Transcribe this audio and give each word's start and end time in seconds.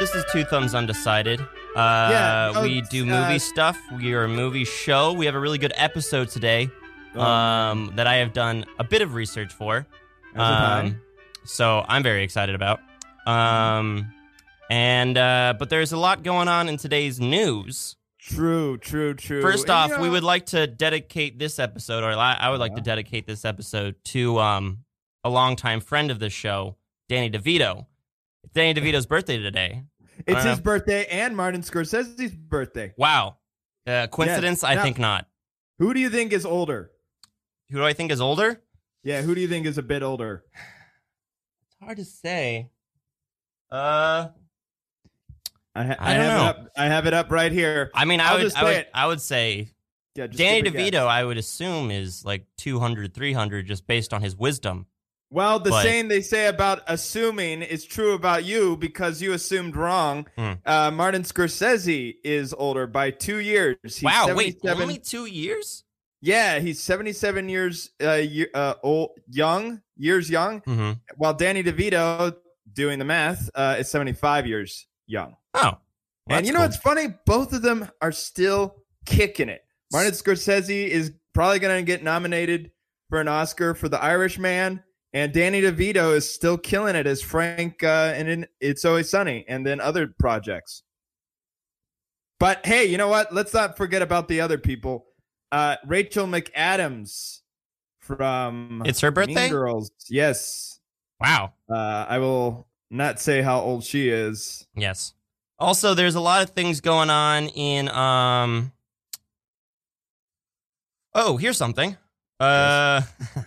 This 0.00 0.14
is 0.14 0.24
Two 0.32 0.44
Thumbs 0.44 0.74
Undecided. 0.74 1.40
Uh, 1.40 2.08
Yeah, 2.10 2.52
oh, 2.56 2.62
we 2.62 2.80
do 2.80 3.04
movie 3.04 3.34
uh, 3.34 3.38
stuff. 3.38 3.78
We 3.98 4.14
are 4.14 4.24
a 4.24 4.28
movie 4.28 4.64
show. 4.64 5.12
We 5.12 5.26
have 5.26 5.34
a 5.34 5.38
really 5.38 5.58
good 5.58 5.74
episode 5.76 6.30
today 6.30 6.70
Oh, 7.14 7.20
um, 7.20 7.92
that 7.96 8.06
I 8.06 8.16
have 8.16 8.32
done 8.32 8.64
a 8.78 8.84
bit 8.84 9.02
of 9.02 9.12
research 9.12 9.52
for. 9.52 9.86
As 10.34 10.36
have 10.36 10.40
I. 10.40 10.80
Um, 10.80 11.02
so 11.44 11.84
I'm 11.86 12.02
very 12.02 12.24
excited 12.24 12.54
about. 12.54 12.80
Um, 13.26 14.10
and 14.70 15.18
uh, 15.18 15.52
but 15.58 15.68
there's 15.68 15.92
a 15.92 15.98
lot 15.98 16.22
going 16.22 16.48
on 16.48 16.70
in 16.70 16.78
today's 16.78 17.20
news. 17.20 17.96
True, 18.18 18.78
true, 18.78 19.12
true. 19.12 19.42
First 19.42 19.64
And, 19.64 19.70
off, 19.70 19.90
you 19.90 20.00
we 20.00 20.08
would 20.08 20.24
like 20.24 20.46
to 20.46 20.66
dedicate 20.66 21.38
this 21.38 21.58
episode, 21.58 22.04
or 22.04 22.12
I 22.12 22.38
I 22.40 22.48
would 22.48 22.60
like 22.60 22.74
to 22.74 22.80
dedicate 22.80 23.26
this 23.26 23.44
episode 23.44 23.96
to 24.06 24.38
um, 24.38 24.78
a 25.24 25.28
longtime 25.28 25.80
friend 25.80 26.10
of 26.10 26.20
the 26.20 26.30
show, 26.30 26.76
Danny 27.06 27.30
DeVito. 27.30 27.84
It's 28.44 28.52
Danny 28.52 28.78
DeVito's 28.80 29.06
birthday 29.06 29.38
today. 29.38 29.84
It's 30.26 30.44
his 30.44 30.56
don't 30.56 30.62
birthday 30.64 31.06
and 31.06 31.36
Martin 31.36 31.62
Scorsese's 31.62 32.32
birthday. 32.34 32.92
Wow. 32.96 33.36
Uh, 33.86 34.06
coincidence? 34.08 34.62
I 34.64 34.74
Now- 34.74 34.82
think 34.82 34.98
not. 34.98 35.26
Who 35.78 35.94
do 35.94 36.00
you 36.00 36.10
think 36.10 36.32
is 36.32 36.44
older? 36.44 36.90
Who 37.70 37.78
do 37.78 37.84
I 37.84 37.92
think 37.92 38.12
is 38.12 38.20
older? 38.20 38.62
Yeah, 39.02 39.22
who 39.22 39.34
do 39.34 39.40
you 39.40 39.48
think 39.48 39.66
is 39.66 39.78
a 39.78 39.82
bit 39.82 40.02
older? 40.02 40.44
It's 40.54 41.76
hard 41.80 41.96
to 41.96 42.04
say. 42.04 42.68
Uh, 43.70 44.28
I, 45.74 45.84
ha- 45.84 45.96
I 45.98 46.14
don't 46.14 46.22
have 46.24 46.38
know. 46.38 46.44
It 46.44 46.48
up, 46.66 46.68
I 46.76 46.84
have 46.86 47.06
it 47.06 47.14
up 47.14 47.30
right 47.30 47.50
here. 47.52 47.90
I 47.94 48.04
mean, 48.04 48.20
I 48.20 48.28
I'll 48.32 48.38
would, 48.38 48.46
I 48.46 48.48
say 48.48 48.62
would, 48.64 48.76
it. 48.76 48.90
I 48.92 49.06
would 49.06 49.20
say 49.22 49.68
Yeah, 50.16 50.26
Danny 50.26 50.68
DeVito. 50.68 50.90
guess. 50.90 51.02
I 51.04 51.24
would 51.24 51.38
assume 51.38 51.90
is 51.90 52.24
like 52.24 52.44
200, 52.58 53.14
300 53.14 53.66
just 53.66 53.86
based 53.86 54.12
on 54.12 54.20
his 54.20 54.36
wisdom. 54.36 54.86
Well, 55.30 55.60
the 55.60 55.70
but- 55.70 55.82
saying 55.82 56.08
they 56.08 56.22
say 56.22 56.46
about 56.48 56.82
assuming 56.88 57.62
is 57.62 57.84
true 57.84 58.14
about 58.14 58.44
you 58.44 58.76
because 58.76 59.22
you 59.22 59.32
assumed 59.32 59.76
wrong. 59.76 60.26
Hmm. 60.36 60.52
Uh, 60.66 60.90
Martin 60.90 61.22
Scorsese 61.22 62.16
is 62.24 62.52
older 62.52 62.86
by 62.88 63.10
two 63.12 63.38
years. 63.38 63.76
He's 63.82 64.02
wow, 64.02 64.32
wait, 64.34 64.58
only 64.64 64.98
two 64.98 65.26
years? 65.26 65.84
Yeah, 66.20 66.58
he's 66.58 66.80
77 66.82 67.48
years 67.48 67.90
uh, 68.02 68.14
year, 68.14 68.48
uh, 68.54 68.74
old, 68.82 69.10
young, 69.28 69.80
years 69.96 70.28
young, 70.28 70.60
Mm-hmm. 70.62 70.92
while 71.16 71.32
Danny 71.32 71.62
DeVito, 71.62 72.34
doing 72.72 72.98
the 72.98 73.04
math, 73.06 73.48
uh, 73.54 73.76
is 73.78 73.90
75 73.90 74.46
years 74.46 74.86
young. 75.06 75.36
Oh, 75.54 75.60
well, 75.62 75.78
and 76.38 76.46
you 76.46 76.52
know 76.52 76.58
cool. 76.58 76.66
what's 76.66 76.76
funny? 76.76 77.06
Both 77.24 77.52
of 77.54 77.62
them 77.62 77.88
are 78.02 78.12
still 78.12 78.82
kicking 79.06 79.48
it. 79.48 79.62
Martin 79.92 80.12
Scorsese 80.12 80.88
is 80.88 81.12
probably 81.34 81.58
going 81.58 81.78
to 81.78 81.86
get 81.86 82.02
nominated 82.02 82.70
for 83.08 83.20
an 83.20 83.26
Oscar 83.28 83.74
for 83.74 83.88
The 83.88 84.00
Irishman, 84.02 84.82
and 85.12 85.32
Danny 85.32 85.60
DeVito 85.60 86.14
is 86.14 86.32
still 86.32 86.56
killing 86.56 86.94
it 86.96 87.06
as 87.06 87.22
Frank 87.22 87.82
uh, 87.82 88.12
and 88.14 88.28
in 88.28 88.46
It's 88.60 88.84
Always 88.84 89.08
Sunny, 89.08 89.44
and 89.48 89.66
then 89.66 89.80
other 89.80 90.08
projects. 90.18 90.82
But 92.38 92.64
hey, 92.64 92.86
you 92.86 92.96
know 92.96 93.08
what? 93.08 93.34
Let's 93.34 93.52
not 93.52 93.76
forget 93.76 94.02
about 94.02 94.28
the 94.28 94.40
other 94.40 94.58
people. 94.58 95.06
Uh, 95.52 95.76
Rachel 95.86 96.26
McAdams 96.26 97.40
from 97.98 98.82
It's 98.86 99.00
her 99.00 99.10
birthday? 99.10 99.34
Mean 99.34 99.50
Girls. 99.50 99.90
Yes. 100.08 100.80
Wow. 101.20 101.52
Uh, 101.68 102.06
I 102.08 102.18
will 102.18 102.66
not 102.90 103.20
say 103.20 103.42
how 103.42 103.60
old 103.60 103.84
she 103.84 104.08
is. 104.08 104.66
Yes. 104.74 105.12
Also, 105.58 105.92
there's 105.92 106.14
a 106.14 106.20
lot 106.20 106.42
of 106.42 106.50
things 106.50 106.80
going 106.80 107.10
on 107.10 107.48
in 107.48 107.88
um. 107.90 108.72
Oh, 111.14 111.36
here's 111.36 111.58
something. 111.58 111.96
Uh, 112.38 113.02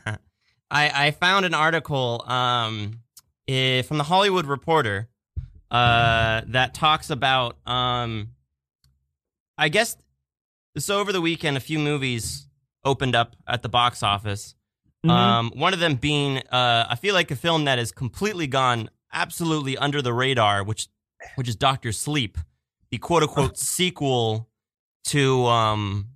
I 0.73 1.07
I 1.07 1.11
found 1.11 1.45
an 1.45 1.53
article 1.53 2.23
um 2.27 2.99
eh, 3.47 3.83
from 3.83 3.97
the 3.97 4.03
Hollywood 4.03 4.45
Reporter 4.45 5.08
uh 5.71 6.42
that 6.48 6.73
talks 6.73 7.09
about 7.09 7.58
um. 7.67 8.30
I 9.58 9.70
guess 9.70 9.95
so. 10.77 10.99
Over 10.99 11.14
the 11.14 11.21
weekend, 11.21 11.58
a 11.58 11.59
few 11.59 11.77
movies 11.80 12.49
opened 12.83 13.15
up 13.15 13.36
at 13.48 13.61
the 13.61 13.70
box 13.70 14.02
office. 14.03 14.55
Um, 15.05 15.52
one 15.55 15.73
of 15.73 15.80
them 15.81 15.95
being, 15.95 16.37
uh, 16.37 16.87
I 16.89 16.95
feel 16.95 17.14
like 17.14 17.30
a 17.30 17.36
film 17.36 17.65
that 17.65 17.77
has 17.77 17.92
completely 17.92 18.48
gone 18.48 18.89
absolutely 19.11 19.77
under 19.77 20.02
the 20.02 20.14
radar, 20.14 20.64
which, 20.64 20.87
which 21.36 21.49
is 21.49 21.58
Doctor 21.58 21.92
Sleep, 21.92 22.37
the 22.89 22.98
quote 22.99 23.21
unquote 23.23 23.58
sequel 23.75 24.48
to, 25.08 25.45
um, 25.45 26.08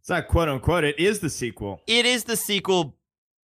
It's 0.00 0.08
not 0.08 0.26
quote 0.26 0.48
unquote. 0.48 0.82
It 0.82 0.98
is 0.98 1.20
the 1.20 1.30
sequel. 1.30 1.80
it 1.86 2.04
is 2.04 2.24
the 2.24 2.36
sequel, 2.36 2.96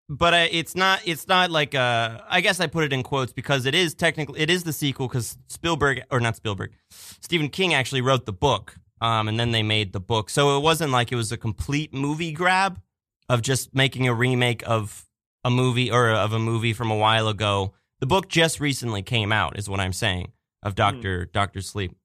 but 0.08 0.34
uh, 0.34 0.46
it's 0.50 0.74
not, 0.74 1.00
it's 1.04 1.28
not 1.28 1.50
like, 1.50 1.74
uh, 1.74 2.20
I 2.28 2.40
guess 2.40 2.60
I 2.60 2.66
put 2.66 2.84
it 2.84 2.92
in 2.92 3.02
quotes 3.02 3.32
because 3.32 3.66
it 3.66 3.74
is 3.74 3.94
technically, 3.94 4.40
it 4.40 4.50
is 4.50 4.64
the 4.64 4.72
sequel 4.72 5.08
because 5.08 5.36
Spielberg, 5.48 6.02
or 6.10 6.20
not 6.20 6.36
Spielberg, 6.36 6.72
Stephen 6.90 7.48
King 7.48 7.74
actually 7.74 8.00
wrote 8.00 8.24
the 8.26 8.32
book, 8.32 8.76
um, 9.00 9.28
and 9.28 9.38
then 9.38 9.52
they 9.52 9.62
made 9.62 9.92
the 9.92 10.00
book. 10.00 10.30
So 10.30 10.56
it 10.56 10.60
wasn't 10.60 10.92
like 10.92 11.12
it 11.12 11.16
was 11.16 11.30
a 11.30 11.36
complete 11.36 11.92
movie 11.92 12.32
grab 12.32 12.80
of 13.28 13.42
just 13.42 13.74
making 13.74 14.08
a 14.08 14.14
remake 14.14 14.62
of 14.66 15.06
a 15.44 15.50
movie 15.50 15.90
or 15.90 16.10
of 16.10 16.32
a 16.32 16.38
movie 16.38 16.72
from 16.72 16.90
a 16.90 16.96
while 16.96 17.28
ago. 17.28 17.74
The 18.00 18.06
book 18.06 18.28
just 18.28 18.60
recently 18.60 19.02
came 19.02 19.32
out, 19.32 19.58
is 19.58 19.68
what 19.68 19.80
I'm 19.80 19.92
saying, 19.92 20.32
of 20.62 20.74
Doctor 20.74 21.26
Doctor 21.26 21.60
Sleep, 21.60 21.96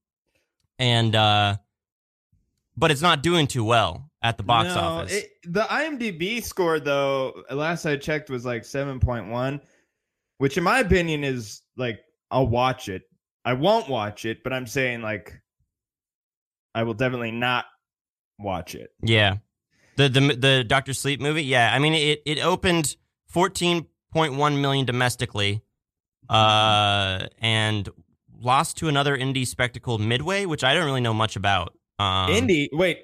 and 0.78 1.16
uh, 1.16 1.58
but 2.78 2.92
it's 2.92 3.02
not 3.02 3.22
doing 3.24 3.48
too 3.48 3.64
well 3.64 4.10
at 4.22 4.38
the 4.38 4.44
box 4.44 4.70
No, 4.76 4.82
office. 4.82 5.14
it- 5.14 5.30
the 5.46 5.62
IMDb 5.64 6.42
score, 6.44 6.80
though, 6.80 7.44
last 7.52 7.86
I 7.86 7.98
checked, 7.98 8.30
was 8.30 8.46
like 8.46 8.64
7.1, 8.64 9.60
which 10.38 10.58
in 10.58 10.64
my 10.64 10.80
opinion 10.80 11.24
is 11.24 11.62
like, 11.78 12.00
I'll 12.32 12.48
watch 12.48 12.90
it. 12.90 13.04
I 13.46 13.54
won't 13.54 13.90
watch 13.90 14.26
it, 14.26 14.44
but 14.44 14.54
I'm 14.54 14.66
saying 14.68 15.02
like, 15.02 15.34
I 16.74 16.84
will 16.84 16.94
definitely 16.94 17.32
not 17.32 17.66
watch 18.40 18.74
it. 18.76 18.92
Yeah. 19.04 19.38
The 19.98 20.10
the 20.10 20.20
the 20.36 20.64
Doctor 20.64 20.94
Sleep 20.94 21.22
movie, 21.22 21.44
yeah. 21.44 21.72
I 21.72 21.78
mean 21.78 21.94
it 21.94 22.22
it 22.26 22.44
opened 22.44 22.96
14.1 23.36 24.60
million 24.62 24.86
domestically 24.86 25.62
uh 26.30 27.28
and 27.40 27.90
lost 28.40 28.78
to 28.78 28.88
another 28.88 29.16
indie 29.16 29.46
spectacle 29.46 30.00
Midway, 30.00 30.46
which 30.46 30.64
I 30.64 30.74
don't 30.74 30.86
really 30.86 31.02
know 31.02 31.14
much 31.14 31.36
about. 31.36 31.78
Um 32.04 32.30
indie, 32.32 32.70
wait, 32.72 33.00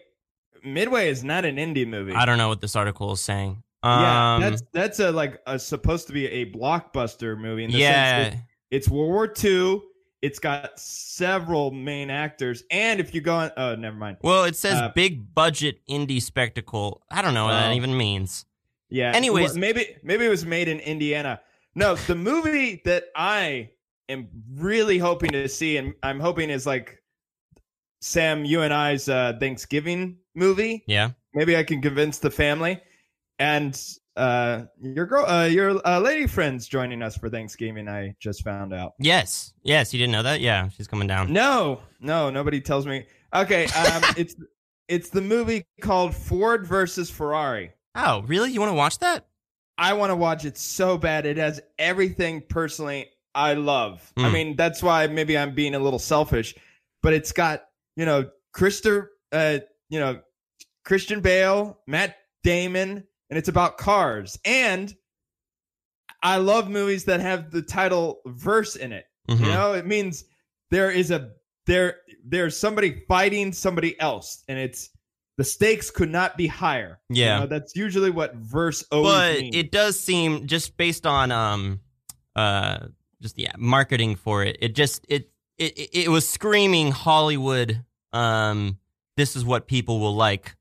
Midway 0.63 1.09
is 1.09 1.23
not 1.23 1.45
an 1.45 1.55
indie 1.55 1.87
movie. 1.87 2.13
I 2.13 2.25
don't 2.25 2.37
know 2.37 2.49
what 2.49 2.61
this 2.61 2.75
article 2.75 3.11
is 3.13 3.21
saying. 3.21 3.63
Um 3.83 4.01
yeah, 4.01 4.37
that's 4.41 4.63
that's 4.73 4.99
a 4.99 5.11
like 5.11 5.39
a 5.47 5.57
supposed 5.57 6.07
to 6.07 6.13
be 6.13 6.27
a 6.27 6.51
blockbuster 6.51 7.37
movie. 7.37 7.63
In 7.63 7.71
the 7.71 7.77
yeah. 7.77 8.23
sense 8.23 8.35
that 8.35 8.43
it's 8.71 8.89
World 8.89 9.09
War 9.09 9.33
II. 9.43 9.81
It's 10.21 10.37
got 10.37 10.77
several 10.77 11.71
main 11.71 12.09
actors, 12.09 12.63
and 12.71 12.99
if 12.99 13.15
you 13.15 13.21
go 13.21 13.35
on, 13.35 13.51
oh, 13.55 13.75
never 13.75 13.95
mind. 13.95 14.17
Well, 14.21 14.43
it 14.43 14.57
says 14.57 14.73
Uh, 14.73 14.91
big 14.93 15.33
budget 15.33 15.79
indie 15.89 16.21
spectacle. 16.21 17.01
I 17.09 17.21
don't 17.21 17.33
know 17.33 17.45
what 17.45 17.51
that 17.53 17.73
even 17.73 17.95
means. 17.95 18.45
Yeah. 18.89 19.13
Anyways- 19.15 19.51
well, 19.51 19.59
maybe 19.59 19.95
maybe 20.03 20.25
it 20.25 20.29
was 20.29 20.45
made 20.45 20.67
in 20.67 20.81
Indiana. 20.81 21.39
No, 21.73 21.95
the 21.95 22.15
movie 22.15 22.81
that 22.83 23.05
I 23.15 23.69
am 24.09 24.27
really 24.55 24.97
hoping 24.97 25.31
to 25.31 25.47
see, 25.47 25.77
and 25.77 25.93
I'm 26.03 26.19
hoping 26.19 26.49
is 26.49 26.65
like 26.65 26.98
Sam, 28.01 28.45
you 28.45 28.61
and 28.61 28.73
I's 28.73 29.09
uh, 29.09 29.33
Thanksgiving 29.39 30.17
movie. 30.35 30.83
Yeah. 30.87 31.11
Maybe 31.33 31.55
I 31.57 31.63
can 31.63 31.81
convince 31.81 32.17
the 32.19 32.31
family, 32.31 32.79
and 33.37 33.79
uh, 34.15 34.63
your 34.81 35.05
girl, 35.05 35.25
uh, 35.25 35.45
your 35.45 35.79
uh, 35.87 35.99
lady 35.99 36.27
friends 36.27 36.67
joining 36.67 37.01
us 37.01 37.15
for 37.15 37.29
Thanksgiving. 37.29 37.87
I 37.87 38.15
just 38.19 38.43
found 38.43 38.73
out. 38.73 38.93
Yes. 38.99 39.53
Yes, 39.63 39.93
you 39.93 39.99
didn't 39.99 40.11
know 40.13 40.23
that? 40.23 40.41
Yeah, 40.41 40.69
she's 40.69 40.87
coming 40.87 41.07
down. 41.07 41.31
No, 41.31 41.81
no, 41.99 42.29
nobody 42.29 42.59
tells 42.61 42.85
me. 42.87 43.05
Okay, 43.33 43.65
um, 43.67 44.01
it's 44.17 44.35
it's 44.87 45.09
the 45.09 45.21
movie 45.21 45.63
called 45.81 46.15
Ford 46.15 46.65
versus 46.65 47.09
Ferrari. 47.11 47.71
Oh, 47.95 48.23
really? 48.23 48.51
You 48.51 48.59
want 48.59 48.71
to 48.71 48.75
watch 48.75 48.97
that? 48.99 49.27
I 49.77 49.93
want 49.93 50.09
to 50.09 50.15
watch 50.15 50.45
it 50.45 50.57
so 50.57 50.97
bad. 50.97 51.25
It 51.25 51.37
has 51.37 51.61
everything 51.77 52.41
personally 52.49 53.07
I 53.35 53.53
love. 53.53 54.11
I 54.17 54.27
Hmm. 54.27 54.33
mean, 54.33 54.55
that's 54.55 54.81
why 54.81 55.05
maybe 55.07 55.37
I'm 55.37 55.53
being 55.53 55.75
a 55.75 55.79
little 55.79 55.99
selfish, 55.99 56.55
but 57.03 57.13
it's 57.13 57.31
got, 57.31 57.65
you 57.99 58.05
know, 58.05 58.29
Christer, 58.55 59.07
uh, 59.33 59.59
you 59.89 59.99
know, 59.99 60.21
Christian 60.85 61.19
Bale, 61.19 61.79
Matt 61.85 62.15
Damon, 62.43 63.03
and 63.29 63.37
it's 63.37 63.49
about 63.49 63.77
cars. 63.77 64.39
And 64.45 64.95
I 66.23 66.37
love 66.37 66.69
movies 66.69 67.05
that 67.05 67.19
have 67.19 67.51
the 67.51 67.61
title 67.61 68.21
verse 68.25 68.75
in 68.77 68.91
it. 68.93 69.05
Mhm. 69.29 69.39
You 69.41 69.45
know, 69.47 69.73
it 69.73 69.85
means 69.85 70.23
there 70.71 70.91
is 70.91 71.11
a 71.11 71.31
there 71.65 71.97
there's 72.25 72.57
somebody 72.57 73.03
fighting 73.07 73.51
somebody 73.53 73.99
else 73.99 74.43
and 74.47 74.57
it's 74.57 74.89
the 75.37 75.43
stakes 75.43 75.91
could 75.91 76.09
not 76.09 76.35
be 76.37 76.47
higher. 76.47 76.99
You 77.09 77.23
Yeah. 77.25 77.39
know, 77.41 77.47
that's 77.47 77.75
usually 77.75 78.09
what 78.09 78.33
verse 78.35 78.83
always 78.91 79.13
but 79.13 79.39
means. 79.41 79.55
it 79.55 79.71
does 79.71 79.99
seem 79.99 80.47
just 80.47 80.77
based 80.77 81.05
on 81.05 81.31
um 81.31 81.81
uh 82.35 82.87
just 83.21 83.37
yeah 83.37 83.51
marketing 83.57 84.15
for 84.15 84.43
it 84.43 84.57
it 84.61 84.73
just 84.75 85.05
it 85.09 85.29
it- 85.57 85.89
it 85.93 86.09
was 86.09 86.27
screaming 86.27 86.89
hollywood 86.91 87.83
um 88.13 88.77
this 89.17 89.35
is 89.35 89.43
what 89.45 89.67
people 89.67 89.99
will 89.99 90.15
like 90.15 90.55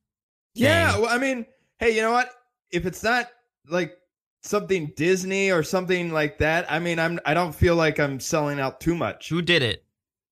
Yeah, 0.55 0.93
thing. 0.93 1.03
well, 1.03 1.11
I 1.15 1.19
mean, 1.19 1.47
hey, 1.79 1.95
you 1.95 2.03
know 2.03 2.13
what? 2.13 2.31
If 2.71 2.87
it's 2.87 3.03
not 3.03 3.29
like 3.69 3.97
something 4.43 4.93
Disney 4.97 5.51
or 5.51 5.63
something 5.63 6.13
like 6.13 6.39
that, 6.39 6.71
I 6.71 6.79
mean, 6.79 6.99
I'm 6.99 7.19
I 7.25 7.35
don't 7.35 7.55
feel 7.55 7.77
like 7.77 7.99
I'm 8.01 8.19
selling 8.21 8.59
out 8.61 8.81
too 8.81 8.95
much. 8.95 9.29
who 9.29 9.43
did 9.43 9.63
it 9.63 9.85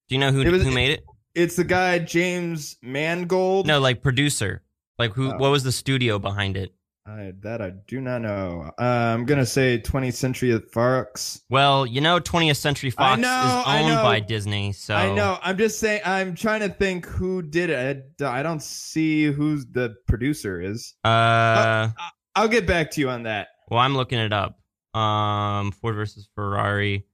Do 0.09 0.15
you 0.15 0.19
know 0.19 0.31
who 0.31 0.43
was- 0.49 0.63
who 0.63 0.71
made 0.71 0.91
it? 0.91 1.03
It's 1.35 1.55
the 1.55 1.63
guy 1.63 1.99
James 1.99 2.77
Mangold. 2.81 3.67
No, 3.67 3.79
like 3.79 4.01
producer. 4.01 4.63
Like 4.97 5.13
who? 5.13 5.31
Oh. 5.31 5.37
What 5.37 5.51
was 5.51 5.63
the 5.63 5.71
studio 5.71 6.17
behind 6.17 6.57
it? 6.57 6.73
I, 7.07 7.31
that 7.39 7.61
I 7.61 7.71
do 7.87 8.01
not 8.01 8.21
know. 8.21 8.69
Uh, 8.77 8.83
I'm 8.83 9.23
gonna 9.23 9.45
say 9.45 9.79
20th 9.79 10.15
Century 10.15 10.59
Fox. 10.59 11.41
Well, 11.49 11.85
you 11.85 12.01
know, 12.01 12.19
20th 12.19 12.57
Century 12.57 12.89
Fox 12.89 13.21
know, 13.21 13.63
is 13.65 13.81
owned 13.85 14.03
by 14.03 14.19
Disney, 14.19 14.73
so 14.73 14.93
I 14.93 15.13
know. 15.13 15.37
I'm 15.41 15.57
just 15.57 15.79
saying. 15.79 16.01
I'm 16.03 16.35
trying 16.35 16.59
to 16.61 16.69
think 16.69 17.05
who 17.05 17.41
did 17.41 17.69
it. 17.69 18.21
I, 18.21 18.39
I 18.39 18.43
don't 18.43 18.61
see 18.61 19.25
who 19.31 19.63
the 19.71 19.95
producer 20.07 20.59
is. 20.61 20.95
Uh, 21.05 21.89
I'll 22.35 22.49
get 22.49 22.67
back 22.67 22.91
to 22.91 23.01
you 23.01 23.09
on 23.09 23.23
that. 23.23 23.47
well, 23.69 23.79
I'm 23.79 23.95
looking 23.95 24.19
it 24.19 24.33
up. 24.33 24.59
Um, 24.93 25.71
Ford 25.71 25.95
versus 25.95 26.27
Ferrari. 26.35 27.05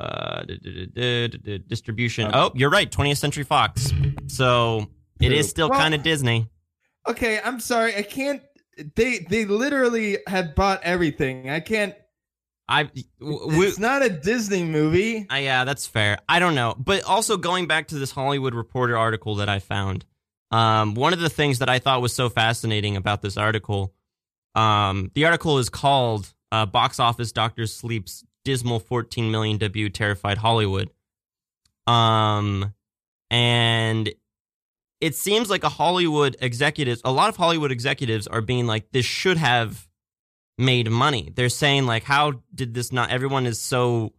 Uh, 0.00 0.44
distribution. 1.66 2.30
Oh. 2.32 2.46
Oh, 2.46 2.52
you're 2.54 2.70
right. 2.70 2.90
20th 2.90 3.18
Century 3.18 3.42
Fox. 3.44 3.92
So 4.28 4.86
it 5.20 5.32
is 5.32 5.48
still 5.48 5.68
Well- 5.68 5.78
kind 5.78 5.94
of 5.94 6.02
Disney. 6.02 6.48
Okay, 7.08 7.40
I'm 7.42 7.58
sorry. 7.58 7.96
I 7.96 8.02
can't. 8.02 8.42
They 8.94 9.18
they 9.18 9.44
literally 9.44 10.18
have 10.26 10.54
bought 10.54 10.82
everything. 10.82 11.50
I 11.50 11.60
can't. 11.60 11.94
I, 12.70 12.82
w- 13.18 13.38
w- 13.48 13.62
It's 13.62 13.78
not 13.78 14.02
a 14.04 14.10
Disney 14.10 14.62
movie. 14.62 15.26
Uh, 15.30 15.36
yeah, 15.36 15.64
that's 15.64 15.86
fair. 15.86 16.18
I 16.28 16.38
don't 16.38 16.54
know. 16.54 16.74
But 16.78 17.02
also 17.04 17.38
going 17.38 17.66
back 17.66 17.88
to 17.88 17.94
this 17.94 18.10
Hollywood 18.10 18.54
Reporter 18.54 18.96
article 18.96 19.36
that 19.36 19.48
I 19.48 19.58
found, 19.58 20.04
um, 20.50 20.94
one 20.94 21.14
of 21.14 21.18
the 21.18 21.30
things 21.30 21.60
that 21.60 21.70
I 21.70 21.78
thought 21.78 22.02
was 22.02 22.14
so 22.14 22.28
fascinating 22.28 22.96
about 22.96 23.22
this 23.22 23.38
article, 23.38 23.94
um, 24.54 25.10
the 25.14 25.24
article 25.24 25.58
is 25.58 25.70
called 25.70 26.32
uh, 26.52 26.66
"Box 26.66 27.00
Office 27.00 27.32
Doctor 27.32 27.66
Sleep's 27.66 28.22
Dismal 28.44 28.80
14 28.80 29.30
Million 29.30 29.56
Debut 29.56 29.88
Terrified 29.88 30.36
Hollywood," 30.38 30.90
um, 31.86 32.74
and 33.30 34.10
it 35.00 35.14
seems 35.14 35.48
like 35.50 35.64
a 35.64 35.68
Hollywood 35.68 36.36
executives, 36.40 37.00
a 37.04 37.12
lot 37.12 37.28
of 37.28 37.36
Hollywood 37.36 37.70
executives 37.72 38.26
are 38.26 38.40
being 38.40 38.66
like, 38.66 38.90
"This 38.92 39.06
should 39.06 39.36
have." 39.36 39.86
made 40.60 40.90
money. 40.90 41.32
They're 41.36 41.48
saying 41.48 41.86
like 41.86 42.02
how 42.02 42.42
did 42.52 42.74
this 42.74 42.90
not 42.90 43.10
everyone 43.10 43.46
is 43.46 43.60
so 43.60 44.12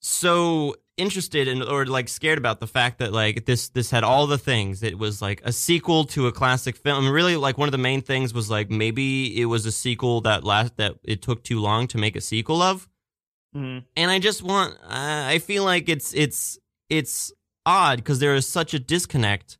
so 0.00 0.74
interested 0.96 1.48
in 1.48 1.62
or 1.62 1.84
like 1.84 2.08
scared 2.08 2.38
about 2.38 2.60
the 2.60 2.66
fact 2.66 2.98
that 2.98 3.12
like 3.12 3.44
this 3.44 3.68
this 3.68 3.90
had 3.90 4.04
all 4.04 4.26
the 4.26 4.38
things. 4.38 4.82
It 4.82 4.98
was 4.98 5.20
like 5.20 5.42
a 5.44 5.52
sequel 5.52 6.04
to 6.06 6.26
a 6.26 6.32
classic 6.32 6.76
film. 6.76 7.04
And 7.04 7.12
really 7.14 7.36
like 7.36 7.58
one 7.58 7.68
of 7.68 7.72
the 7.72 7.78
main 7.78 8.00
things 8.00 8.32
was 8.32 8.48
like 8.48 8.70
maybe 8.70 9.38
it 9.40 9.46
was 9.46 9.66
a 9.66 9.72
sequel 9.72 10.22
that 10.22 10.44
last 10.44 10.76
that 10.78 10.94
it 11.04 11.22
took 11.22 11.44
too 11.44 11.60
long 11.60 11.86
to 11.88 11.98
make 11.98 12.16
a 12.16 12.20
sequel 12.20 12.62
of. 12.62 12.88
Mhm. 13.54 13.84
And 13.96 14.10
I 14.10 14.18
just 14.18 14.42
want 14.42 14.74
uh, 14.82 15.24
I 15.28 15.38
feel 15.40 15.64
like 15.64 15.88
it's 15.88 16.14
it's 16.14 16.58
it's 16.88 17.32
odd 17.66 18.04
cuz 18.04 18.18
there 18.20 18.34
is 18.34 18.48
such 18.48 18.72
a 18.72 18.78
disconnect 18.78 19.58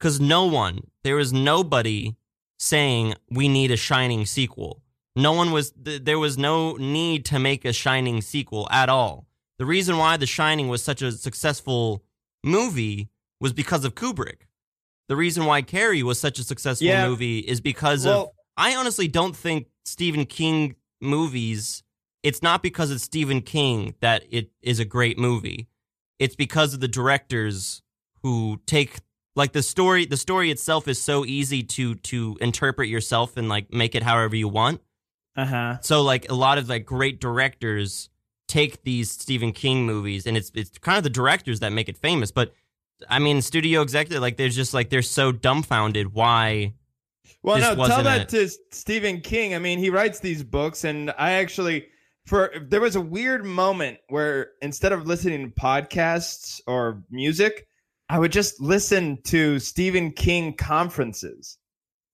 cuz 0.00 0.18
no 0.20 0.44
one 0.46 0.80
there 1.04 1.18
is 1.18 1.32
nobody 1.32 2.16
saying 2.58 3.14
we 3.30 3.48
need 3.48 3.70
a 3.70 3.76
shining 3.76 4.24
sequel. 4.26 4.82
No 5.14 5.32
one 5.32 5.50
was 5.52 5.72
th- 5.72 6.02
there 6.04 6.18
was 6.18 6.38
no 6.38 6.74
need 6.76 7.24
to 7.26 7.38
make 7.38 7.64
a 7.64 7.72
shining 7.72 8.22
sequel 8.22 8.66
at 8.70 8.88
all. 8.88 9.26
The 9.58 9.66
reason 9.66 9.98
why 9.98 10.16
The 10.16 10.26
Shining 10.26 10.68
was 10.68 10.82
such 10.82 11.02
a 11.02 11.12
successful 11.12 12.02
movie 12.42 13.10
was 13.40 13.52
because 13.52 13.84
of 13.84 13.94
Kubrick. 13.94 14.46
The 15.08 15.16
reason 15.16 15.44
why 15.44 15.62
Carrie 15.62 16.02
was 16.02 16.18
such 16.18 16.38
a 16.38 16.44
successful 16.44 16.86
Yeah. 16.86 17.06
movie 17.06 17.40
is 17.40 17.60
because 17.60 18.06
of 18.06 18.30
I 18.56 18.74
honestly 18.74 19.08
don't 19.08 19.36
think 19.36 19.68
Stephen 19.84 20.24
King 20.24 20.76
movies 21.00 21.82
it's 22.22 22.40
not 22.42 22.62
because 22.62 22.92
it's 22.92 23.02
Stephen 23.02 23.42
King 23.42 23.94
that 24.00 24.24
it 24.30 24.52
is 24.62 24.78
a 24.78 24.84
great 24.84 25.18
movie. 25.18 25.66
It's 26.22 26.36
because 26.36 26.72
of 26.74 26.80
the 26.80 26.88
directors 26.88 27.82
who 28.22 28.60
take 28.66 28.98
like 29.34 29.52
the 29.52 29.62
story 29.62 30.04
the 30.06 30.16
story 30.16 30.50
itself 30.50 30.86
is 30.88 31.02
so 31.02 31.24
easy 31.24 31.62
to 31.62 31.94
to 31.96 32.36
interpret 32.40 32.88
yourself 32.88 33.36
and 33.36 33.48
like 33.48 33.72
make 33.72 33.94
it 33.94 34.02
however 34.02 34.36
you 34.36 34.48
want. 34.48 34.80
uh 35.36 35.44
huh. 35.44 35.78
So 35.80 36.02
like 36.02 36.30
a 36.30 36.34
lot 36.34 36.58
of 36.58 36.68
like 36.68 36.84
great 36.86 37.20
directors 37.20 38.08
take 38.48 38.82
these 38.84 39.10
Stephen 39.10 39.52
King 39.52 39.86
movies 39.86 40.26
and 40.26 40.36
it's 40.36 40.50
it's 40.54 40.78
kind 40.78 40.98
of 40.98 41.04
the 41.04 41.10
directors 41.10 41.60
that 41.60 41.72
make 41.72 41.88
it 41.88 41.96
famous, 41.96 42.30
but 42.30 42.52
I 43.08 43.18
mean 43.18 43.42
studio 43.42 43.80
executive 43.82 44.20
like 44.22 44.36
they're 44.36 44.48
just 44.50 44.74
like 44.74 44.90
they're 44.90 45.02
so 45.02 45.32
dumbfounded 45.32 46.12
why 46.14 46.74
Well, 47.42 47.58
no, 47.58 47.86
tell 47.86 48.02
that 48.04 48.20
it. 48.22 48.28
to 48.28 48.48
Stephen 48.70 49.20
King. 49.20 49.54
I 49.54 49.58
mean, 49.58 49.78
he 49.80 49.90
writes 49.90 50.20
these 50.20 50.44
books, 50.44 50.84
and 50.84 51.10
I 51.18 51.32
actually, 51.42 51.86
for 52.26 52.52
there 52.60 52.80
was 52.80 52.96
a 52.96 53.00
weird 53.00 53.44
moment 53.44 53.98
where 54.08 54.50
instead 54.60 54.92
of 54.92 55.06
listening 55.06 55.48
to 55.50 55.54
podcasts 55.60 56.60
or 56.66 57.02
music, 57.10 57.66
I 58.08 58.18
would 58.18 58.32
just 58.32 58.60
listen 58.60 59.18
to 59.24 59.58
Stephen 59.58 60.12
King 60.12 60.54
conferences, 60.54 61.58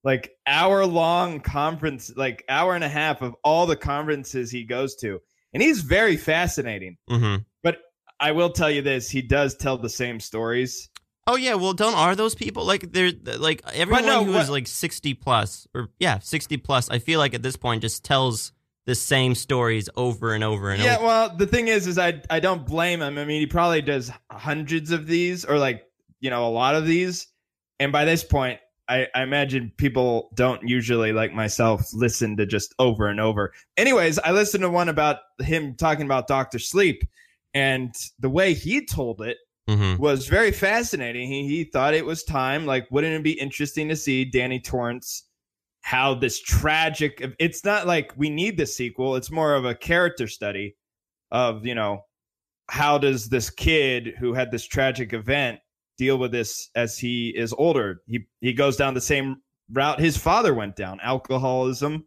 like 0.04 0.30
hour 0.46 0.86
long 0.86 1.40
conference, 1.40 2.12
like 2.16 2.44
hour 2.48 2.74
and 2.74 2.84
a 2.84 2.88
half 2.88 3.20
of 3.22 3.34
all 3.44 3.66
the 3.66 3.76
conferences 3.76 4.50
he 4.50 4.64
goes 4.64 4.94
to, 4.96 5.20
and 5.52 5.62
he's 5.62 5.80
very 5.82 6.16
fascinating. 6.16 6.96
Mhm. 7.10 7.44
But 7.62 7.78
I 8.20 8.32
will 8.32 8.50
tell 8.50 8.70
you 8.70 8.82
this: 8.82 9.10
he 9.10 9.22
does 9.22 9.56
tell 9.56 9.76
the 9.78 9.88
same 9.90 10.20
stories. 10.20 10.88
Oh 11.26 11.36
yeah, 11.36 11.54
well, 11.54 11.74
don't 11.74 11.94
are 11.94 12.16
those 12.16 12.34
people 12.34 12.64
like 12.64 12.92
they're 12.92 13.12
like 13.38 13.60
everyone 13.74 14.06
no, 14.06 14.24
who 14.24 14.32
what- 14.32 14.42
is 14.42 14.50
like 14.50 14.66
sixty 14.66 15.12
plus 15.12 15.66
or 15.74 15.88
yeah 15.98 16.18
sixty 16.20 16.56
plus? 16.56 16.88
I 16.88 16.98
feel 17.00 17.18
like 17.18 17.34
at 17.34 17.42
this 17.42 17.56
point 17.56 17.82
just 17.82 18.04
tells 18.04 18.52
the 18.88 18.94
same 18.94 19.34
stories 19.34 19.90
over 19.96 20.32
and 20.32 20.42
over 20.42 20.70
and 20.70 20.82
Yeah, 20.82 20.94
over. 20.94 21.02
Yeah, 21.02 21.06
well, 21.06 21.36
the 21.36 21.46
thing 21.46 21.68
is, 21.68 21.86
is 21.86 21.98
I 21.98 22.22
I 22.30 22.40
don't 22.40 22.66
blame 22.66 23.02
him. 23.02 23.18
I 23.18 23.24
mean, 23.26 23.38
he 23.38 23.46
probably 23.46 23.82
does 23.82 24.10
hundreds 24.30 24.90
of 24.92 25.06
these, 25.06 25.44
or 25.44 25.58
like 25.58 25.84
you 26.20 26.30
know, 26.30 26.46
a 26.46 26.48
lot 26.48 26.74
of 26.74 26.86
these, 26.86 27.26
and 27.78 27.92
by 27.92 28.06
this 28.06 28.24
point, 28.24 28.60
I, 28.88 29.06
I 29.14 29.22
imagine 29.22 29.72
people 29.76 30.30
don't 30.34 30.66
usually 30.66 31.12
like 31.12 31.34
myself 31.34 31.92
listen 31.92 32.38
to 32.38 32.46
just 32.46 32.74
over 32.78 33.08
and 33.08 33.20
over. 33.20 33.52
Anyways, 33.76 34.18
I 34.20 34.32
listened 34.32 34.62
to 34.62 34.70
one 34.70 34.88
about 34.88 35.18
him 35.38 35.74
talking 35.74 36.06
about 36.06 36.26
Doctor 36.26 36.58
Sleep, 36.58 37.02
and 37.52 37.94
the 38.18 38.30
way 38.30 38.54
he 38.54 38.86
told 38.86 39.20
it 39.20 39.36
hmm 39.68 39.96
was 39.98 40.28
very 40.28 40.50
fascinating. 40.50 41.30
He 41.30 41.46
he 41.46 41.64
thought 41.64 41.92
it 41.92 42.06
was 42.06 42.24
time. 42.24 42.64
Like, 42.64 42.90
wouldn't 42.90 43.12
it 43.12 43.22
be 43.22 43.38
interesting 43.38 43.90
to 43.90 43.96
see 43.96 44.24
Danny 44.24 44.60
Torrance? 44.60 45.24
How 45.88 46.12
this 46.12 46.38
tragic? 46.38 47.24
It's 47.38 47.64
not 47.64 47.86
like 47.86 48.12
we 48.14 48.28
need 48.28 48.58
the 48.58 48.66
sequel. 48.66 49.16
It's 49.16 49.30
more 49.30 49.54
of 49.54 49.64
a 49.64 49.74
character 49.74 50.28
study 50.28 50.76
of 51.30 51.64
you 51.64 51.74
know 51.74 52.02
how 52.68 52.98
does 52.98 53.30
this 53.30 53.48
kid 53.48 54.14
who 54.18 54.34
had 54.34 54.50
this 54.50 54.66
tragic 54.66 55.14
event 55.14 55.60
deal 55.96 56.18
with 56.18 56.30
this 56.30 56.68
as 56.74 56.98
he 56.98 57.30
is 57.34 57.54
older? 57.56 58.02
He 58.06 58.26
he 58.42 58.52
goes 58.52 58.76
down 58.76 58.92
the 58.92 59.00
same 59.00 59.36
route 59.72 59.98
his 59.98 60.18
father 60.18 60.52
went 60.52 60.76
down: 60.76 61.00
alcoholism, 61.02 62.04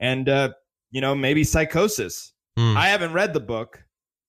and 0.00 0.28
uh, 0.28 0.48
you 0.90 1.00
know 1.00 1.14
maybe 1.14 1.44
psychosis. 1.44 2.32
Hmm. 2.58 2.76
I 2.76 2.88
haven't 2.88 3.12
read 3.12 3.34
the 3.34 3.40
book, 3.40 3.84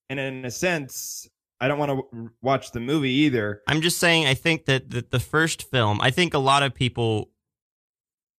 and 0.07 0.19
in 0.19 0.45
a 0.45 0.51
sense, 0.51 1.27
I 1.59 1.67
don't 1.67 1.79
want 1.79 1.89
to 1.89 2.03
w- 2.11 2.29
watch 2.43 2.71
the 2.71 2.79
movie 2.79 3.09
either. 3.09 3.63
I'm 3.67 3.81
just 3.81 3.97
saying. 3.97 4.27
I 4.27 4.35
think 4.35 4.65
that 4.65 4.91
the, 4.91 5.03
the 5.09 5.19
first 5.19 5.63
film. 5.71 5.99
I 5.99 6.11
think 6.11 6.35
a 6.35 6.39
lot 6.39 6.61
of 6.61 6.75
people. 6.75 7.31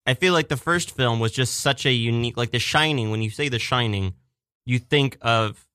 I 0.06 0.14
feel 0.16 0.34
like 0.34 0.50
the 0.50 0.58
first 0.58 0.92
film 0.96 1.20
was 1.20 1.32
just 1.32 1.62
such 1.62 1.86
a 1.86 1.92
unique, 1.94 2.36
like 2.38 2.52
The 2.52 2.60
Shining. 2.60 3.10
When 3.12 3.22
you 3.22 3.30
say 3.30 3.48
The 3.50 3.60
Shining, 3.60 4.14
you 4.66 4.80
think 4.80 5.18
of 5.22 5.66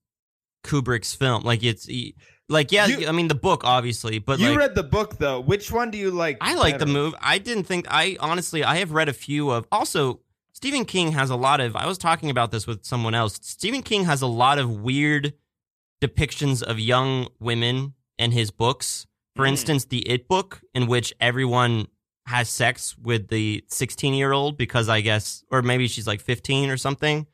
Kubrick's 0.64 1.14
film. 1.14 1.44
Like 1.44 1.62
it's 1.62 1.88
like 2.48 2.72
yeah. 2.72 2.86
You- 2.86 3.08
I 3.08 3.12
mean 3.12 3.28
the 3.28 3.34
book 3.34 3.62
obviously, 3.64 4.18
but 4.18 4.38
you 4.38 4.50
like 4.50 4.58
read 4.58 4.74
the 4.74 4.82
book 4.82 5.18
though. 5.18 5.40
Which 5.40 5.70
one 5.72 5.90
do 5.90 5.98
you 5.98 6.10
like? 6.10 6.38
I 6.40 6.54
like 6.54 6.78
the 6.78 6.86
move. 6.86 7.14
I 7.20 7.38
didn't 7.38 7.64
think 7.64 7.86
I 7.88 8.16
honestly 8.20 8.64
I 8.64 8.76
have 8.76 8.92
read 8.92 9.08
a 9.08 9.12
few 9.12 9.50
of 9.50 9.66
also 9.72 10.20
Stephen 10.52 10.84
King 10.84 11.12
has 11.12 11.30
a 11.30 11.36
lot 11.36 11.60
of 11.60 11.76
I 11.76 11.86
was 11.86 11.98
talking 11.98 12.30
about 12.30 12.50
this 12.50 12.66
with 12.66 12.84
someone 12.84 13.14
else. 13.14 13.38
Stephen 13.42 13.82
King 13.82 14.04
has 14.04 14.20
a 14.22 14.26
lot 14.26 14.58
of 14.58 14.70
weird 14.80 15.32
depictions 16.02 16.62
of 16.62 16.78
young 16.78 17.28
women 17.40 17.94
in 18.18 18.32
his 18.32 18.50
books. 18.50 19.06
For 19.36 19.44
Mm. 19.44 19.48
instance, 19.50 19.84
the 19.84 20.06
It 20.08 20.26
book 20.28 20.60
in 20.74 20.86
which 20.86 21.14
everyone 21.20 21.86
has 22.28 22.50
sex 22.50 22.96
with 22.98 23.28
the 23.28 23.64
16-year-old 23.70 24.58
because 24.58 24.88
I 24.88 25.00
guess 25.00 25.44
or 25.50 25.62
maybe 25.62 25.88
she's 25.88 26.06
like 26.06 26.20
15 26.20 26.68
or 26.68 26.76
something 26.76 27.26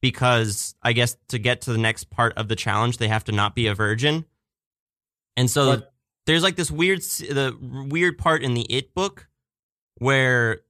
because 0.00 0.74
I 0.82 0.92
guess 0.92 1.16
to 1.28 1.38
get 1.38 1.62
to 1.62 1.72
the 1.72 1.78
next 1.78 2.10
part 2.10 2.36
of 2.36 2.48
the 2.48 2.56
challenge 2.56 2.98
they 2.98 3.06
have 3.06 3.24
to 3.24 3.32
not 3.32 3.54
be 3.54 3.68
a 3.68 3.74
virgin. 3.74 4.24
And 5.36 5.48
so 5.48 5.82
there's 6.26 6.42
like 6.42 6.56
this 6.56 6.70
weird 6.70 7.02
the 7.02 7.56
weird 7.88 8.18
part 8.18 8.42
in 8.42 8.54
the 8.54 8.62
it 8.62 8.94
book 8.94 9.28
where 9.98 10.62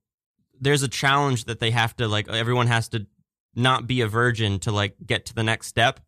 there's 0.60 0.82
a 0.82 0.88
challenge 0.88 1.46
that 1.46 1.58
they 1.58 1.70
have 1.70 1.96
to 1.96 2.06
like 2.08 2.28
everyone 2.28 2.66
has 2.66 2.88
to 2.90 3.06
not 3.54 3.86
be 3.86 4.02
a 4.02 4.06
virgin 4.06 4.58
to 4.60 4.70
like 4.70 4.96
get 5.04 5.26
to 5.26 5.34
the 5.34 5.42
next 5.42 5.66
step 5.66 5.98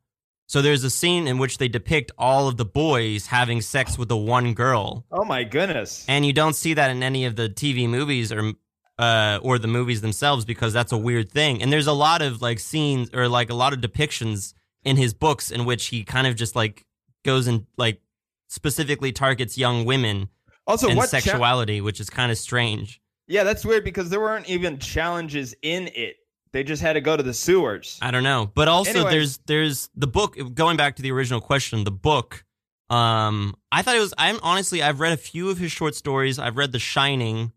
so 0.47 0.61
there's 0.63 0.85
a 0.85 0.91
scene 0.91 1.27
in 1.27 1.39
which 1.39 1.59
they 1.59 1.69
depict 1.69 2.13
all 2.19 2.49
of 2.49 2.57
the 2.57 2.65
boys 2.65 3.27
having 3.29 3.61
sex 3.61 3.97
with 3.99 4.09
the 4.09 4.17
one 4.17 4.55
girl 4.55 5.05
Oh 5.11 5.25
my 5.25 5.45
goodness! 5.45 6.05
and 6.09 6.25
you 6.27 6.33
don't 6.33 6.55
see 6.55 6.75
that 6.75 6.91
in 6.91 7.03
any 7.03 7.25
of 7.25 7.37
the 7.37 7.49
tv 7.49 7.89
movies 7.89 8.31
or 8.33 8.53
uh, 8.99 9.41
or 9.43 9.59
the 9.59 9.67
movies 9.67 10.01
themselves 10.03 10.45
because 10.45 10.73
that's 10.73 10.93
a 10.93 10.97
weird 10.99 11.31
thing 11.31 11.61
and 11.63 11.73
there's 11.73 11.89
a 11.89 11.93
lot 11.93 12.23
of 12.23 12.41
like 12.41 12.61
scenes 12.61 13.11
or 13.13 13.29
like 13.29 13.51
a 13.51 13.55
lot 13.55 13.73
of 13.73 13.81
depictions 13.81 14.55
in 14.85 14.97
his 14.97 15.13
books 15.15 15.51
in 15.51 15.65
which 15.65 15.87
he 15.87 16.05
kind 16.05 16.27
of 16.27 16.37
just 16.37 16.55
like 16.55 16.85
goes 17.25 17.47
and 17.49 17.67
like 17.77 18.01
specifically 18.49 19.11
targets 19.11 19.59
young 19.59 19.85
women 19.85 20.29
Also, 20.67 20.89
and 20.89 20.97
what 20.97 21.11
cha- 21.11 21.19
sexuality, 21.21 21.81
which 21.81 21.99
is 22.01 22.09
kind 22.11 22.31
of 22.31 22.39
strange. 22.39 23.01
yeah, 23.27 23.43
that's 23.43 23.65
weird 23.65 23.83
because 23.85 24.11
there 24.11 24.21
weren't 24.21 24.49
even 24.49 24.79
challenges 24.79 25.55
in 25.63 25.89
it. 25.95 26.17
They 26.55 26.63
just 26.63 26.81
had 26.81 26.93
to 26.93 27.01
go 27.01 27.17
to 27.17 27.23
the 27.25 27.35
sewers. 27.35 27.99
I 28.01 28.13
don't 28.13 28.23
know. 28.23 28.49
But 28.55 28.69
also 28.69 28.91
Anyways. 28.91 29.11
there's 29.13 29.39
there's 29.47 29.91
the 29.97 30.07
book 30.07 30.39
going 30.55 30.77
back 30.77 30.95
to 30.97 31.03
the 31.03 31.11
original 31.11 31.41
question, 31.41 31.83
the 31.85 31.91
book 31.91 32.45
um 32.91 33.57
I 33.73 33.83
thought 33.83 33.97
it 33.97 34.01
was 34.01 34.15
I'm 34.17 34.39
honestly 34.43 34.81
I've 34.83 35.01
read 35.01 35.13
a 35.13 35.17
few 35.17 35.51
of 35.51 35.59
his 35.59 35.73
short 35.73 35.95
stories. 35.97 36.39
I've 36.39 36.57
read 36.57 36.71
The 36.71 36.79
Shining. 36.79 37.53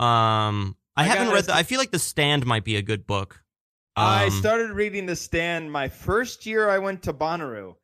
Um 0.00 0.76
I, 0.96 1.02
I 1.02 1.04
haven't 1.04 1.32
read 1.32 1.44
the, 1.44 1.54
I 1.54 1.62
feel 1.62 1.78
like 1.78 1.92
The 1.92 1.98
Stand 2.00 2.44
might 2.44 2.64
be 2.64 2.74
a 2.76 2.82
good 2.82 3.06
book. 3.06 3.44
I 3.94 4.24
Um, 4.24 4.30
started 4.32 4.70
reading 4.72 5.06
The 5.06 5.14
Stand 5.16 5.70
my 5.70 5.88
first 5.88 6.44
year 6.44 6.68
I 6.68 6.78
went 6.78 7.04
to 7.04 7.12
Bonnaroo, 7.12 7.76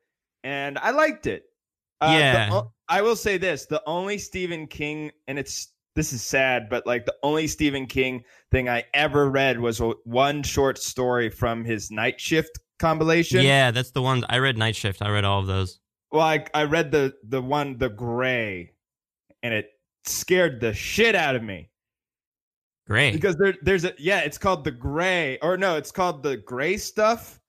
and 0.43 0.79
I 0.79 0.91
liked 0.91 1.27
it. 1.29 1.45
Uh, 2.01 2.13
the 2.13 2.19
Yeah. 2.19 2.49
o- 2.53 2.73
I 2.89 3.03
will 3.03 3.15
say 3.17 3.39
this: 3.39 3.67
the 3.67 3.83
only 3.87 4.19
Stephen 4.19 4.67
King, 4.67 5.13
and 5.29 5.39
it's 5.39 5.69
this 5.95 6.13
is 6.13 6.23
sad, 6.23 6.69
but 6.69 6.87
like 6.87 7.07
the 7.07 7.15
only 7.23 7.47
Stephen 7.47 7.87
King 7.87 8.25
thing 8.51 8.69
I 8.69 8.85
ever 8.95 9.31
read 9.31 9.61
was 9.61 9.81
one 10.05 10.43
short 10.43 10.79
story 10.79 11.31
from 11.31 11.65
his 11.65 11.91
Night 11.91 12.21
Shift 12.21 12.59
compilation. 12.79 13.43
Yeah, 13.43 13.71
that's 13.71 13.93
the 13.93 14.03
one 14.03 14.25
I 14.29 14.39
read 14.39 14.59
Night 14.59 14.77
Shift. 14.77 15.03
I 15.03 15.11
read 15.11 15.25
all 15.25 15.41
of 15.41 15.47
those. 15.47 15.81
Well, 16.11 16.23
I, 16.23 16.45
I 16.55 16.65
read 16.65 16.91
the 16.91 17.15
the 17.27 17.43
one, 17.43 17.79
The 17.79 17.89
Gray, 17.89 18.73
and 19.43 19.55
it 19.55 19.71
scared 20.05 20.61
the 20.61 20.75
shit 20.75 21.15
out 21.15 21.37
of 21.37 21.43
me. 21.43 21.71
Great. 22.87 23.13
because 23.15 23.35
there, 23.37 23.55
there's 23.63 23.87
a 23.87 23.95
yeah 23.97 24.21
it's 24.21 24.37
called 24.37 24.63
the 24.63 24.71
gray 24.71 25.39
or 25.41 25.57
no 25.57 25.77
it's 25.79 25.91
called 25.91 26.23
the 26.23 26.37
gray 26.37 26.77
stuff 26.77 27.41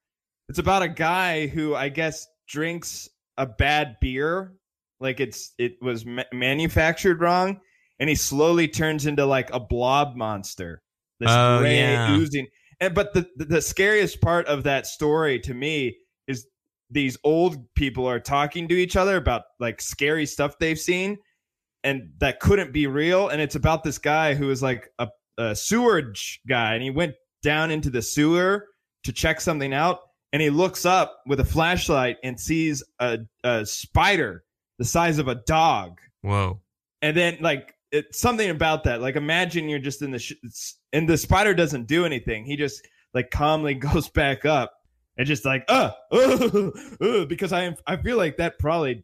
it's 0.48 0.60
about 0.60 0.82
a 0.82 0.88
guy 0.88 1.48
who 1.48 1.75
i 1.75 1.90
guess 1.90 2.25
drinks 2.48 3.10
a 3.38 3.46
bad 3.46 3.98
beer 4.00 4.54
like 5.02 5.20
it's 5.20 5.52
it 5.58 5.74
was 5.82 6.06
ma- 6.06 6.24
manufactured 6.32 7.20
wrong 7.20 7.60
and 8.00 8.10
he 8.10 8.16
slowly 8.16 8.68
turns 8.68 9.06
into 9.06 9.25
like 9.25 9.54
a 9.54 9.60
blob 9.60 10.16
monster. 10.16 10.82
This 11.20 11.30
Oh, 11.32 11.60
gray 11.60 11.78
yeah. 11.78 12.16
oozing. 12.16 12.48
And 12.80 12.94
but 12.94 13.14
the, 13.14 13.25
the 13.38 13.46
the 13.46 13.62
scariest 13.62 14.20
part 14.22 14.48
of 14.48 14.64
that 14.64 14.86
story 14.88 15.40
to 15.42 15.54
me 15.54 15.98
is 16.28 16.46
these 16.90 17.18
old 17.24 17.74
people 17.75 18.06
are 18.08 18.20
talking 18.20 18.68
to 18.68 18.75
each 18.75 18.96
other 18.96 19.16
about 19.18 19.44
like 19.60 19.80
scary 19.82 20.25
stuff 20.25 20.58
they've 20.60 20.80
seen 20.80 21.18
and 21.84 22.10
that 22.18 22.40
couldn't 22.40 22.74
be 22.74 22.88
real. 22.88 23.30
And 23.30 23.40
it's 23.42 23.56
about 23.56 23.84
this 23.84 23.98
guy 23.98 24.34
who 24.34 24.50
is 24.52 24.62
like 24.64 24.90
a, 25.00 25.08
a 25.38 25.56
sewerage 25.56 26.42
guy. 26.50 26.74
And 26.74 26.82
he 26.84 26.90
went 26.90 27.14
down 27.44 27.70
into 27.72 27.90
the 27.92 28.02
sewer 28.02 28.66
to 29.04 29.14
check 29.14 29.40
something 29.40 29.72
out. 29.74 30.00
And 30.34 30.42
he 30.42 30.50
looks 30.50 30.84
up 30.86 31.20
with 31.28 31.40
a 31.40 31.46
flashlight 31.46 32.18
and 32.24 32.40
sees 32.40 32.84
a, 33.00 33.20
a 33.44 33.66
spider 33.68 34.44
the 34.80 34.86
size 34.86 35.20
of 35.20 35.28
a 35.28 35.36
dog. 35.36 36.02
Whoa. 36.24 36.60
and 37.04 37.16
then 37.16 37.38
like 37.40 37.75
it's 37.92 38.20
something 38.20 38.50
about 38.50 38.84
that 38.84 39.01
like 39.01 39.15
imagine 39.15 39.70
you're 39.70 39.80
just 39.80 40.01
in 40.01 40.12
the 40.12 40.20
sh- 40.20 40.34
and 40.94 41.08
the 41.08 41.18
spider 41.18 41.54
doesn't 41.54 41.88
do 41.88 42.06
anything 42.06 42.46
he 42.46 42.56
just 42.56 42.88
like 43.13 43.30
calmly 43.32 43.74
goes 43.75 44.10
back 44.10 44.46
up 44.46 44.74
and 45.18 45.27
just 45.27 45.46
like 45.46 45.63
uh, 45.68 45.92
uh, 46.12 46.70
uh 47.01 47.25
because 47.25 47.54
i 47.54 47.63
am 47.63 47.75
i 47.88 47.96
feel 47.96 48.18
like 48.18 48.38
that 48.38 48.60
probably 48.60 49.04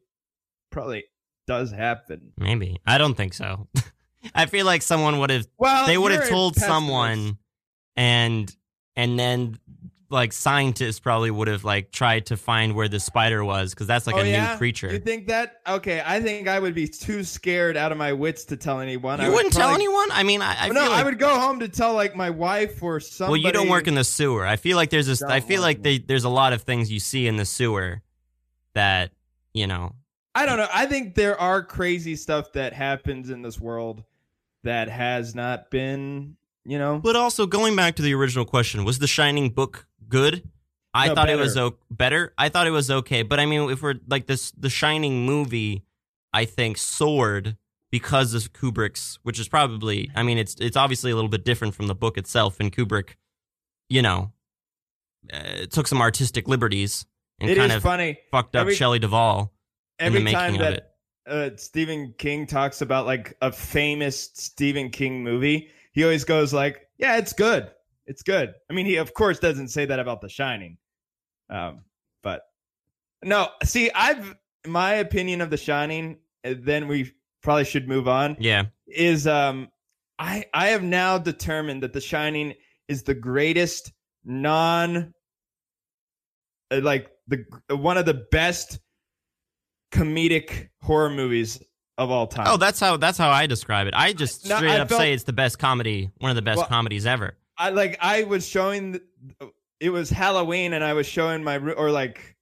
probably 0.71 1.03
does 1.47 1.71
happen 1.71 2.31
Maybe. 2.37 2.77
I 2.85 2.97
don't 2.97 3.15
think 3.15 3.33
so. 3.33 3.67
I 4.35 4.45
feel 4.45 4.65
like 4.65 4.81
someone 4.81 5.19
would 5.19 5.31
have 5.31 5.47
well 5.57 5.87
they 5.87 5.97
would 5.97 6.11
have 6.11 6.29
told 6.29 6.55
someone 6.55 7.37
and 7.95 8.55
and 8.95 9.19
then 9.19 9.57
like 10.11 10.33
scientists 10.33 10.99
probably 10.99 11.31
would 11.31 11.47
have 11.47 11.63
like 11.63 11.91
tried 11.91 12.25
to 12.27 12.37
find 12.37 12.75
where 12.75 12.87
the 12.87 12.99
spider 12.99 13.43
was 13.43 13.73
because 13.73 13.87
that's 13.87 14.05
like 14.05 14.15
Oh, 14.15 14.19
a 14.19 14.25
yeah? 14.29 14.51
new 14.51 14.57
creature. 14.57 14.91
You 14.91 14.99
think 14.99 15.27
that? 15.27 15.61
Okay, 15.67 16.03
I 16.05 16.19
think 16.21 16.47
I 16.47 16.59
would 16.59 16.75
be 16.75 16.87
too 16.87 17.23
scared 17.23 17.77
out 17.77 17.91
of 17.91 17.97
my 17.97 18.13
wits 18.13 18.43
to 18.45 18.57
tell 18.57 18.79
anyone. 18.79 19.19
I 19.21 19.23
You 19.25 19.29
would 19.29 19.35
wouldn't 19.37 19.53
tell 19.53 19.69
probably- 19.69 19.85
anyone? 19.85 20.07
I 20.11 20.23
mean, 20.23 20.41
I, 20.41 20.55
I 20.65 20.67
no, 20.67 20.73
feel 20.81 20.89
like, 20.91 20.99
I 20.99 21.03
would 21.03 21.19
go 21.19 21.39
home 21.39 21.59
to 21.61 21.67
tell 21.67 21.93
like 21.93 22.15
my 22.15 22.29
wife 22.29 22.83
or 22.83 22.99
somebody. 22.99 23.31
well, 23.41 23.47
you 23.47 23.51
don't 23.53 23.69
work 23.69 23.87
in 23.87 23.95
the 23.95 24.03
sewer. 24.03 24.45
I 24.45 24.57
feel 24.57 24.75
like 24.77 24.89
there's 24.89 25.21
a, 25.21 25.27
I 25.27 25.39
feel 25.39 25.61
like 25.61 25.81
they, 25.81 25.97
there's 25.97 26.25
a 26.25 26.29
lot 26.29 26.53
of 26.53 26.61
things 26.63 26.91
you 26.91 26.99
see 26.99 27.25
in 27.27 27.37
the 27.37 27.45
sewer 27.45 28.01
that, 28.73 29.11
you 29.53 29.67
know, 29.67 29.95
I 30.35 30.45
don't 30.45 30.57
know. 30.57 30.67
I 30.73 30.85
think 30.85 31.15
there 31.15 31.39
are 31.39 31.61
crazy 31.61 32.15
stuff 32.15 32.53
that 32.53 32.73
happens 32.73 33.29
in 33.29 33.41
this 33.41 33.59
world 33.59 34.03
that 34.63 34.87
has 34.87 35.35
not 35.35 35.69
been, 35.69 36.37
you 36.63 36.77
know. 36.79 36.99
But 36.99 37.15
also 37.17 37.45
going 37.45 37.75
back 37.75 37.95
to 37.95 38.01
the 38.01 38.13
original 38.13 38.45
question, 38.45 38.85
was 38.85 38.99
the 38.99 39.07
Shining 39.07 39.49
book 39.49 39.87
good? 40.11 40.47
I 40.93 41.07
No, 41.07 41.15
thought 41.15 41.29
it 41.29 41.37
was 41.39 41.55
better. 41.55 41.65
o- 41.67 41.77
better. 41.89 42.33
I 42.37 42.49
thought 42.49 42.67
it 42.67 42.71
was 42.71 42.91
okay, 42.91 43.23
but 43.23 43.39
I 43.39 43.45
mean, 43.47 43.69
if 43.71 43.81
we're 43.81 43.95
like 44.07 44.27
this, 44.27 44.51
the 44.51 44.69
Shining 44.69 45.25
movie, 45.25 45.83
I 46.33 46.45
think 46.45 46.77
soared 46.77 47.57
because 47.91 48.33
of 48.33 48.53
Kubrick's, 48.53 49.17
which 49.23 49.39
is 49.39 49.47
probably, 49.47 50.11
I 50.15 50.23
mean, 50.23 50.37
it's 50.37 50.55
it's 50.59 50.77
obviously 50.77 51.11
a 51.11 51.15
little 51.15 51.29
bit 51.29 51.43
different 51.45 51.73
from 51.75 51.87
the 51.87 51.95
book 51.95 52.17
itself, 52.17 52.59
and 52.59 52.71
Kubrick, 52.71 53.15
you 53.89 54.01
know, 54.01 54.31
uh, 55.33 55.65
took 55.69 55.87
some 55.87 56.01
artistic 56.01 56.47
liberties 56.47 57.05
and 57.39 57.49
It 57.49 57.55
kind 57.57 57.71
of 57.71 57.81
funny 57.81 58.17
fucked 58.31 58.55
up 58.55 58.61
every- 58.61 58.75
Shelley 58.75 58.99
Duvall 58.99 59.53
in 59.99 60.07
every 60.07 60.19
the 60.19 60.23
making 60.25 60.39
time 60.39 60.53
of 60.55 60.59
that 60.59 60.73
it. 60.73 60.87
uh, 61.27 61.57
Stephen 61.57 62.13
King 62.17 62.47
talks 62.47 62.81
about 62.81 63.05
like 63.05 63.37
a 63.41 63.51
famous 63.51 64.29
Stephen 64.33 64.89
King 64.89 65.23
movie. 65.23 65.69
He 65.93 66.03
always 66.03 66.23
goes 66.23 66.53
like, 66.53 66.87
"Yeah, 66.97 67.17
it's 67.17 67.33
good. 67.33 67.69
It's 68.05 68.23
good." 68.23 68.53
I 68.69 68.73
mean, 68.73 68.85
he 68.85 68.95
of 68.97 69.13
course 69.13 69.39
doesn't 69.39 69.69
say 69.69 69.85
that 69.85 69.99
about 69.99 70.21
The 70.21 70.29
Shining, 70.29 70.77
um, 71.49 71.81
but 72.23 72.41
no. 73.23 73.49
See, 73.63 73.89
I've 73.93 74.35
my 74.65 74.93
opinion 74.95 75.41
of 75.41 75.49
The 75.49 75.57
Shining. 75.57 76.17
Then 76.43 76.87
we 76.87 77.13
probably 77.43 77.65
should 77.65 77.87
move 77.87 78.07
on. 78.07 78.35
Yeah, 78.39 78.65
Is 78.87 79.27
um, 79.27 79.69
I 80.19 80.45
I 80.53 80.67
have 80.69 80.83
now 80.83 81.17
determined 81.17 81.83
that 81.83 81.93
The 81.93 82.01
Shining 82.01 82.53
is 82.87 83.03
the 83.03 83.13
greatest 83.13 83.91
non, 84.25 85.13
uh, 86.71 86.81
like 86.81 87.09
the 87.27 87.45
one 87.75 87.97
of 87.97 88.05
the 88.05 88.25
best 88.31 88.79
comedic 89.91 90.69
horror 90.81 91.09
movies 91.09 91.61
of 91.97 92.09
all 92.09 92.25
time. 92.27 92.47
Oh, 92.49 92.57
that's 92.57 92.79
how 92.79 92.97
that's 92.97 93.17
how 93.17 93.29
I 93.29 93.45
describe 93.45 93.87
it. 93.87 93.93
I 93.95 94.13
just 94.13 94.47
No, 94.47 94.57
straight 94.57 94.71
I 94.71 94.79
up 94.79 94.89
felt- 94.89 95.01
say 95.01 95.13
it's 95.13 95.23
the 95.23 95.33
best 95.33 95.59
comedy, 95.59 96.09
one 96.17 96.31
of 96.31 96.35
the 96.35 96.41
best 96.41 96.57
Well- 96.57 96.67
comedies 96.67 97.05
ever. 97.05 97.37
I 97.61 97.69
like 97.69 97.97
I 98.01 98.23
was 98.23 98.47
showing 98.47 98.99
it 99.79 99.89
was 99.89 100.09
Halloween 100.09 100.73
and 100.73 100.83
I 100.83 100.93
was 100.93 101.07
showing 101.07 101.43
my 101.43 101.57
or 101.57 101.91
like 101.91 102.35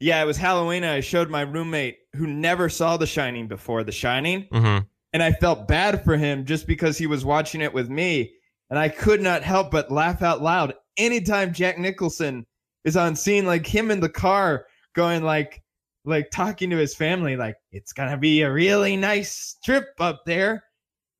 yeah, 0.00 0.22
it 0.22 0.26
was 0.26 0.36
Halloween 0.36 0.84
and 0.84 0.92
I 0.92 1.00
showed 1.00 1.28
my 1.28 1.42
roommate 1.42 1.98
who 2.14 2.26
never 2.26 2.68
saw 2.68 2.96
The 2.96 3.06
Shining 3.06 3.48
before 3.48 3.84
The 3.84 3.92
Shining. 3.92 4.46
Hmm 4.52 4.78
and 5.12 5.22
I 5.22 5.32
felt 5.32 5.68
bad 5.68 6.04
for 6.04 6.16
him 6.16 6.44
just 6.44 6.66
because 6.66 6.98
he 6.98 7.06
was 7.06 7.24
watching 7.24 7.60
it 7.60 7.72
with 7.72 7.88
me. 7.88 8.34
And 8.70 8.78
I 8.78 8.88
could 8.88 9.22
not 9.22 9.42
help 9.42 9.70
but 9.70 9.90
laugh 9.90 10.22
out 10.22 10.42
loud 10.42 10.74
anytime 10.98 11.54
Jack 11.54 11.78
Nicholson 11.78 12.46
is 12.84 12.96
on 12.96 13.16
scene 13.16 13.46
like 13.46 13.66
him 13.66 13.90
in 13.90 14.00
the 14.00 14.08
car 14.08 14.66
going 14.94 15.22
like 15.22 15.62
like 16.04 16.30
talking 16.30 16.70
to 16.70 16.76
his 16.76 16.94
family 16.94 17.36
like 17.36 17.56
it's 17.72 17.92
going 17.92 18.10
to 18.10 18.16
be 18.16 18.42
a 18.42 18.52
really 18.52 18.96
nice 18.96 19.56
trip 19.64 19.86
up 20.00 20.22
there. 20.26 20.64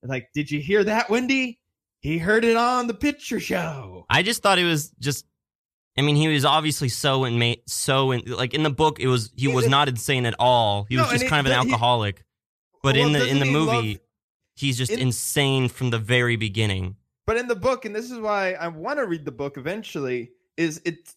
Like 0.03 0.29
did 0.35 0.51
you 0.51 0.61
hear 0.61 0.85
that 0.85 1.09
Wendy 1.09 1.58
he 2.01 2.19
heard 2.19 2.45
it 2.45 2.57
on 2.57 2.87
the 2.87 2.95
picture 2.95 3.41
show 3.41 4.07
I 4.11 4.23
just 4.23 4.43
thought 4.43 4.59
it 4.59 4.65
was 4.65 4.91
just. 5.01 5.25
I 5.97 6.03
mean, 6.03 6.15
he 6.15 6.29
was 6.29 6.45
obviously 6.45 6.89
so 6.89 7.25
in 7.25 7.57
so 7.67 8.13
in 8.13 8.23
like 8.27 8.55
in 8.55 8.63
the 8.63 8.71
book. 8.71 9.01
It 9.01 9.09
was 9.09 9.33
he 9.37 9.49
He 9.49 9.55
was 9.55 9.65
did- 9.65 9.71
not 9.71 9.89
insane 9.89 10.27
at 10.27 10.35
all. 10.39 10.87
He 10.89 10.95
No, 10.97 11.03
was 11.03 11.11
just 11.11 11.25
it- 11.25 11.29
kind 11.29 11.45
of 11.47 11.53
an 11.53 11.59
but 11.59 11.67
he- 11.67 11.73
alcoholic. 11.73 12.25
But 12.85 12.95
Well, 12.97 13.07
in 13.07 13.13
the 13.13 13.27
in 13.27 13.41
the 13.41 13.45
movie, 13.47 13.89
love- 13.95 14.01
he's 14.55 14.79
just 14.79 14.93
in- 14.93 15.01
insane 15.01 15.69
from 15.69 15.91
the 15.91 15.99
very 15.99 16.37
beginning. 16.37 16.95
But 17.27 17.37
in 17.37 17.49
the 17.49 17.57
book, 17.57 17.85
and 17.85 17.95
this 17.97 18.11
is 18.13 18.19
why 18.21 18.53
I 18.53 18.69
want 18.69 18.99
to 19.01 19.07
read 19.07 19.25
the 19.25 19.33
book 19.33 19.57
eventually, 19.59 20.31
is 20.57 20.81
it 20.85 21.15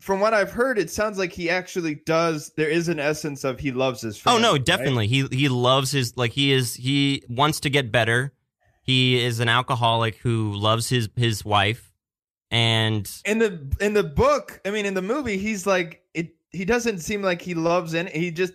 from 0.00 0.20
what 0.20 0.32
I've 0.34 0.52
heard, 0.52 0.78
it 0.78 0.90
sounds 0.90 1.18
like 1.18 1.32
he 1.32 1.48
actually 1.50 1.96
does. 2.06 2.52
There 2.56 2.68
is 2.68 2.88
an 2.88 3.00
essence 3.00 3.42
of 3.44 3.58
he 3.58 3.72
loves 3.72 4.02
his 4.02 4.16
Oh 4.18 4.32
family. 4.32 4.42
no, 4.42 4.52
right? 4.52 4.64
definitely. 4.64 5.06
He 5.08 5.26
he 5.32 5.48
loves 5.48 5.90
his 5.90 6.16
like 6.18 6.32
he 6.32 6.52
is 6.52 6.74
he 6.74 7.22
wants 7.30 7.60
to 7.60 7.70
get 7.70 7.90
better. 7.90 8.34
He 8.88 9.22
is 9.22 9.38
an 9.38 9.50
alcoholic 9.50 10.16
who 10.16 10.52
loves 10.54 10.88
his 10.88 11.10
his 11.14 11.44
wife, 11.44 11.92
and 12.50 13.06
In 13.26 13.38
the 13.38 13.60
in 13.80 13.92
the 13.92 14.02
book, 14.02 14.60
I 14.64 14.70
mean, 14.70 14.86
in 14.86 14.94
the 14.94 15.02
movie, 15.02 15.36
he's 15.36 15.66
like 15.66 16.02
it. 16.14 16.34
He 16.50 16.64
doesn't 16.64 17.00
seem 17.00 17.20
like 17.20 17.42
he 17.42 17.52
loves 17.52 17.94
any. 17.94 18.10
He 18.10 18.30
just 18.30 18.54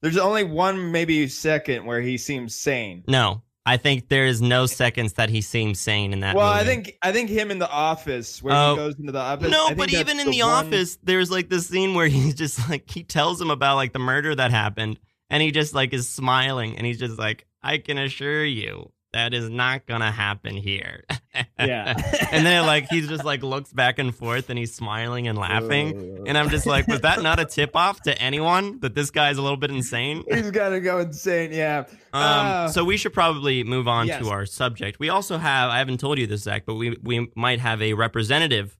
there's 0.00 0.16
only 0.16 0.42
one 0.44 0.90
maybe 0.90 1.28
second 1.28 1.84
where 1.84 2.00
he 2.00 2.16
seems 2.16 2.54
sane. 2.54 3.04
no, 3.08 3.42
I 3.66 3.76
think 3.76 4.08
there 4.08 4.24
is 4.24 4.40
no 4.40 4.64
seconds 4.64 5.12
that 5.14 5.28
he 5.28 5.42
seems 5.42 5.78
sane 5.78 6.14
in 6.14 6.20
that. 6.20 6.34
well, 6.34 6.50
I 6.50 6.64
think 6.64 6.96
I 7.02 7.12
think 7.12 7.28
him 7.28 7.50
in 7.50 7.58
the 7.58 7.70
office 7.70 8.42
where 8.42 8.54
Oh. 8.56 8.70
he 8.70 8.76
goes 8.78 8.98
into 8.98 9.12
the 9.12 9.20
office. 9.20 9.50
No, 9.50 9.74
but 9.74 9.92
even 9.92 10.18
in 10.18 10.30
the, 10.30 10.40
one- 10.44 10.66
office, 10.66 10.96
there's 11.02 11.30
like 11.30 11.50
this 11.50 11.66
scene 11.68 11.92
where 11.94 12.06
he's 12.08 12.34
just 12.44 12.70
like 12.70 12.90
he 12.90 13.02
tells 13.04 13.38
him 13.38 13.50
about 13.50 13.76
like 13.76 13.92
the 13.92 13.98
murder 13.98 14.34
that 14.34 14.50
happened, 14.50 14.98
and 15.28 15.42
he 15.42 15.50
just 15.50 15.74
like 15.74 15.92
is 15.92 16.08
smiling, 16.08 16.78
and 16.78 16.86
he's 16.86 16.98
just 16.98 17.18
like, 17.18 17.46
"I 17.62 17.76
can 17.76 17.98
assure 17.98 18.46
you." 18.46 18.90
That 19.14 19.32
is 19.32 19.48
not 19.48 19.86
gonna 19.86 20.12
happen 20.12 20.54
here, 20.54 21.04
Yeah. 21.58 21.94
and 22.30 22.44
then 22.44 22.66
like 22.66 22.88
he 22.90 23.00
just 23.00 23.24
like 23.24 23.42
looks 23.42 23.72
back 23.72 23.98
and 23.98 24.14
forth 24.14 24.50
and 24.50 24.58
he's 24.58 24.74
smiling 24.74 25.28
and 25.28 25.38
laughing. 25.38 26.24
And 26.26 26.36
I'm 26.36 26.50
just 26.50 26.66
like, 26.66 26.86
was 26.86 27.00
that 27.00 27.22
not 27.22 27.40
a 27.40 27.46
tip 27.46 27.74
off 27.74 28.02
to 28.02 28.20
anyone 28.20 28.80
that 28.80 28.94
this 28.94 29.10
guy's 29.10 29.38
a 29.38 29.42
little 29.42 29.56
bit 29.56 29.70
insane? 29.70 30.24
He's 30.30 30.50
got 30.50 30.68
to 30.70 30.80
go 30.80 30.98
insane. 30.98 31.52
Yeah. 31.52 31.84
Um, 32.12 32.22
Uh, 32.22 32.68
so 32.68 32.84
we 32.84 32.98
should 32.98 33.14
probably 33.14 33.64
move 33.64 33.88
on 33.88 34.08
yes. 34.08 34.22
to 34.22 34.28
our 34.28 34.44
subject. 34.44 35.00
We 35.00 35.08
also 35.08 35.38
have 35.38 35.70
I 35.70 35.78
haven't 35.78 36.00
told 36.00 36.18
you 36.18 36.26
this, 36.26 36.42
Zach, 36.42 36.64
but 36.66 36.74
we 36.74 36.98
we 37.02 37.30
might 37.34 37.60
have 37.60 37.80
a 37.80 37.94
representative 37.94 38.76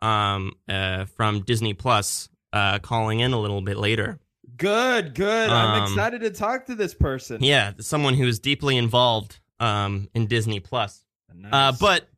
um 0.00 0.52
uh 0.68 1.06
from 1.06 1.40
Disney 1.40 1.74
Plus 1.74 2.28
uh 2.52 2.78
calling 2.78 3.18
in 3.20 3.32
a 3.32 3.40
little 3.40 3.62
bit 3.62 3.78
later. 3.78 4.20
Good, 4.56 5.14
good. 5.14 5.50
I'm 5.50 5.82
Um, 5.82 5.88
excited 5.88 6.20
to 6.20 6.30
talk 6.30 6.66
to 6.66 6.74
this 6.76 6.94
person. 6.94 7.42
Yeah, 7.42 7.72
someone 7.80 8.14
who 8.14 8.26
is 8.28 8.38
deeply 8.38 8.76
involved 8.76 9.40
um 9.60 10.08
in 10.14 10.26
Disney 10.26 10.60
Plus. 10.60 11.04
Nice. 11.34 11.52
Uh 11.52 11.72
but 11.80 12.08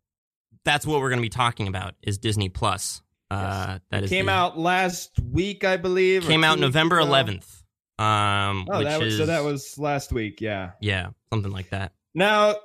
that's 0.65 0.87
what 0.87 1.01
we're 1.01 1.09
going 1.09 1.19
to 1.21 1.23
be 1.23 1.29
talking 1.31 1.67
about 1.69 1.95
is 2.03 2.19
Disney 2.19 2.49
Plus. 2.49 3.03
Uh 3.31 3.79
that 3.91 4.05
is 4.05 4.11
came 4.11 4.27
the- 4.27 4.33
out 4.33 4.59
last 4.59 5.11
week, 5.23 5.65
I 5.65 5.77
believe. 5.77 6.25
came 6.27 6.45
out 6.45 6.59
November 6.59 6.99
ago. 6.99 7.07
11th. 7.11 7.63
Um 8.03 8.67
Oh, 8.71 8.83
that 8.85 8.99
was, 9.01 9.15
is 9.15 9.19
so 9.19 9.27
that 9.27 9.43
was 9.45 9.79
last 9.79 10.13
week. 10.13 10.41
Yeah. 10.41 10.71
yeah, 10.81 11.09
something 11.33 11.53
like 11.53 11.71
that. 11.71 11.93
Now, 12.15 12.57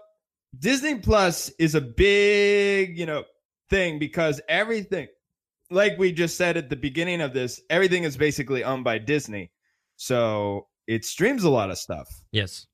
Disney 0.57 0.95
Plus 0.99 1.49
is 1.59 1.75
a 1.75 1.81
big, 1.81 2.97
you 2.97 3.05
know, 3.05 3.23
thing 3.69 3.97
because 3.99 4.39
everything, 4.47 5.07
like 5.71 5.97
we 5.97 6.11
just 6.11 6.37
said 6.37 6.57
at 6.57 6.69
the 6.69 6.75
beginning 6.75 7.21
of 7.21 7.33
this, 7.33 7.59
everything 7.69 8.03
is 8.03 8.15
basically 8.17 8.63
owned 8.63 8.83
by 8.83 8.99
Disney. 8.99 9.51
So 9.95 10.67
it 10.87 11.05
streams 11.05 11.43
a 11.43 11.49
lot 11.49 11.71
of 11.71 11.77
stuff. 11.77 12.07
Yes. 12.31 12.67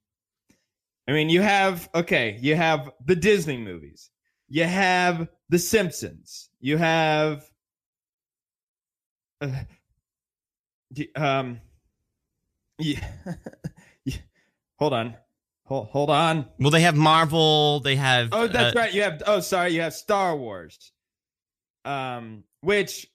I 1.10 1.12
mean, 1.12 1.30
you 1.30 1.42
have 1.42 1.90
okay, 1.96 2.38
you 2.40 2.56
have 2.56 2.92
the 3.04 3.16
Disney 3.16 3.58
movies, 3.58 4.12
you 4.48 4.64
have 4.66 5.28
The 5.50 5.58
Simpsons, 5.58 6.52
you 6.60 6.78
have, 6.78 7.50
uh, 9.42 9.50
um, 11.16 11.62
yeah, 12.78 13.00
hold 14.78 14.94
on, 14.94 15.16
hold 15.64 15.88
hold 15.88 16.12
on. 16.12 16.46
Well, 16.60 16.70
they 16.70 16.82
have 16.82 16.96
Marvel, 16.96 17.80
they 17.80 17.96
have 17.96 18.30
Oh, 18.32 18.46
that's 18.46 18.76
uh, 18.76 18.80
right. 18.80 18.94
You 18.94 19.02
have 19.02 19.24
oh, 19.26 19.40
sorry, 19.40 19.72
you 19.72 19.82
have 19.82 19.96
Star 19.96 20.36
Wars, 20.38 20.92
um, 21.86 22.44
which 22.62 23.08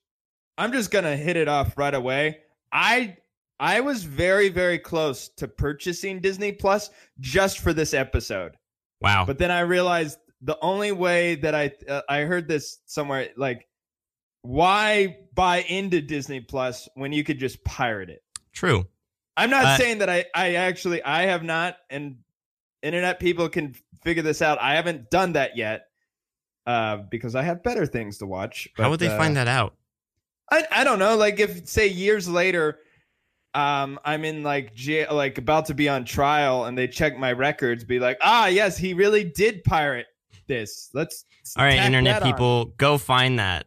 I'm 0.58 0.72
just 0.72 0.90
gonna 0.90 1.16
hit 1.16 1.36
it 1.36 1.46
off 1.46 1.78
right 1.78 1.94
away. 1.94 2.38
I 2.72 3.18
I 3.64 3.80
was 3.80 4.04
very 4.04 4.50
very 4.50 4.78
close 4.78 5.30
to 5.36 5.48
purchasing 5.48 6.20
Disney 6.20 6.52
Plus 6.52 6.90
just 7.18 7.60
for 7.60 7.72
this 7.72 7.94
episode. 7.94 8.56
Wow. 9.00 9.24
But 9.24 9.38
then 9.38 9.50
I 9.50 9.60
realized 9.60 10.18
the 10.42 10.58
only 10.60 10.92
way 10.92 11.36
that 11.36 11.54
I 11.54 11.72
uh, 11.88 12.02
I 12.08 12.20
heard 12.20 12.46
this 12.46 12.80
somewhere 12.84 13.30
like 13.38 13.66
why 14.42 15.16
buy 15.32 15.62
into 15.62 16.02
Disney 16.02 16.40
Plus 16.40 16.88
when 16.94 17.10
you 17.12 17.24
could 17.24 17.38
just 17.38 17.64
pirate 17.64 18.10
it? 18.10 18.22
True. 18.52 18.86
I'm 19.34 19.48
not 19.48 19.64
Uh, 19.64 19.76
saying 19.78 19.98
that 19.98 20.10
I 20.10 20.26
I 20.34 20.56
actually 20.56 21.02
I 21.02 21.22
have 21.22 21.42
not 21.42 21.78
and 21.88 22.18
internet 22.82 23.18
people 23.18 23.48
can 23.48 23.74
figure 24.02 24.22
this 24.22 24.42
out. 24.42 24.60
I 24.60 24.74
haven't 24.74 25.10
done 25.10 25.32
that 25.32 25.56
yet. 25.56 25.86
Uh, 26.66 26.98
because 27.10 27.34
I 27.34 27.42
have 27.42 27.62
better 27.62 27.84
things 27.86 28.18
to 28.18 28.26
watch. 28.26 28.68
How 28.76 28.88
would 28.90 29.00
they 29.00 29.08
find 29.08 29.36
that 29.36 29.48
out? 29.48 29.74
I 30.50 30.64
I 30.70 30.84
don't 30.84 30.98
know. 30.98 31.16
Like 31.16 31.40
if 31.40 31.66
say 31.66 31.88
years 31.88 32.28
later, 32.28 32.78
um, 33.54 34.00
I'm 34.04 34.24
in 34.24 34.42
like 34.42 34.74
jail, 34.74 35.14
like 35.14 35.38
about 35.38 35.66
to 35.66 35.74
be 35.74 35.88
on 35.88 36.04
trial, 36.04 36.64
and 36.64 36.76
they 36.76 36.88
check 36.88 37.16
my 37.16 37.32
records, 37.32 37.84
be 37.84 38.00
like, 38.00 38.18
ah, 38.20 38.46
yes, 38.46 38.76
he 38.76 38.94
really 38.94 39.24
did 39.24 39.62
pirate 39.64 40.06
this. 40.48 40.90
Let's 40.92 41.24
All 41.56 41.64
right, 41.64 41.78
internet 41.78 42.22
people, 42.22 42.66
go 42.76 42.98
find 42.98 43.38
that. 43.38 43.66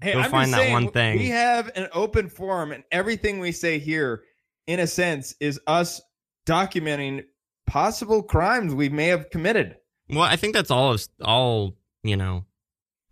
Hey, 0.00 0.12
go 0.12 0.20
I'm 0.20 0.30
find 0.30 0.52
that 0.52 0.58
saying, 0.58 0.72
one 0.72 0.90
thing. 0.90 1.18
We 1.18 1.28
have 1.28 1.70
an 1.76 1.88
open 1.92 2.28
forum, 2.28 2.72
and 2.72 2.84
everything 2.90 3.38
we 3.38 3.52
say 3.52 3.78
here, 3.78 4.24
in 4.66 4.80
a 4.80 4.86
sense, 4.86 5.34
is 5.40 5.60
us 5.66 6.02
documenting 6.46 7.24
possible 7.66 8.22
crimes 8.22 8.74
we 8.74 8.88
may 8.88 9.06
have 9.06 9.30
committed. 9.30 9.76
well, 10.10 10.22
I 10.22 10.36
think 10.36 10.54
that's 10.54 10.70
all. 10.70 10.92
Of, 10.92 11.08
all 11.22 11.76
you 12.02 12.16
know, 12.16 12.44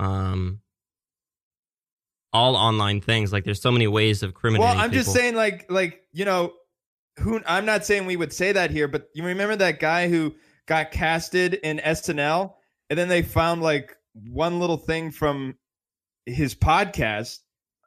um, 0.00 0.60
all 2.32 2.56
online 2.56 3.00
things. 3.00 3.32
Like, 3.32 3.44
there's 3.44 3.60
so 3.60 3.72
many 3.72 3.86
ways 3.86 4.22
of 4.22 4.34
criminating. 4.34 4.68
Well, 4.68 4.78
I'm 4.78 4.92
just 4.92 5.12
saying, 5.12 5.34
like, 5.34 5.70
like 5.70 6.02
you 6.12 6.24
know, 6.24 6.52
who 7.18 7.40
I'm 7.46 7.66
not 7.66 7.84
saying 7.84 8.06
we 8.06 8.16
would 8.16 8.32
say 8.32 8.52
that 8.52 8.70
here, 8.70 8.88
but 8.88 9.08
you 9.14 9.24
remember 9.24 9.56
that 9.56 9.80
guy 9.80 10.08
who 10.08 10.34
got 10.66 10.90
casted 10.90 11.54
in 11.54 11.78
SNL, 11.78 12.54
and 12.90 12.98
then 12.98 13.08
they 13.08 13.22
found 13.22 13.62
like 13.62 13.96
one 14.14 14.60
little 14.60 14.76
thing 14.76 15.10
from 15.10 15.56
his 16.26 16.54
podcast 16.54 17.38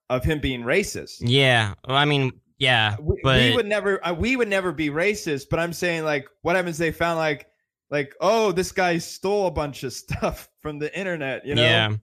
of 0.09 0.23
him 0.23 0.39
being 0.39 0.61
racist. 0.61 1.17
Yeah. 1.19 1.73
Well, 1.87 1.97
I 1.97 2.05
mean, 2.05 2.31
yeah, 2.57 2.95
we, 3.01 3.19
but 3.23 3.39
we 3.39 3.55
would 3.55 3.65
never 3.65 4.05
uh, 4.05 4.13
we 4.13 4.35
would 4.35 4.47
never 4.47 4.71
be 4.71 4.89
racist 4.89 5.47
but 5.49 5.59
i'm 5.59 5.73
saying 5.73 6.05
like 6.05 6.25
what 6.41 6.55
happens 6.55 6.77
they 6.77 6.89
found 6.89 7.17
like 7.17 7.47
like 7.89 8.15
oh 8.21 8.53
this 8.53 8.71
guy 8.71 8.97
stole 8.97 9.47
a 9.47 9.51
bunch 9.51 9.83
of 9.83 9.91
stuff 10.03 10.47
from 10.61 10.79
the 10.79 10.97
internet 10.97 11.45
you 11.45 11.53
know 11.53 11.61
yeah. 11.61 11.95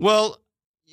Well, 0.00 0.38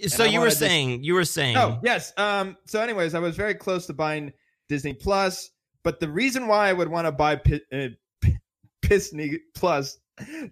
so 0.07 0.23
you 0.23 0.39
were 0.39 0.45
wanted 0.45 0.51
to- 0.51 0.57
saying, 0.57 1.03
you 1.03 1.13
were 1.13 1.25
saying, 1.25 1.57
oh 1.57 1.79
yes. 1.83 2.13
Um 2.17 2.57
so 2.67 2.81
anyways 2.81 3.15
i 3.15 3.19
was 3.19 3.36
very 3.36 3.55
close 3.55 3.86
to 3.88 3.93
buying 3.93 4.31
disney 4.69 4.93
plus 4.93 5.49
but 5.83 5.99
the 5.99 6.10
reason 6.10 6.47
why 6.47 6.69
i 6.69 6.73
would 6.73 6.89
want 6.89 7.05
to 7.07 7.12
buy 7.12 7.36
Pi- 7.38 7.62
uh, 7.71 7.88
P- 8.21 8.38
disney 8.81 9.39
plus 9.55 9.97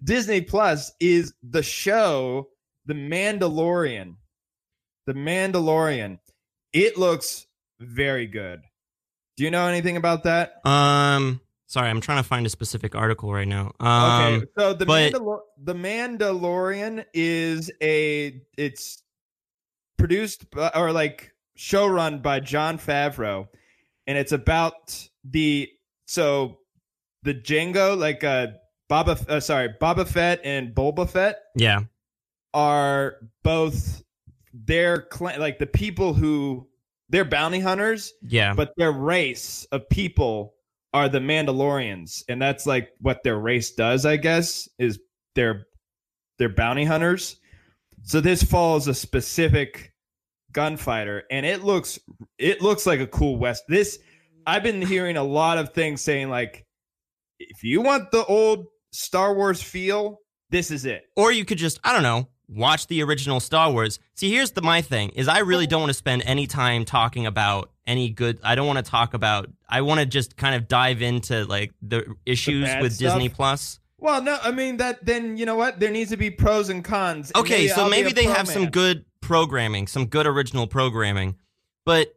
disney 0.04 0.40
plus 0.40 0.92
is 1.00 1.32
the 1.42 1.62
show 1.62 2.48
the 2.86 2.94
mandalorian. 2.94 4.14
The 5.06 5.14
mandalorian. 5.14 6.18
It 6.72 6.96
looks 6.96 7.46
very 7.80 8.26
good. 8.26 8.60
Do 9.36 9.44
you 9.44 9.50
know 9.50 9.66
anything 9.66 9.96
about 9.96 10.22
that? 10.24 10.64
Um, 10.64 11.40
sorry, 11.66 11.88
I'm 11.90 12.00
trying 12.00 12.18
to 12.18 12.28
find 12.28 12.46
a 12.46 12.48
specific 12.48 12.94
article 12.94 13.32
right 13.32 13.46
now. 13.48 13.72
Um, 13.80 14.34
okay, 14.34 14.46
so 14.58 14.72
the 14.74 14.86
but- 14.86 15.12
Mandalor- 15.12 15.40
the 15.62 15.74
Mandalorian 15.74 17.04
is 17.12 17.70
a 17.82 18.40
it's 18.56 19.02
produced 19.98 20.50
by, 20.50 20.70
or 20.74 20.92
like 20.92 21.32
show 21.54 21.86
run 21.86 22.20
by 22.20 22.40
Jon 22.40 22.78
Favreau, 22.78 23.48
and 24.06 24.18
it's 24.18 24.32
about 24.32 25.08
the 25.24 25.68
so 26.06 26.58
the 27.22 27.34
Jango 27.34 27.98
like 27.98 28.24
uh 28.24 28.48
Boba 28.90 29.28
uh, 29.28 29.40
sorry 29.40 29.74
Boba 29.80 30.06
Fett 30.06 30.40
and 30.44 30.74
Boba 30.74 31.08
Fett 31.08 31.38
yeah, 31.56 31.80
are 32.54 33.16
both 33.42 34.02
their 34.52 35.02
clan 35.02 35.40
like 35.40 35.58
the 35.58 35.66
people 35.66 36.14
who 36.14 36.68
they're 37.08 37.24
bounty 37.24 37.60
hunters 37.60 38.12
yeah, 38.22 38.54
but 38.54 38.72
their 38.76 38.92
race 38.92 39.66
of 39.72 39.88
people 39.88 40.54
are 40.96 41.10
the 41.10 41.18
Mandalorians, 41.18 42.24
and 42.26 42.40
that's 42.40 42.64
like 42.64 42.88
what 43.00 43.22
their 43.22 43.38
race 43.38 43.72
does, 43.72 44.06
I 44.06 44.16
guess, 44.16 44.66
is 44.78 44.98
they're 45.34 45.66
they're 46.38 46.48
bounty 46.48 46.84
hunters. 46.84 47.36
So 48.06 48.20
this 48.20 48.42
follows 48.42 48.86
a 48.86 48.94
specific 48.94 49.92
gunfighter, 50.52 51.24
and 51.28 51.44
it 51.44 51.64
looks 51.64 51.98
it 52.38 52.62
looks 52.62 52.86
like 52.86 53.00
a 53.00 53.06
cool 53.06 53.36
west. 53.36 53.64
This 53.68 53.98
I've 54.46 54.62
been 54.62 54.80
hearing 54.80 55.16
a 55.16 55.24
lot 55.24 55.58
of 55.58 55.72
things 55.72 56.02
saying 56.02 56.30
like, 56.30 56.64
if 57.40 57.64
you 57.64 57.82
want 57.82 58.12
the 58.12 58.24
old 58.24 58.66
Star 58.92 59.34
Wars 59.34 59.60
feel, 59.60 60.20
this 60.50 60.70
is 60.70 60.84
it. 60.84 61.02
or 61.16 61.32
you 61.32 61.44
could 61.44 61.58
just, 61.58 61.80
I 61.82 61.92
don't 61.92 62.04
know, 62.04 62.28
watch 62.48 62.86
the 62.86 63.02
original 63.02 63.40
Star 63.40 63.72
Wars. 63.72 63.98
See, 64.14 64.30
here's 64.30 64.52
the 64.52 64.62
my 64.62 64.82
thing 64.82 65.08
is 65.10 65.26
I 65.26 65.40
really 65.40 65.66
don't 65.66 65.80
want 65.80 65.90
to 65.90 65.94
spend 65.94 66.22
any 66.26 66.46
time 66.46 66.84
talking 66.84 67.26
about 67.26 67.72
any 67.88 68.10
good. 68.10 68.38
I 68.44 68.54
don't 68.54 68.68
want 68.68 68.84
to 68.84 68.88
talk 68.88 69.14
about. 69.14 69.50
I 69.68 69.80
want 69.80 69.98
to 69.98 70.06
just 70.06 70.36
kind 70.36 70.54
of 70.54 70.68
dive 70.68 71.02
into 71.02 71.44
like 71.44 71.72
the 71.82 72.14
issues 72.24 72.66
bad 72.66 72.82
with 72.82 72.94
stuff? 72.94 73.14
Disney 73.14 73.28
Plus. 73.28 73.80
Well, 73.98 74.22
no, 74.22 74.38
I 74.42 74.50
mean 74.50 74.76
that. 74.78 75.04
Then 75.04 75.36
you 75.36 75.46
know 75.46 75.56
what? 75.56 75.80
There 75.80 75.90
needs 75.90 76.10
to 76.10 76.16
be 76.16 76.30
pros 76.30 76.68
and 76.68 76.84
cons. 76.84 77.32
and 77.34 77.40
Okay, 77.42 77.68
so 77.68 77.82
I'll 77.84 77.88
maybe 77.88 78.12
they 78.12 78.24
have 78.24 78.48
some 78.48 78.66
good 78.70 79.04
programming, 79.20 79.86
some 79.86 80.06
good 80.06 80.26
original 80.26 80.66
programming, 80.66 81.36
but 81.84 82.14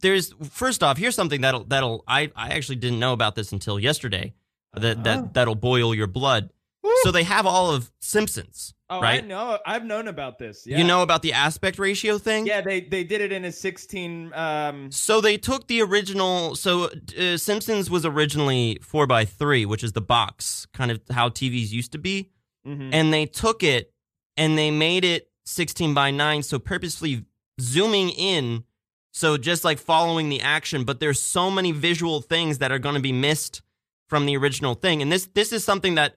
there's 0.00 0.32
first 0.50 0.82
off, 0.82 0.96
here's 0.98 1.14
something 1.14 1.40
that'll 1.42 1.64
that'll 1.64 2.02
I 2.08 2.30
I 2.34 2.48
actually 2.50 2.76
didn't 2.76 2.98
know 2.98 3.12
about 3.12 3.34
this 3.34 3.52
until 3.52 3.78
yesterday. 3.78 4.34
That 4.74 4.98
Oh. 4.98 5.02
that 5.02 5.34
that'll 5.34 5.54
boil 5.54 5.94
your 5.94 6.06
blood. 6.06 6.50
Woo! 6.82 6.92
So 7.02 7.12
they 7.12 7.24
have 7.24 7.46
all 7.46 7.70
of 7.70 7.92
Simpsons. 8.00 8.74
Oh, 8.92 9.00
I 9.00 9.20
know. 9.20 9.58
I've 9.64 9.84
known 9.84 10.08
about 10.08 10.38
this. 10.38 10.66
Yeah. 10.66 10.78
You 10.78 10.84
know 10.84 11.02
about 11.02 11.22
the 11.22 11.32
aspect 11.32 11.78
ratio 11.78 12.18
thing? 12.18 12.46
Yeah, 12.46 12.60
they 12.60 12.80
they 12.80 13.04
did 13.04 13.20
it 13.20 13.32
in 13.32 13.44
a 13.44 13.52
16 13.52 14.32
um 14.34 14.90
So 14.90 15.20
they 15.20 15.38
took 15.38 15.66
the 15.66 15.80
original. 15.82 16.54
So 16.56 16.90
uh, 17.18 17.36
Simpsons 17.36 17.90
was 17.90 18.04
originally 18.04 18.78
four 18.82 19.06
by 19.06 19.24
three, 19.24 19.64
which 19.64 19.82
is 19.82 19.92
the 19.92 20.00
box, 20.02 20.66
kind 20.74 20.90
of 20.90 21.00
how 21.10 21.28
TVs 21.30 21.70
used 21.70 21.92
to 21.92 21.98
be, 21.98 22.30
mhm. 22.66 22.90
and 22.92 23.12
they 23.12 23.26
took 23.26 23.62
it 23.62 23.92
and 24.36 24.58
they 24.58 24.70
made 24.70 25.04
it 25.04 25.30
sixteen 25.46 25.94
by 25.94 26.10
nine. 26.10 26.42
So 26.42 26.58
purposely 26.58 27.24
zooming 27.60 28.10
in, 28.10 28.64
so 29.12 29.38
just 29.38 29.64
like 29.64 29.78
following 29.78 30.28
the 30.28 30.40
action. 30.40 30.84
But 30.84 31.00
there's 31.00 31.20
so 31.22 31.50
many 31.50 31.72
visual 31.72 32.20
things 32.20 32.58
that 32.58 32.70
are 32.70 32.78
going 32.78 32.96
to 32.96 33.00
be 33.00 33.12
missed 33.12 33.62
from 34.08 34.26
the 34.26 34.36
original 34.36 34.74
thing, 34.74 35.00
and 35.00 35.10
this 35.10 35.26
this 35.34 35.52
is 35.52 35.64
something 35.64 35.94
that 35.94 36.16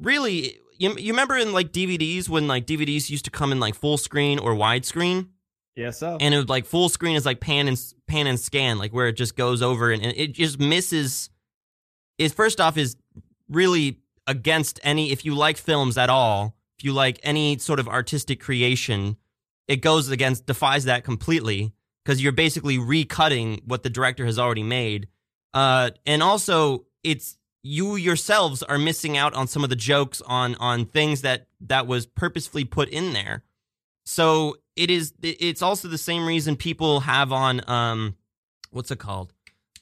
really 0.00 0.58
you, 0.82 0.96
you 0.98 1.12
remember 1.12 1.36
in 1.36 1.52
like 1.52 1.72
DVDs 1.72 2.28
when 2.28 2.48
like 2.48 2.66
DVDs 2.66 3.08
used 3.08 3.24
to 3.26 3.30
come 3.30 3.52
in 3.52 3.60
like 3.60 3.74
full 3.74 3.96
screen 3.96 4.38
or 4.38 4.54
widescreen, 4.54 5.28
Yes, 5.76 5.98
so. 5.98 6.18
and 6.20 6.34
it 6.34 6.36
was 6.36 6.48
like 6.48 6.66
full 6.66 6.88
screen 6.88 7.16
is 7.16 7.24
like 7.24 7.40
pan 7.40 7.68
and 7.68 7.80
pan 8.06 8.26
and 8.26 8.38
scan, 8.38 8.78
like 8.78 8.92
where 8.92 9.06
it 9.08 9.12
just 9.12 9.36
goes 9.36 9.62
over 9.62 9.90
and, 9.90 10.02
and 10.02 10.12
it 10.16 10.32
just 10.32 10.58
misses. 10.58 11.30
Is 12.18 12.32
first 12.32 12.60
off 12.60 12.76
is 12.76 12.96
really 13.48 13.98
against 14.26 14.80
any 14.82 15.10
if 15.12 15.24
you 15.24 15.34
like 15.34 15.56
films 15.56 15.96
at 15.96 16.10
all, 16.10 16.56
if 16.78 16.84
you 16.84 16.92
like 16.92 17.18
any 17.22 17.58
sort 17.58 17.80
of 17.80 17.88
artistic 17.88 18.40
creation, 18.40 19.16
it 19.68 19.76
goes 19.76 20.10
against 20.10 20.46
defies 20.46 20.84
that 20.84 21.04
completely 21.04 21.72
because 22.04 22.22
you're 22.22 22.32
basically 22.32 22.76
recutting 22.78 23.60
what 23.66 23.82
the 23.82 23.90
director 23.90 24.26
has 24.26 24.38
already 24.38 24.62
made. 24.62 25.08
Uh, 25.54 25.90
and 26.06 26.22
also 26.22 26.84
it's 27.04 27.38
you 27.62 27.96
yourselves 27.96 28.62
are 28.62 28.78
missing 28.78 29.16
out 29.16 29.34
on 29.34 29.46
some 29.46 29.62
of 29.62 29.70
the 29.70 29.76
jokes 29.76 30.20
on 30.22 30.54
on 30.56 30.84
things 30.84 31.22
that 31.22 31.46
that 31.60 31.86
was 31.86 32.06
purposefully 32.06 32.64
put 32.64 32.88
in 32.88 33.12
there. 33.12 33.44
So 34.04 34.56
it 34.76 34.90
is 34.90 35.14
it's 35.22 35.62
also 35.62 35.88
the 35.88 35.98
same 35.98 36.26
reason 36.26 36.56
people 36.56 37.00
have 37.00 37.32
on 37.32 37.68
um 37.68 38.16
what's 38.70 38.90
it 38.90 38.98
called? 38.98 39.32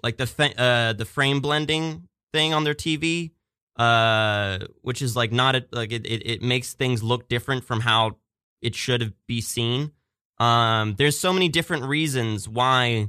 Like 0.02 0.18
the 0.18 0.54
uh 0.58 0.92
the 0.92 1.06
frame 1.06 1.40
blending 1.40 2.08
thing 2.32 2.52
on 2.52 2.64
their 2.64 2.74
TV 2.74 3.32
uh 3.76 4.58
which 4.82 5.00
is 5.00 5.16
like 5.16 5.32
not 5.32 5.56
a, 5.56 5.64
like 5.72 5.92
it, 5.92 6.06
it 6.06 6.26
it 6.26 6.42
makes 6.42 6.74
things 6.74 7.02
look 7.02 7.28
different 7.28 7.64
from 7.64 7.80
how 7.80 8.16
it 8.60 8.74
should 8.74 9.14
be 9.26 9.40
seen. 9.40 9.92
Um 10.38 10.96
there's 10.98 11.18
so 11.18 11.32
many 11.32 11.48
different 11.48 11.84
reasons 11.84 12.46
why 12.46 13.08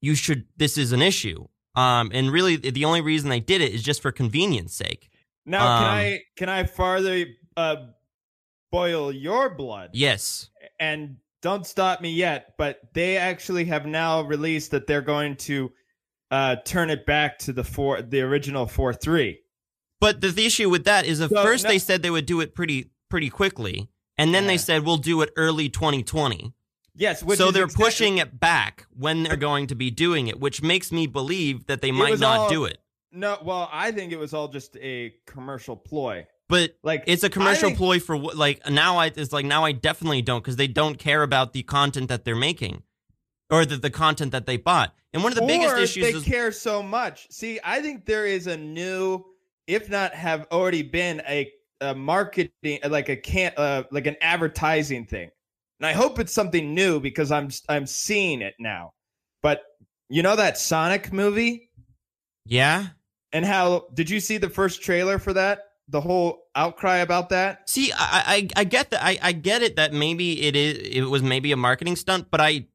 you 0.00 0.14
should 0.14 0.46
this 0.56 0.78
is 0.78 0.92
an 0.92 1.02
issue. 1.02 1.46
Um 1.74 2.10
and 2.12 2.32
really 2.32 2.56
the 2.56 2.84
only 2.84 3.00
reason 3.00 3.30
they 3.30 3.40
did 3.40 3.60
it 3.60 3.72
is 3.72 3.82
just 3.82 4.02
for 4.02 4.12
convenience 4.12 4.74
sake. 4.74 5.10
now, 5.46 5.78
can 5.78 5.86
um, 5.86 5.94
I 5.94 6.20
can 6.36 6.48
I 6.48 6.64
farther 6.64 7.26
uh, 7.56 7.76
boil 8.70 9.12
your 9.12 9.50
blood? 9.50 9.90
Yes. 9.92 10.50
and 10.78 11.16
don't 11.42 11.66
stop 11.66 12.00
me 12.02 12.10
yet, 12.10 12.54
but 12.58 12.80
they 12.92 13.16
actually 13.16 13.64
have 13.64 13.86
now 13.86 14.20
released 14.20 14.72
that 14.72 14.86
they're 14.86 15.00
going 15.00 15.36
to 15.36 15.72
uh, 16.30 16.56
turn 16.64 16.90
it 16.90 17.06
back 17.06 17.38
to 17.38 17.52
the 17.52 17.64
four, 17.64 18.02
the 18.02 18.20
original 18.20 18.66
four 18.66 18.92
three. 18.92 19.40
But 20.00 20.20
the, 20.20 20.28
the 20.28 20.46
issue 20.46 20.68
with 20.70 20.84
that 20.84 21.06
is 21.06 21.20
at 21.20 21.30
So, 21.30 21.42
first 21.42 21.64
no- 21.64 21.70
they 21.70 21.78
said 21.78 22.02
they 22.02 22.10
would 22.10 22.26
do 22.26 22.40
it 22.40 22.54
pretty 22.54 22.90
pretty 23.08 23.30
quickly, 23.30 23.88
and 24.18 24.34
then 24.34 24.46
they 24.46 24.58
said 24.58 24.84
we'll 24.84 24.96
do 24.98 25.20
it 25.22 25.30
early 25.36 25.68
2020. 25.68 26.52
Yes, 27.00 27.22
which 27.24 27.38
so 27.38 27.50
they're 27.50 27.64
exactly- 27.64 27.84
pushing 27.84 28.18
it 28.18 28.38
back 28.38 28.86
when 28.96 29.22
they're 29.22 29.36
going 29.36 29.66
to 29.68 29.74
be 29.74 29.90
doing 29.90 30.28
it, 30.28 30.38
which 30.38 30.62
makes 30.62 30.92
me 30.92 31.06
believe 31.06 31.66
that 31.66 31.80
they 31.80 31.90
might 31.90 32.20
not 32.20 32.38
all- 32.38 32.48
do 32.50 32.64
it. 32.66 32.78
No, 33.10 33.38
well, 33.42 33.68
I 33.72 33.90
think 33.90 34.12
it 34.12 34.18
was 34.18 34.32
all 34.34 34.46
just 34.48 34.76
a 34.76 35.12
commercial 35.26 35.74
ploy. 35.76 36.26
But 36.48 36.76
Like 36.82 37.04
it's 37.06 37.24
a 37.24 37.30
commercial 37.30 37.70
think- 37.70 37.78
ploy 37.78 37.98
for 38.00 38.16
what? 38.16 38.36
Like 38.36 38.68
now, 38.68 38.98
I 38.98 39.06
it's 39.06 39.32
like 39.32 39.46
now 39.46 39.64
I 39.64 39.72
definitely 39.72 40.20
don't 40.22 40.40
because 40.44 40.56
they 40.56 40.68
don't 40.68 40.96
care 40.98 41.22
about 41.22 41.52
the 41.52 41.62
content 41.62 42.08
that 42.08 42.24
they're 42.24 42.36
making, 42.36 42.82
or 43.50 43.64
the, 43.64 43.76
the 43.76 43.90
content 43.90 44.32
that 44.32 44.46
they 44.46 44.56
bought. 44.58 44.94
And 45.12 45.22
one 45.24 45.32
of 45.32 45.38
the 45.38 45.46
biggest 45.46 45.76
issues 45.76 46.04
they 46.04 46.18
is 46.18 46.24
care 46.24 46.52
so 46.52 46.82
much. 46.82 47.26
See, 47.30 47.58
I 47.64 47.80
think 47.80 48.04
there 48.04 48.26
is 48.26 48.46
a 48.46 48.56
new, 48.56 49.24
if 49.66 49.88
not 49.88 50.12
have 50.14 50.46
already 50.52 50.82
been 50.82 51.20
a, 51.28 51.50
a 51.80 51.94
marketing 51.94 52.78
like 52.88 53.08
a 53.08 53.16
can't 53.16 53.56
uh, 53.58 53.84
like 53.90 54.06
an 54.06 54.16
advertising 54.20 55.06
thing, 55.06 55.30
and 55.80 55.86
I 55.86 55.92
hope 55.92 56.18
it's 56.18 56.32
something 56.32 56.74
new 56.74 57.00
because 57.00 57.32
I'm 57.32 57.48
I'm 57.68 57.86
seeing 57.86 58.42
it 58.42 58.54
now. 58.58 58.92
But 59.42 59.62
you 60.08 60.22
know 60.22 60.36
that 60.36 60.58
Sonic 60.58 61.12
movie 61.12 61.70
yeah. 62.44 62.88
and 63.32 63.44
how 63.44 63.86
did 63.94 64.10
you 64.10 64.20
see 64.20 64.38
the 64.38 64.50
first 64.50 64.82
trailer 64.82 65.18
for 65.18 65.32
that? 65.32 65.60
The 65.88 66.00
whole 66.00 66.46
outcry 66.54 66.98
about 66.98 67.30
that. 67.30 67.68
See, 67.68 67.92
I, 67.92 68.48
I 68.56 68.60
I 68.60 68.64
get 68.64 68.90
that. 68.90 69.02
I, 69.02 69.18
I 69.22 69.32
get 69.32 69.62
it 69.62 69.76
that 69.76 69.92
maybe 69.92 70.42
it 70.42 70.54
is 70.54 70.78
it 70.78 71.02
was 71.02 71.22
maybe 71.22 71.50
a 71.52 71.56
marketing 71.56 71.96
stunt, 71.96 72.28
but 72.30 72.40
I 72.40 72.66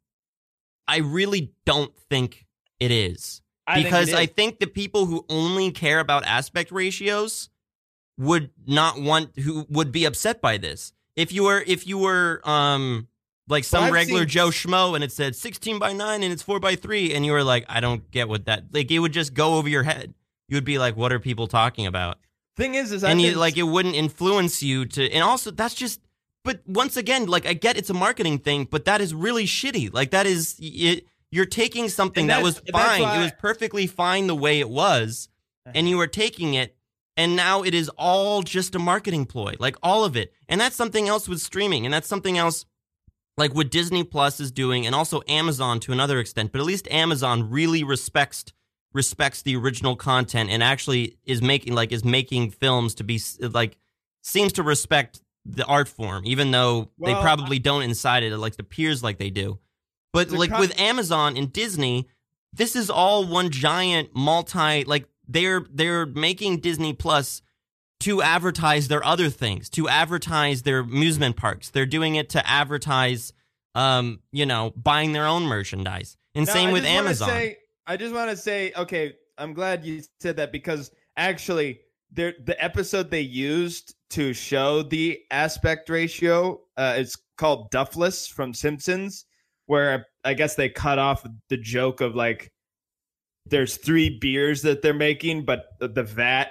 I 0.87 0.97
really 0.97 1.53
don't 1.65 1.95
think 2.09 2.45
it 2.79 2.91
is 2.91 3.41
I 3.67 3.75
think 3.75 3.85
because 3.85 4.13
I 4.13 4.25
think 4.25 4.59
the 4.59 4.67
people 4.67 5.05
who 5.05 5.25
only 5.29 5.71
care 5.71 5.99
about 5.99 6.25
aspect 6.25 6.71
ratios 6.71 7.49
would 8.17 8.49
not 8.65 8.99
want 8.99 9.37
who 9.39 9.65
would 9.69 9.91
be 9.91 10.05
upset 10.05 10.41
by 10.41 10.57
this. 10.57 10.93
If 11.15 11.31
you 11.31 11.43
were 11.43 11.63
if 11.65 11.87
you 11.87 11.97
were 11.97 12.41
um 12.43 13.07
like 13.47 13.63
some 13.63 13.85
I've 13.85 13.93
regular 13.93 14.21
seen- 14.21 14.29
Joe 14.29 14.47
Schmo 14.49 14.95
and 14.95 15.03
it 15.03 15.11
said 15.11 15.35
16 15.35 15.79
by 15.79 15.93
9 15.93 16.23
and 16.23 16.33
it's 16.33 16.41
4 16.41 16.59
by 16.59 16.75
3 16.75 17.13
and 17.13 17.25
you 17.25 17.31
were 17.31 17.43
like 17.43 17.65
I 17.69 17.79
don't 17.79 18.09
get 18.11 18.27
what 18.27 18.45
that 18.45 18.65
like 18.71 18.89
it 18.91 18.99
would 18.99 19.13
just 19.13 19.33
go 19.33 19.55
over 19.55 19.69
your 19.69 19.83
head. 19.83 20.13
You 20.47 20.57
would 20.57 20.65
be 20.65 20.77
like 20.77 20.95
what 20.95 21.11
are 21.13 21.19
people 21.19 21.47
talking 21.47 21.85
about? 21.85 22.17
thing 22.57 22.75
is, 22.75 22.91
is 22.91 23.03
and 23.03 23.21
you 23.21 23.33
like 23.35 23.57
it 23.57 23.63
wouldn't 23.63 23.95
influence 23.95 24.63
you 24.63 24.85
to 24.85 25.11
and 25.11 25.21
also 25.21 25.51
that's 25.51 25.73
just 25.73 25.99
but 26.45 26.61
once 26.65 26.95
again 26.95 27.25
like 27.25 27.45
i 27.45 27.53
get 27.53 27.75
it's 27.77 27.89
a 27.89 27.93
marketing 27.93 28.37
thing 28.37 28.65
but 28.71 28.85
that 28.85 29.01
is 29.01 29.13
really 29.13 29.43
shitty 29.43 29.93
like 29.93 30.11
that 30.11 30.25
is 30.25 30.55
it 30.59 31.05
you're 31.31 31.45
taking 31.45 31.89
something 31.89 32.27
that 32.27 32.41
was 32.41 32.61
fine 32.71 33.01
it 33.01 33.21
was 33.23 33.33
perfectly 33.39 33.87
fine 33.87 34.27
the 34.27 34.35
way 34.35 34.61
it 34.61 34.69
was 34.69 35.27
and 35.73 35.89
you 35.89 35.99
are 35.99 36.07
taking 36.07 36.53
it 36.53 36.74
and 37.17 37.35
now 37.35 37.63
it 37.63 37.73
is 37.73 37.89
all 37.97 38.41
just 38.41 38.75
a 38.75 38.79
marketing 38.79 39.25
ploy 39.25 39.53
like 39.59 39.75
all 39.81 40.03
of 40.03 40.15
it. 40.15 40.33
And 40.49 40.59
that's 40.59 40.75
something 40.75 41.07
else 41.07 41.27
with 41.27 41.39
streaming 41.39 41.85
and 41.85 41.93
that's 41.93 42.07
something 42.07 42.37
else 42.37 42.65
like 43.37 43.53
what 43.53 43.69
disney 43.69 44.03
plus 44.03 44.39
is 44.39 44.51
doing 44.51 44.85
and 44.85 44.95
also 44.95 45.21
amazon 45.27 45.79
to 45.81 45.91
another 45.91 46.19
extent. 46.19 46.51
But 46.51 46.61
at 46.61 46.67
least 46.67 46.87
amazon 46.91 47.49
really 47.49 47.83
respects 47.83 48.45
respects 48.93 49.41
the 49.41 49.55
original 49.55 49.95
content 49.95 50.49
and 50.49 50.63
actually 50.63 51.17
is 51.25 51.41
making 51.41 51.73
like 51.73 51.91
is 51.91 52.05
making 52.05 52.51
films 52.51 52.95
to 52.95 53.03
be 53.03 53.19
like 53.39 53.77
seems 54.21 54.53
to 54.53 54.63
respect 54.63 55.21
the 55.45 55.65
art 55.65 55.87
form 55.87 56.23
even 56.25 56.51
though 56.51 56.89
they 57.03 57.13
Well, 57.13 57.21
probably 57.21 57.59
don't 57.59 57.83
inside 57.83 58.23
it 58.23 58.31
It 58.31 58.37
like 58.37 58.55
appears 58.57 59.03
like 59.03 59.17
they 59.17 59.29
do. 59.29 59.59
But 60.13 60.31
like 60.31 60.49
con- 60.49 60.59
with 60.61 60.79
amazon 60.79 61.37
and 61.37 61.51
disney 61.51 62.07
this 62.53 62.75
is 62.75 62.89
all 62.89 63.27
one 63.27 63.49
giant 63.49 64.15
multi 64.15 64.85
like 64.85 65.07
they're 65.27 65.65
they're 65.71 66.05
making 66.05 66.59
disney 66.59 66.93
plus 66.93 67.41
to 68.01 68.21
advertise 68.21 68.87
their 68.87 69.03
other 69.05 69.29
things 69.29 69.69
to 69.69 69.87
advertise 69.87 70.63
their 70.63 70.79
amusement 70.79 71.35
parks. 71.35 71.69
They're 71.69 71.85
doing 71.85 72.15
it 72.15 72.29
to 72.31 72.47
advertise 72.47 73.33
um 73.73 74.19
you 74.31 74.45
know 74.45 74.73
buying 74.75 75.11
their 75.13 75.25
own 75.25 75.43
merchandise. 75.43 76.17
And 76.33 76.45
Now, 76.45 76.53
same 76.53 76.69
I 76.69 76.73
with 76.73 76.85
amazon. 76.85 77.29
Say, 77.29 77.57
I 77.87 77.97
just 77.97 78.13
want 78.13 78.29
to 78.31 78.37
say, 78.37 78.73
okay, 78.75 79.13
I'm 79.37 79.53
glad 79.53 79.85
you 79.85 80.01
said 80.19 80.37
that 80.37 80.51
because 80.51 80.91
actually, 81.17 81.79
the 82.11 82.55
episode 82.59 83.11
they 83.11 83.21
used 83.21 83.95
to 84.11 84.33
show 84.33 84.83
the 84.83 85.19
aspect 85.31 85.89
ratio 85.89 86.61
uh, 86.77 86.95
is 86.97 87.17
called 87.37 87.71
Duffless 87.71 88.27
from 88.27 88.53
Simpsons, 88.53 89.25
where 89.65 90.05
I 90.23 90.33
guess 90.33 90.55
they 90.55 90.69
cut 90.69 90.99
off 90.99 91.25
the 91.49 91.57
joke 91.57 92.01
of 92.01 92.15
like 92.15 92.51
there's 93.47 93.77
three 93.77 94.17
beers 94.19 94.61
that 94.63 94.81
they're 94.81 94.93
making, 94.93 95.45
but 95.45 95.65
the, 95.79 95.87
the 95.87 96.03
vat 96.03 96.49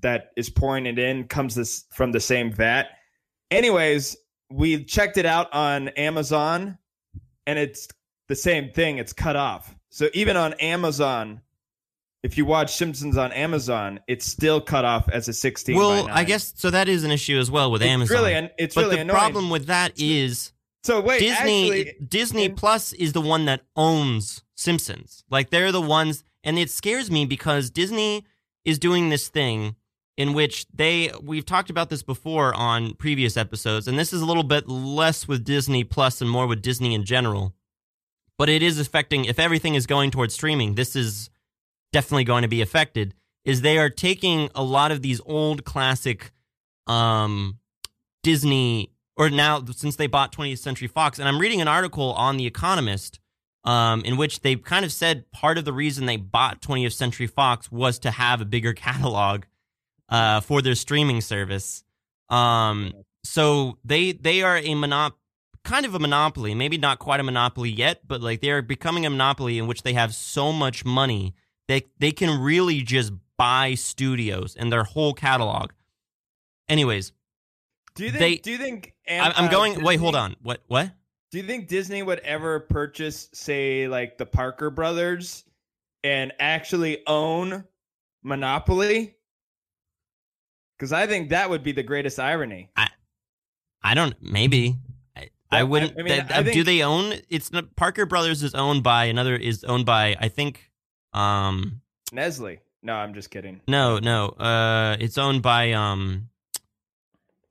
that 0.00 0.30
is 0.36 0.50
pouring 0.50 0.86
it 0.86 0.98
in 0.98 1.24
comes 1.28 1.54
this 1.54 1.84
from 1.92 2.12
the 2.12 2.20
same 2.20 2.52
vat. 2.52 2.86
Anyways, 3.50 4.16
we 4.50 4.84
checked 4.84 5.16
it 5.16 5.26
out 5.26 5.52
on 5.52 5.88
Amazon, 5.90 6.78
and 7.46 7.58
it's 7.58 7.88
the 8.28 8.36
same 8.36 8.70
thing. 8.72 8.98
It's 8.98 9.12
cut 9.12 9.36
off. 9.36 9.74
So 9.90 10.08
even 10.14 10.36
on 10.36 10.52
Amazon, 10.54 11.40
if 12.22 12.36
you 12.38 12.44
watch 12.44 12.74
Simpsons 12.76 13.16
on 13.16 13.32
Amazon, 13.32 14.00
it's 14.06 14.24
still 14.26 14.60
cut 14.60 14.84
off 14.84 15.08
as 15.08 15.26
a 15.28 15.32
16. 15.32 15.74
well 15.76 16.06
i 16.12 16.22
guess 16.22 16.52
so 16.56 16.70
that 16.70 16.86
is 16.88 17.02
an 17.02 17.10
issue 17.10 17.38
as 17.38 17.50
well 17.50 17.70
with 17.70 17.80
it's 17.82 17.88
amazon 17.90 18.16
Really, 18.16 18.34
an- 18.34 18.50
it's 18.58 18.74
but 18.74 18.82
really 18.84 18.96
the 18.96 19.02
annoying. 19.02 19.18
problem 19.18 19.50
with 19.50 19.66
that 19.66 19.92
is 19.98 20.52
so 20.84 21.00
wait, 21.00 21.18
Disney 21.20 21.64
actually, 21.88 22.06
Disney 22.06 22.44
in- 22.44 22.54
Plus 22.54 22.92
is 22.92 23.12
the 23.14 23.20
one 23.20 23.46
that 23.46 23.62
owns 23.74 24.42
Simpsons. 24.60 25.24
Like 25.30 25.48
they're 25.48 25.72
the 25.72 25.80
ones 25.80 26.22
and 26.44 26.58
it 26.58 26.70
scares 26.70 27.10
me 27.10 27.24
because 27.24 27.70
Disney 27.70 28.26
is 28.64 28.78
doing 28.78 29.08
this 29.08 29.28
thing 29.28 29.74
in 30.18 30.34
which 30.34 30.66
they 30.72 31.10
we've 31.22 31.46
talked 31.46 31.70
about 31.70 31.88
this 31.88 32.02
before 32.02 32.54
on 32.54 32.94
previous 32.94 33.38
episodes 33.38 33.88
and 33.88 33.98
this 33.98 34.12
is 34.12 34.20
a 34.20 34.26
little 34.26 34.42
bit 34.42 34.68
less 34.68 35.26
with 35.26 35.44
Disney 35.44 35.82
Plus 35.82 36.20
and 36.20 36.28
more 36.28 36.46
with 36.46 36.60
Disney 36.60 36.94
in 36.94 37.04
general. 37.04 37.54
But 38.36 38.50
it 38.50 38.62
is 38.62 38.78
affecting 38.78 39.24
if 39.24 39.38
everything 39.38 39.76
is 39.76 39.86
going 39.86 40.10
towards 40.10 40.34
streaming, 40.34 40.74
this 40.74 40.94
is 40.94 41.30
definitely 41.90 42.24
going 42.24 42.42
to 42.42 42.48
be 42.48 42.60
affected 42.60 43.14
is 43.46 43.62
they 43.62 43.78
are 43.78 43.88
taking 43.88 44.50
a 44.54 44.62
lot 44.62 44.92
of 44.92 45.00
these 45.00 45.22
old 45.24 45.64
classic 45.64 46.32
um 46.86 47.58
Disney 48.22 48.92
or 49.16 49.30
now 49.30 49.64
since 49.74 49.96
they 49.96 50.06
bought 50.06 50.32
20th 50.32 50.58
Century 50.58 50.88
Fox 50.88 51.18
and 51.18 51.26
I'm 51.26 51.38
reading 51.38 51.62
an 51.62 51.68
article 51.68 52.12
on 52.12 52.36
the 52.36 52.46
Economist 52.46 53.19
um 53.64 54.02
in 54.04 54.16
which 54.16 54.40
they 54.40 54.56
kind 54.56 54.84
of 54.84 54.92
said 54.92 55.30
part 55.32 55.58
of 55.58 55.64
the 55.64 55.72
reason 55.72 56.06
they 56.06 56.16
bought 56.16 56.62
20th 56.62 56.92
Century 56.94 57.26
Fox 57.26 57.70
was 57.70 57.98
to 58.00 58.10
have 58.10 58.40
a 58.40 58.44
bigger 58.44 58.72
catalog 58.86 59.44
uh 60.08 60.40
for 60.40 60.62
their 60.62 60.74
streaming 60.74 61.20
service. 61.20 61.84
Um 62.28 62.92
so 63.24 63.78
they 63.84 64.12
they 64.12 64.42
are 64.42 64.56
a 64.56 64.62
monop 64.74 65.12
kind 65.62 65.84
of 65.84 65.94
a 65.94 65.98
monopoly, 65.98 66.54
maybe 66.54 66.78
not 66.78 66.98
quite 66.98 67.20
a 67.20 67.22
monopoly 67.22 67.70
yet, 67.70 68.00
but 68.08 68.22
like 68.22 68.40
they 68.40 68.50
are 68.50 68.62
becoming 68.62 69.04
a 69.04 69.10
monopoly 69.10 69.58
in 69.58 69.66
which 69.66 69.82
they 69.82 69.92
have 69.92 70.14
so 70.14 70.52
much 70.52 70.84
money 70.84 71.34
they 71.68 71.86
they 71.98 72.10
can 72.12 72.40
really 72.40 72.82
just 72.82 73.12
buy 73.36 73.74
studios 73.74 74.56
and 74.56 74.72
their 74.72 74.84
whole 74.84 75.14
catalog. 75.14 75.70
anyways, 76.68 77.12
Do 77.94 78.04
you 78.04 78.10
think? 78.10 78.20
They- 78.20 78.36
do 78.36 78.50
you 78.50 78.58
think? 78.58 78.94
I, 79.08 79.32
I'm 79.36 79.46
uh, 79.46 79.50
going. 79.50 79.82
Wait, 79.84 79.98
hold 80.00 80.16
on. 80.16 80.34
What? 80.42 80.62
What? 80.66 80.90
Do 81.30 81.38
you 81.38 81.44
think 81.44 81.68
Disney 81.68 82.02
would 82.02 82.18
ever 82.20 82.60
purchase, 82.60 83.28
say, 83.32 83.86
like 83.86 84.18
the 84.18 84.26
Parker 84.26 84.68
brothers, 84.70 85.44
and 86.02 86.32
actually 86.40 87.06
own 87.06 87.64
Monopoly? 88.22 89.14
Because 90.76 90.92
I 90.92 91.06
think 91.06 91.28
that 91.30 91.48
would 91.50 91.62
be 91.62 91.72
the 91.72 91.82
greatest 91.82 92.18
irony. 92.18 92.70
I 92.76 92.88
I 93.82 93.94
don't. 93.94 94.14
Maybe. 94.20 94.76
I, 95.16 95.28
I 95.52 95.60
I- 95.60 95.62
wouldn't. 95.64 95.92
I 95.98 96.02
mean, 96.02 96.26
that- 96.26 96.32
I 96.32 96.42
do 96.42 96.64
they 96.64 96.82
own? 96.82 97.14
It's 97.28 97.52
not, 97.52 97.76
Parker 97.76 98.06
Brothers 98.06 98.42
is 98.42 98.54
owned 98.54 98.82
by 98.82 99.04
another. 99.04 99.36
Is 99.36 99.62
owned 99.64 99.86
by 99.86 100.16
I 100.18 100.28
think. 100.28 100.70
Um. 101.12 101.80
Nestle. 102.12 102.58
No, 102.82 102.94
I'm 102.94 103.14
just 103.14 103.30
kidding. 103.30 103.60
No. 103.68 103.98
No. 103.98 104.30
Uh. 104.30 104.96
It's 104.98 105.16
owned 105.18 105.42
by 105.42 105.72
um. 105.72 106.28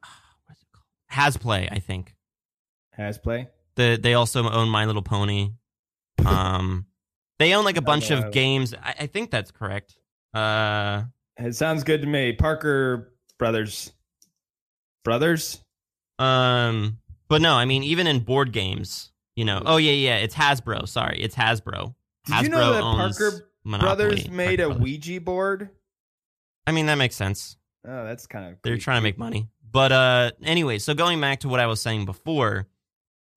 What's 0.48 0.62
it 0.62 0.68
called? 0.74 1.34
Hasplay. 1.34 1.70
I 1.72 1.80
think. 1.80 2.16
Hasplay. 2.98 3.48
The 3.80 3.98
they 4.02 4.14
also 4.14 4.50
own 4.50 4.70
My 4.70 4.86
Little 4.86 5.02
Pony. 5.02 5.52
Um. 6.26 6.86
They 7.40 7.54
own 7.54 7.64
like 7.64 7.78
a 7.78 7.82
bunch 7.82 8.12
of 8.12 8.32
games. 8.32 8.74
I, 8.74 8.96
I 9.00 9.08
think 9.08 9.32
that's 9.32 9.52
correct. 9.52 9.96
Uh. 10.34 11.04
It 11.38 11.56
sounds 11.56 11.86
good 11.86 12.02
to 12.02 12.08
me. 12.08 12.34
Parker 12.34 13.14
brothers. 13.38 13.94
Brothers. 15.06 15.64
Um, 16.20 17.00
but 17.30 17.42
no, 17.42 17.54
I 17.54 17.64
mean, 17.64 17.84
even 17.84 18.08
in 18.08 18.20
board 18.20 18.52
games, 18.52 19.12
you 19.38 19.46
know. 19.46 19.62
Oh 19.66 19.78
yeah, 19.78 19.94
yeah, 19.94 20.18
it's 20.18 20.36
Hasbro. 20.36 20.88
Sorry, 20.88 21.18
it's 21.22 21.36
Hasbro. 21.36 21.96
Did 22.26 22.34
Hasbro 22.36 22.44
you 22.44 22.50
know 22.50 22.74
that 22.74 22.82
Parker 22.82 23.50
Monopoly. 23.64 23.96
brothers 23.96 24.30
made 24.30 24.60
Parker 24.60 24.64
a 24.64 24.68
Brothers. 24.76 24.84
Ouija 24.84 25.22
board? 25.22 25.70
I 26.68 26.74
mean, 26.74 26.88
that 26.88 26.96
makes 26.96 27.16
sense. 27.16 27.56
Oh, 27.88 28.04
that's 28.04 28.28
kind 28.28 28.52
of. 28.52 28.58
They're 28.62 28.78
trying 28.78 28.98
to 28.98 29.02
make 29.02 29.18
money. 29.18 29.48
But 29.72 29.94
uh, 29.94 30.32
anyway, 30.44 30.80
so 30.80 30.94
going 30.94 31.22
back 31.22 31.40
to 31.42 31.48
what 31.48 31.62
I 31.62 31.68
was 31.68 31.82
saying 31.82 32.04
before, 32.04 32.68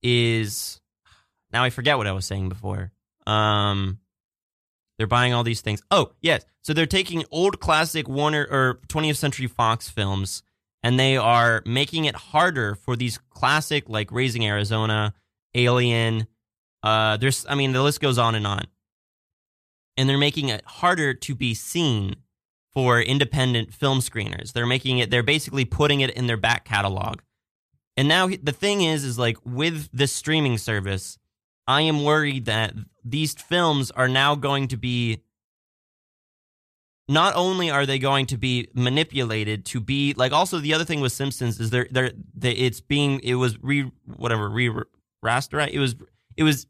is 0.03 0.81
now 1.53 1.65
I 1.65 1.71
forget 1.71 1.99
what 1.99 2.07
I 2.07 2.13
was 2.13 2.27
saying 2.27 2.49
before. 2.49 2.93
Um, 3.27 3.99
they're 4.99 5.07
buying 5.07 5.33
all 5.33 5.45
these 5.45 5.61
things. 5.61 5.83
Oh 5.91 6.13
yes, 6.21 6.45
so 6.63 6.73
they're 6.73 6.87
taking 6.87 7.25
old 7.31 7.61
classic 7.61 8.09
Warner 8.09 8.47
or 8.51 8.81
20th 8.89 9.17
Century 9.17 9.47
Fox 9.47 9.89
films, 9.89 10.43
and 10.83 10.99
they 10.99 11.17
are 11.17 11.63
making 11.67 12.05
it 12.05 12.15
harder 12.15 12.75
for 12.75 12.97
these 12.97 13.19
classic 13.31 13.89
like 13.89 14.13
Raising 14.13 14.47
Arizona, 14.47 15.15
Alien. 15.55 16.27
Uh, 16.83 17.17
there's, 17.17 17.47
I 17.49 17.55
mean, 17.55 17.73
the 17.73 17.83
list 17.83 18.01
goes 18.01 18.19
on 18.19 18.35
and 18.35 18.47
on, 18.47 18.67
and 19.97 20.09
they're 20.09 20.19
making 20.19 20.49
it 20.49 20.65
harder 20.65 21.15
to 21.15 21.35
be 21.35 21.55
seen 21.55 22.17
for 22.73 23.01
independent 23.01 23.73
film 23.73 23.99
screeners. 23.99 24.53
They're 24.53 24.67
making 24.67 24.99
it. 24.99 25.11
They're 25.11 25.23
basically 25.23 25.65
putting 25.65 26.01
it 26.01 26.11
in 26.11 26.27
their 26.27 26.37
back 26.37 26.65
catalog. 26.65 27.21
And 27.97 28.09
now 28.09 28.29
the 28.29 28.53
thing 28.53 28.83
is, 28.83 29.05
is 29.05 29.19
like 29.19 29.37
with 29.45 29.89
this 29.93 30.13
streaming 30.13 30.59
service, 30.59 31.19
I 31.67 31.83
am 31.83 32.05
worried 32.05 32.47
that 32.47 32.75
these 33.05 33.35
films 33.35 33.91
are 33.91 34.09
now 34.09 34.35
going 34.35 34.69
to 34.69 34.77
be. 34.77 35.23
Not 37.09 37.35
only 37.35 37.71
are 37.71 37.85
they 37.85 37.99
going 37.99 38.27
to 38.27 38.39
be 38.39 38.69
manipulated 38.75 39.67
to 39.67 39.81
be 39.81 40.15
like, 40.17 40.33
also 40.33 40.59
the 40.59 40.73
other 40.73 40.85
thing 40.85 41.01
with 41.01 41.13
Simpsons 41.13 41.61
is 41.61 41.71
they're 41.71 41.89
they're 41.91 42.13
they, 42.35 42.53
it's 42.53 42.81
being 42.81 43.21
it 43.21 43.35
was 43.35 43.63
re 43.63 43.91
whatever 44.07 44.49
re 44.49 44.71
rasterized 45.23 45.73
it 45.73 45.79
was 45.79 45.97
it 46.37 46.45
was 46.45 46.67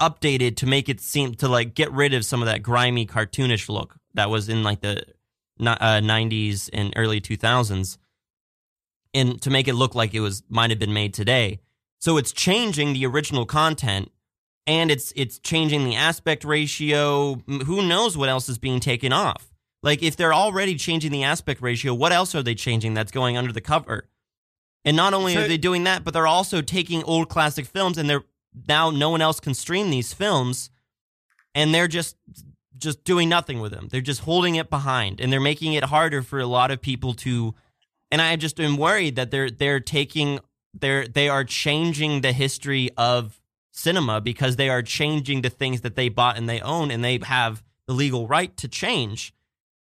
updated 0.00 0.56
to 0.56 0.66
make 0.66 0.88
it 0.88 1.00
seem 1.00 1.34
to 1.34 1.48
like 1.48 1.74
get 1.74 1.92
rid 1.92 2.14
of 2.14 2.24
some 2.24 2.42
of 2.42 2.46
that 2.46 2.62
grimy 2.62 3.06
cartoonish 3.06 3.68
look 3.68 3.96
that 4.14 4.30
was 4.30 4.48
in 4.48 4.62
like 4.62 4.80
the 4.80 5.04
uh, 5.60 6.00
90s 6.00 6.70
and 6.72 6.92
early 6.96 7.20
2000s 7.20 7.98
and 9.14 9.40
to 9.42 9.50
make 9.50 9.68
it 9.68 9.74
look 9.74 9.94
like 9.94 10.14
it 10.14 10.20
was 10.20 10.42
might 10.48 10.70
have 10.70 10.78
been 10.78 10.92
made 10.92 11.14
today. 11.14 11.60
So 12.00 12.16
it's 12.16 12.32
changing 12.32 12.92
the 12.94 13.06
original 13.06 13.46
content 13.46 14.10
and 14.66 14.90
it's 14.90 15.12
it's 15.16 15.38
changing 15.38 15.84
the 15.84 15.96
aspect 15.96 16.44
ratio. 16.44 17.34
Who 17.46 17.86
knows 17.86 18.16
what 18.16 18.28
else 18.28 18.48
is 18.48 18.58
being 18.58 18.80
taken 18.80 19.12
off? 19.12 19.52
Like 19.82 20.02
if 20.02 20.16
they're 20.16 20.34
already 20.34 20.74
changing 20.76 21.12
the 21.12 21.24
aspect 21.24 21.60
ratio 21.60 21.94
what 21.94 22.12
else 22.12 22.34
are 22.34 22.42
they 22.42 22.54
changing 22.54 22.94
that's 22.94 23.12
going 23.12 23.36
under 23.36 23.52
the 23.52 23.60
cover? 23.60 24.08
And 24.84 24.96
not 24.96 25.14
only 25.14 25.34
So- 25.34 25.42
are 25.44 25.48
they 25.48 25.58
doing 25.58 25.84
that 25.84 26.04
but 26.04 26.14
they're 26.14 26.26
also 26.26 26.60
taking 26.62 27.02
old 27.04 27.28
classic 27.28 27.66
films 27.66 27.98
and 27.98 28.08
they're 28.08 28.24
now 28.68 28.90
no 28.90 29.10
one 29.10 29.22
else 29.22 29.40
can 29.40 29.54
stream 29.54 29.90
these 29.90 30.12
films 30.12 30.70
and 31.54 31.74
they're 31.74 31.88
just 31.88 32.16
just 32.78 33.04
doing 33.04 33.28
nothing 33.28 33.60
with 33.60 33.70
them. 33.70 33.88
They're 33.90 34.00
just 34.00 34.22
holding 34.22 34.56
it 34.56 34.68
behind 34.68 35.20
and 35.20 35.32
they're 35.32 35.40
making 35.40 35.74
it 35.74 35.84
harder 35.84 36.20
for 36.22 36.40
a 36.40 36.46
lot 36.46 36.70
of 36.72 36.80
people 36.80 37.14
to 37.14 37.54
and 38.12 38.20
I 38.22 38.36
just 38.36 38.60
am 38.60 38.76
worried 38.76 39.16
that 39.16 39.32
they're 39.32 39.50
they're 39.50 39.80
taking 39.80 40.38
they're 40.74 41.08
they 41.08 41.28
are 41.28 41.42
changing 41.42 42.20
the 42.20 42.32
history 42.32 42.90
of 42.96 43.40
cinema 43.72 44.20
because 44.20 44.56
they 44.56 44.68
are 44.68 44.82
changing 44.82 45.42
the 45.42 45.50
things 45.50 45.80
that 45.80 45.96
they 45.96 46.08
bought 46.08 46.36
and 46.36 46.48
they 46.48 46.60
own 46.60 46.90
and 46.90 47.02
they 47.02 47.18
have 47.24 47.64
the 47.86 47.94
legal 47.94 48.28
right 48.28 48.54
to 48.58 48.68
change 48.68 49.34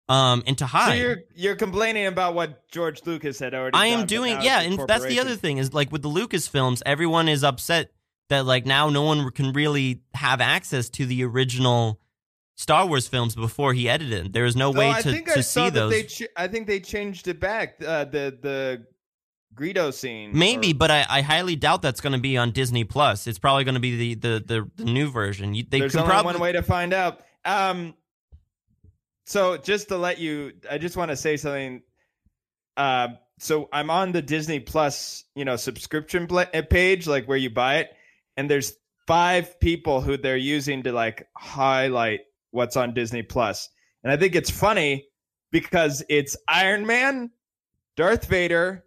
um 0.08 0.42
and 0.46 0.58
to 0.58 0.66
hide. 0.66 0.90
So 0.90 0.94
you're 0.94 1.22
you're 1.34 1.56
complaining 1.56 2.06
about 2.06 2.34
what 2.34 2.68
George 2.68 3.04
Lucas 3.06 3.38
had 3.38 3.54
already. 3.54 3.76
I 3.76 3.86
am 3.86 4.06
doing 4.06 4.42
yeah, 4.42 4.60
and 4.60 4.78
that's 4.86 5.06
the 5.06 5.18
other 5.18 5.34
thing 5.34 5.58
is 5.58 5.72
like 5.72 5.90
with 5.90 6.02
the 6.02 6.08
Lucas 6.08 6.46
films, 6.46 6.82
everyone 6.84 7.28
is 7.28 7.42
upset 7.42 7.90
that 8.28 8.44
like 8.44 8.66
now 8.66 8.90
no 8.90 9.02
one 9.02 9.30
can 9.30 9.52
really 9.52 10.02
have 10.14 10.40
access 10.40 10.90
to 10.90 11.06
the 11.06 11.24
original 11.24 11.98
Star 12.62 12.86
Wars 12.86 13.08
films 13.08 13.34
before 13.34 13.74
he 13.74 13.88
edited. 13.88 14.26
them. 14.26 14.32
There 14.32 14.44
is 14.44 14.54
no 14.56 14.70
No, 14.70 14.78
way 14.78 14.94
to, 15.02 15.22
to 15.34 15.42
see 15.42 15.68
those. 15.70 16.04
Ch- 16.12 16.28
I 16.36 16.46
think 16.48 16.66
they 16.68 16.78
changed 16.80 17.26
it 17.26 17.40
back. 17.40 17.74
Uh, 17.84 18.04
the 18.04 18.38
the 18.40 18.86
Greedo 19.54 19.92
scene. 19.92 20.30
Maybe, 20.32 20.70
or- 20.70 20.74
but 20.74 20.90
I, 20.90 21.04
I 21.08 21.20
highly 21.22 21.56
doubt 21.56 21.82
that's 21.82 22.00
going 22.00 22.12
to 22.14 22.20
be 22.20 22.36
on 22.38 22.52
Disney 22.52 22.84
Plus. 22.84 23.26
It's 23.26 23.38
probably 23.38 23.64
going 23.64 23.74
to 23.74 23.80
be 23.80 24.14
the, 24.14 24.14
the, 24.14 24.44
the, 24.46 24.70
the 24.76 24.84
new 24.84 25.10
version. 25.10 25.54
You, 25.54 25.64
they 25.68 25.80
there's 25.80 25.96
only 25.96 26.08
probably 26.08 26.32
one 26.34 26.40
way 26.40 26.52
to 26.52 26.62
find 26.62 26.94
out. 26.94 27.20
Um, 27.44 27.94
so 29.26 29.56
just 29.56 29.88
to 29.88 29.98
let 29.98 30.18
you, 30.18 30.52
I 30.70 30.78
just 30.78 30.96
want 30.96 31.10
to 31.10 31.16
say 31.16 31.36
something. 31.36 31.82
Uh, 32.76 33.08
so 33.38 33.68
I'm 33.72 33.90
on 33.90 34.12
the 34.12 34.22
Disney 34.22 34.60
Plus, 34.60 35.24
you 35.34 35.44
know, 35.44 35.56
subscription 35.56 36.26
pla- 36.26 36.46
uh, 36.54 36.62
page, 36.62 37.06
like 37.06 37.26
where 37.26 37.36
you 37.36 37.50
buy 37.50 37.78
it, 37.78 37.90
and 38.36 38.48
there's 38.50 38.72
five 39.06 39.58
people 39.60 40.00
who 40.00 40.16
they're 40.16 40.36
using 40.36 40.84
to 40.84 40.92
like 40.92 41.26
highlight 41.36 42.20
what's 42.52 42.76
on 42.76 42.94
Disney 42.94 43.22
Plus, 43.22 43.68
and 44.04 44.12
I 44.12 44.16
think 44.16 44.34
it's 44.36 44.50
funny 44.50 45.06
because 45.50 46.02
it's 46.08 46.36
Iron 46.48 46.86
Man, 46.86 47.30
Darth 47.96 48.24
Vader, 48.26 48.84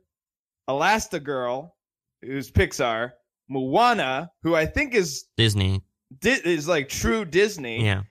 Elastigirl, 0.69 1.69
who's 2.21 2.51
Pixar, 2.51 3.11
Moana, 3.49 4.31
who 4.43 4.55
I 4.55 4.65
think 4.65 4.93
is 4.95 5.25
Disney. 5.37 5.83
Di- 6.19 6.41
is 6.43 6.67
like 6.67 6.89
true 6.89 7.25
Disney, 7.25 7.83
Yeah, 7.83 8.03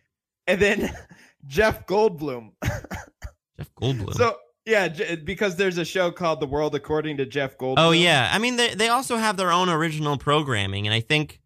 and 0.46 0.60
then 0.60 0.94
Jeff 1.46 1.86
Goldblum. 1.86 2.50
Jeff 2.64 3.70
Goldblum. 3.80 4.14
So 4.14 4.36
yeah, 4.66 4.88
J- 4.88 5.16
because 5.16 5.56
there's 5.56 5.78
a 5.78 5.84
show 5.84 6.10
called 6.10 6.40
The 6.40 6.46
World 6.46 6.74
According 6.74 7.18
to 7.18 7.26
Jeff 7.26 7.56
Goldblum. 7.58 7.74
oh 7.78 7.90
yeah, 7.92 8.30
I 8.32 8.38
mean 8.38 8.56
they 8.56 8.74
they 8.74 8.88
also 8.88 9.16
have 9.16 9.36
their 9.36 9.50
own 9.52 9.68
original 9.68 10.16
programming, 10.18 10.86
and 10.86 10.94
I 10.94 11.00
think 11.00 11.40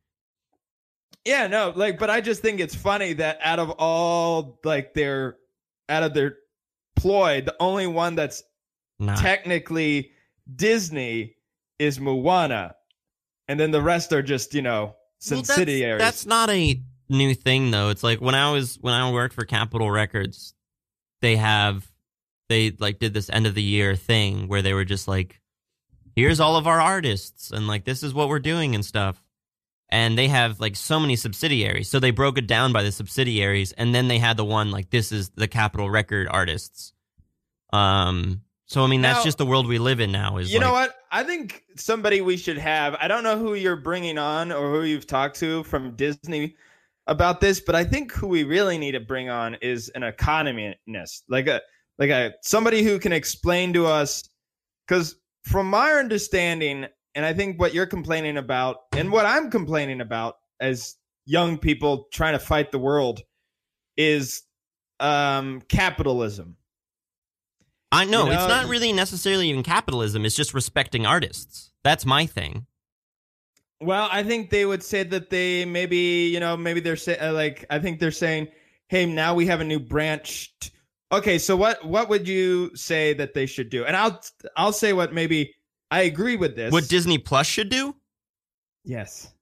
yeah, 1.25 1.47
no, 1.47 1.73
like, 1.75 1.99
but 1.99 2.11
I 2.11 2.21
just 2.21 2.43
think 2.43 2.61
it's 2.61 2.75
funny 2.75 3.13
that 3.15 3.39
out 3.43 3.59
of 3.59 3.71
all 3.79 4.59
like 4.65 4.95
their 4.95 5.37
out 5.89 6.03
of 6.03 6.15
their 6.15 6.37
ploy, 6.97 7.41
the 7.43 7.55
only 7.61 7.87
one 7.87 8.15
that's 8.15 8.43
not. 8.99 9.19
technically 9.19 10.11
Disney 10.55 11.35
is 11.79 12.01
Moana, 12.01 12.75
and 13.47 13.59
then 13.61 13.71
the 13.71 13.83
rest 13.83 14.13
are 14.13 14.23
just 14.23 14.55
you 14.55 14.63
know 14.63 14.85
Well, 14.85 14.97
that's- 15.31 15.47
subsidiaries. 15.49 15.99
that's, 16.01 16.27
not 16.27 16.51
a 16.51 16.81
new 17.09 17.35
thing 17.35 17.71
though. 17.71 17.91
It's 17.91 18.03
like 18.03 18.21
when 18.21 18.35
I 18.35 18.51
was 18.53 18.77
when 18.81 18.95
I 18.95 19.11
worked 19.13 19.35
for 19.35 19.45
Capitol 19.45 19.91
Records, 19.91 20.55
they 21.21 21.37
have 21.37 21.91
they 22.49 22.71
like 22.79 22.99
did 22.99 23.13
this 23.15 23.29
end 23.31 23.47
of 23.47 23.55
the 23.55 23.63
year 23.63 23.95
thing 23.97 24.49
where 24.49 24.63
they 24.63 24.73
were 24.73 24.85
just 24.87 25.07
like, 25.07 25.41
here's 26.17 26.41
all 26.41 26.57
of 26.57 26.67
our 26.67 26.81
artists 26.81 27.51
and 27.51 27.67
like 27.69 27.85
this 27.85 28.03
is 28.03 28.15
what 28.15 28.29
we're 28.29 28.39
doing 28.39 28.75
and 28.75 28.85
stuff. 28.85 29.23
And 29.91 30.19
they 30.19 30.29
have 30.29 30.61
like 30.61 30.77
so 30.77 31.01
many 31.01 31.17
subsidiaries. 31.17 31.89
So 31.89 31.99
they 31.99 32.11
broke 32.11 32.37
it 32.37 32.47
down 32.47 32.73
by 32.73 32.83
the 32.83 32.93
subsidiaries 32.93 33.73
and 33.73 33.95
then 33.95 34.09
they 34.09 34.19
had 34.19 34.37
the 34.37 34.45
one 34.45 34.71
like 34.71 34.91
this 34.91 35.13
is 35.13 35.31
the 35.31 35.49
Capitol 35.49 35.89
Record 35.89 36.29
artists. 36.31 36.93
Um 37.73 38.43
so 38.67 38.85
I 38.85 38.87
mean 38.87 39.01
that's 39.01 39.21
Now- 39.21 39.25
just 39.25 39.39
the 39.39 39.47
world 39.47 39.67
we 39.67 39.79
live 39.79 40.01
in 40.01 40.13
now 40.13 40.37
is 40.37 40.53
you 40.53 40.61
know 40.61 40.73
what? 40.73 40.95
I 41.11 41.25
think 41.25 41.65
somebody 41.77 42.21
we 42.21 42.37
should 42.37 42.59
have. 42.59 42.95
I 43.01 43.09
don't 43.09 43.23
know 43.23 43.39
who 43.39 43.55
you're 43.55 43.77
bringing 43.77 44.19
on 44.19 44.53
or 44.53 44.71
who 44.71 44.83
you've 44.83 45.07
talked 45.07 45.39
to 45.41 45.65
from 45.65 45.97
Disney 45.97 46.55
about 47.07 47.41
this, 47.41 47.61
but 47.61 47.75
I 47.75 47.85
think 47.85 48.13
who 48.13 48.27
we 48.27 48.45
really 48.45 48.77
need 48.77 48.93
to 48.93 49.01
bring 49.01 49.31
on 49.31 49.55
is 49.63 49.89
an 49.95 50.03
economist, 50.03 51.25
like 51.31 51.47
a 51.47 51.63
like 51.99 52.11
a 52.11 52.35
somebody 52.43 52.83
who 52.83 52.99
can 52.99 53.13
explain 53.13 53.73
to 53.73 53.87
us. 53.87 54.29
Because 54.87 55.17
from 55.45 55.69
my 55.71 55.93
understanding, 55.93 56.87
and 57.15 57.25
I 57.25 57.33
think 57.33 57.61
what 57.61 57.75
you're 57.75 57.87
complaining 57.87 58.37
about, 58.37 58.77
and 58.93 59.11
what 59.11 59.27
I'm 59.27 59.51
complaining 59.51 60.01
about 60.01 60.37
as 60.61 60.97
young 61.27 61.59
people 61.59 62.07
trying 62.13 62.35
to 62.35 62.39
fight 62.39 62.73
the 62.73 62.79
world, 62.79 63.23
is 63.97 64.43
um, 65.01 65.61
capitalism. 65.69 66.57
I 67.91 68.05
know, 68.05 68.25
You 68.25 68.33
know, 68.33 68.35
it's 68.35 68.49
not 68.49 68.67
really 68.67 68.93
necessarily 68.93 69.49
even 69.49 69.63
capitalism. 69.63 70.27
It's 70.27 70.37
just 70.37 70.53
respecting 70.53 71.07
artists. 71.07 71.71
That's 71.85 72.05
my 72.05 72.27
thing. 72.27 72.67
Well, 73.81 74.09
I 74.11 74.23
think 74.23 74.51
they 74.51 74.67
would 74.67 74.83
say 74.83 75.05
that 75.05 75.31
they 75.31 75.65
maybe, 75.65 75.97
you 76.33 76.41
know, 76.41 76.57
maybe 76.57 76.81
they're 76.81 76.97
say, 76.97 77.17
uh, 77.17 77.33
like 77.33 77.65
I 77.71 77.79
think 77.79 78.01
they're 78.01 78.11
saying, 78.11 78.49
"Hey, 78.89 79.07
now 79.07 79.35
we 79.35 79.47
have 79.47 79.61
a 79.61 79.65
new 79.65 79.79
branch." 79.79 80.53
t- 80.61 80.71
Okay, 81.11 81.39
so 81.39 81.57
what 81.57 81.83
what 81.87 82.11
would 82.11 82.29
you 82.29 82.71
say 82.77 83.15
that 83.15 83.33
they 83.33 83.47
should 83.47 83.71
do? 83.71 83.85
And 83.85 83.97
I'll 83.97 84.21
I'll 84.57 84.73
say 84.73 84.93
what 84.93 85.15
maybe 85.15 85.55
I 85.91 86.03
agree 86.03 86.37
with 86.37 86.55
this. 86.57 86.73
What 86.73 86.89
Disney 86.89 87.19
Plus 87.19 87.47
should 87.47 87.69
do? 87.69 87.95
yes. 88.85 89.33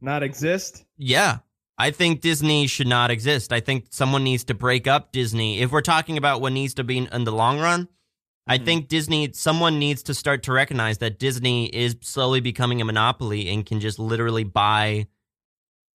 Not 0.00 0.22
exist? 0.22 0.84
Yeah. 0.98 1.38
I 1.78 1.90
think 1.90 2.20
Disney 2.20 2.66
should 2.66 2.86
not 2.86 3.10
exist. 3.10 3.52
I 3.52 3.60
think 3.60 3.86
someone 3.90 4.22
needs 4.22 4.44
to 4.44 4.54
break 4.54 4.86
up 4.86 5.12
Disney. 5.12 5.60
If 5.60 5.72
we're 5.72 5.80
talking 5.80 6.18
about 6.18 6.40
what 6.42 6.52
needs 6.52 6.74
to 6.74 6.84
be 6.84 6.98
in, 6.98 7.24
the 7.24 7.32
long 7.32 7.58
run, 7.58 7.88
I 8.46 8.58
Mhm. 8.58 8.64
think 8.66 8.88
Disney, 8.88 9.32
someone 9.32 9.78
needs 9.78 10.02
to 10.04 10.14
start 10.14 10.42
to 10.42 10.52
recognize 10.52 10.98
that 10.98 11.18
Disney 11.18 11.74
is 11.74 11.96
slowly 12.02 12.40
becoming 12.40 12.82
a 12.82 12.84
monopoly 12.84 13.48
and 13.48 13.64
can 13.64 13.80
just 13.80 13.98
literally 13.98 14.44
buy 14.44 15.06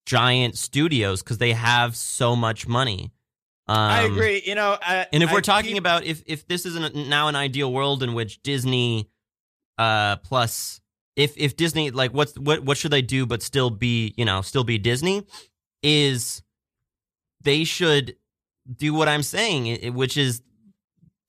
giant 0.07 0.57
studios 0.57 1.21
because 1.21 1.37
they 1.37 1.53
have 1.53 1.95
so 1.95 2.35
much 2.35 2.67
money. 2.67 3.11
Um, 3.67 3.77
I 3.77 4.01
agree. 4.01 4.41
You 4.43 4.55
know, 4.55 4.75
I, 4.81 5.05
And 5.13 5.21
if 5.21 5.29
I 5.29 5.33
we're 5.33 5.41
talking 5.41 5.73
keep- 5.73 5.77
about 5.77 6.03
if 6.03 6.23
if 6.25 6.47
this 6.47 6.65
is 6.65 6.75
an, 6.75 7.07
now 7.09 7.27
an 7.27 7.35
ideal 7.35 7.71
world 7.71 8.01
in 8.01 8.15
which 8.15 8.41
Disney 8.41 9.07
uh 9.79 10.17
plus 10.17 10.79
if 11.15 11.33
if 11.37 11.55
Disney 11.55 11.89
like 11.89 12.11
what's 12.13 12.37
what 12.37 12.63
what 12.63 12.77
should 12.77 12.91
they 12.91 13.01
do 13.01 13.25
but 13.25 13.41
still 13.41 13.69
be, 13.71 14.13
you 14.17 14.25
know, 14.25 14.41
still 14.41 14.63
be 14.63 14.77
Disney 14.77 15.25
is 15.81 16.43
they 17.41 17.63
should 17.63 18.15
do 18.75 18.93
what 18.93 19.07
I'm 19.07 19.23
saying, 19.23 19.93
which 19.95 20.17
is 20.17 20.41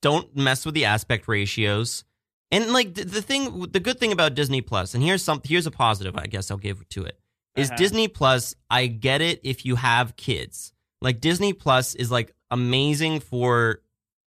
don't 0.01 0.35
mess 0.35 0.65
with 0.65 0.75
the 0.75 0.85
aspect 0.85 1.27
ratios. 1.27 2.03
And 2.51 2.73
like 2.73 2.93
the, 2.95 3.05
the 3.05 3.21
thing 3.21 3.61
the 3.71 3.79
good 3.79 3.99
thing 3.99 4.11
about 4.11 4.35
Disney 4.35 4.61
Plus, 4.61 4.93
and 4.93 5.03
here's 5.03 5.23
some 5.23 5.41
here's 5.43 5.65
a 5.65 5.71
positive 5.71 6.15
I 6.17 6.27
guess 6.27 6.51
I'll 6.51 6.57
give 6.57 6.87
to 6.89 7.03
it 7.05 7.17
is 7.55 7.69
Uh-huh. 7.69 7.77
Disney 7.77 8.07
Plus. 8.07 8.55
I 8.69 8.87
get 8.87 9.21
it 9.21 9.39
if 9.43 9.65
you 9.65 9.75
have 9.77 10.15
kids. 10.17 10.73
Like 11.01 11.21
Disney 11.21 11.53
Plus 11.53 11.95
is 11.95 12.11
like 12.11 12.33
amazing 12.51 13.21
for 13.21 13.81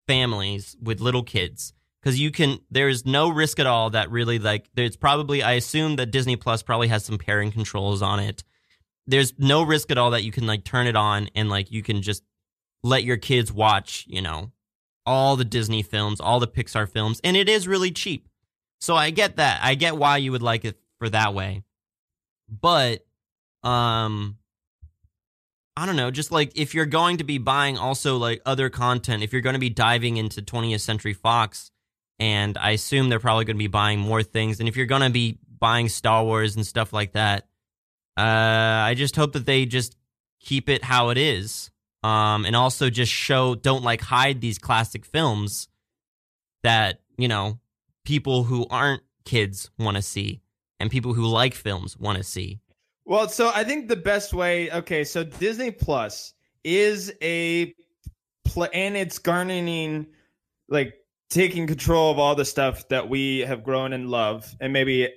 families 0.07 0.75
with 0.81 0.99
little 0.99 1.23
kids 1.23 1.73
because 2.01 2.19
you 2.19 2.31
can. 2.31 2.59
There's 2.69 3.05
no 3.05 3.29
risk 3.29 3.59
at 3.59 3.67
all 3.67 3.89
that 3.91 4.09
really 4.09 4.39
like. 4.39 4.69
There's 4.73 4.95
probably 4.95 5.43
I 5.43 5.53
assume 5.53 5.97
that 5.97 6.11
Disney 6.11 6.35
Plus 6.35 6.63
probably 6.63 6.87
has 6.87 7.05
some 7.05 7.17
pairing 7.17 7.51
controls 7.51 8.01
on 8.01 8.19
it. 8.19 8.43
There's 9.07 9.33
no 9.37 9.63
risk 9.63 9.91
at 9.91 9.97
all 9.97 10.11
that 10.11 10.23
you 10.23 10.31
can 10.31 10.47
like 10.47 10.63
turn 10.63 10.87
it 10.87 10.95
on 10.95 11.29
and 11.35 11.49
like 11.49 11.71
you 11.71 11.81
can 11.81 12.01
just 12.01 12.23
let 12.83 13.03
your 13.03 13.17
kids 13.17 13.51
watch. 13.51 14.05
You 14.07 14.21
know 14.21 14.51
all 15.05 15.35
the 15.35 15.45
Disney 15.45 15.81
films, 15.81 16.21
all 16.21 16.39
the 16.39 16.47
Pixar 16.47 16.87
films, 16.87 17.19
and 17.23 17.35
it 17.35 17.49
is 17.49 17.67
really 17.67 17.91
cheap. 17.91 18.29
So 18.79 18.95
I 18.95 19.09
get 19.09 19.37
that. 19.37 19.59
I 19.63 19.75
get 19.75 19.97
why 19.97 20.17
you 20.17 20.31
would 20.31 20.43
like 20.43 20.65
it 20.65 20.79
for 20.99 21.09
that 21.09 21.33
way. 21.33 21.63
But 22.47 23.05
um 23.63 24.37
I 25.75 25.85
don't 25.85 25.95
know, 25.95 26.11
just 26.11 26.31
like 26.31 26.51
if 26.55 26.75
you're 26.75 26.85
going 26.85 27.17
to 27.17 27.23
be 27.23 27.37
buying 27.37 27.77
also 27.77 28.17
like 28.17 28.41
other 28.45 28.69
content, 28.69 29.23
if 29.23 29.31
you're 29.31 29.41
going 29.41 29.53
to 29.53 29.59
be 29.59 29.69
diving 29.69 30.17
into 30.17 30.41
20th 30.41 30.81
Century 30.81 31.13
Fox 31.13 31.71
and 32.19 32.57
I 32.57 32.71
assume 32.71 33.09
they're 33.09 33.19
probably 33.19 33.45
going 33.45 33.55
to 33.55 33.63
be 33.63 33.67
buying 33.67 33.99
more 33.99 34.23
things 34.23 34.59
and 34.59 34.67
if 34.67 34.75
you're 34.75 34.85
going 34.85 35.01
to 35.01 35.09
be 35.09 35.37
buying 35.59 35.89
Star 35.89 36.23
Wars 36.23 36.55
and 36.55 36.65
stuff 36.65 36.93
like 36.93 37.13
that, 37.13 37.47
uh 38.17 38.21
I 38.21 38.93
just 38.95 39.15
hope 39.15 39.33
that 39.33 39.45
they 39.45 39.65
just 39.65 39.95
keep 40.39 40.69
it 40.69 40.83
how 40.83 41.09
it 41.09 41.17
is. 41.17 41.71
Um 42.03 42.45
and 42.45 42.55
also 42.55 42.89
just 42.89 43.11
show 43.11 43.55
don't 43.55 43.83
like 43.83 44.01
hide 44.01 44.41
these 44.41 44.57
classic 44.57 45.05
films 45.05 45.67
that, 46.63 47.01
you 47.17 47.27
know, 47.27 47.59
people 48.05 48.43
who 48.43 48.65
aren't 48.69 49.03
kids 49.25 49.69
want 49.77 49.95
to 49.95 50.01
see 50.01 50.41
and 50.79 50.89
people 50.89 51.13
who 51.13 51.25
like 51.25 51.53
films 51.53 51.97
want 51.97 52.17
to 52.17 52.23
see. 52.23 52.59
Well, 53.05 53.27
so 53.27 53.51
I 53.53 53.63
think 53.63 53.87
the 53.87 53.95
best 53.95 54.33
way. 54.33 54.71
Okay, 54.71 55.03
so 55.03 55.23
Disney 55.23 55.71
Plus 55.71 56.33
is 56.63 57.13
a 57.21 57.73
and 58.73 58.97
it's 58.97 59.19
garnering 59.19 60.07
like 60.67 60.95
taking 61.29 61.67
control 61.67 62.11
of 62.11 62.19
all 62.19 62.35
the 62.35 62.45
stuff 62.45 62.87
that 62.89 63.09
we 63.09 63.39
have 63.39 63.63
grown 63.63 63.93
and 63.93 64.09
love, 64.09 64.55
and 64.59 64.73
maybe 64.73 65.09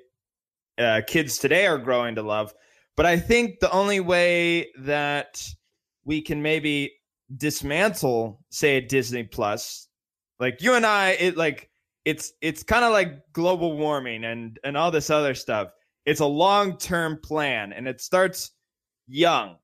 uh, 0.78 1.02
kids 1.06 1.38
today 1.38 1.66
are 1.66 1.78
growing 1.78 2.14
to 2.14 2.22
love. 2.22 2.54
But 2.96 3.06
I 3.06 3.18
think 3.18 3.60
the 3.60 3.70
only 3.70 4.00
way 4.00 4.70
that 4.78 5.42
we 6.04 6.20
can 6.20 6.42
maybe 6.42 6.92
dismantle, 7.34 8.40
say, 8.50 8.80
Disney 8.80 9.24
Plus, 9.24 9.88
like 10.38 10.60
you 10.60 10.74
and 10.74 10.84
I, 10.84 11.10
it 11.12 11.36
like 11.36 11.70
it's 12.04 12.32
it's 12.40 12.62
kind 12.62 12.84
of 12.84 12.92
like 12.92 13.32
global 13.32 13.76
warming 13.76 14.24
and 14.24 14.58
and 14.64 14.76
all 14.76 14.90
this 14.90 15.10
other 15.10 15.34
stuff 15.34 15.68
it's 16.04 16.20
a 16.20 16.26
long 16.26 16.76
term 16.76 17.18
plan 17.22 17.72
and 17.72 17.86
it 17.86 18.00
starts 18.00 18.50
young 19.06 19.56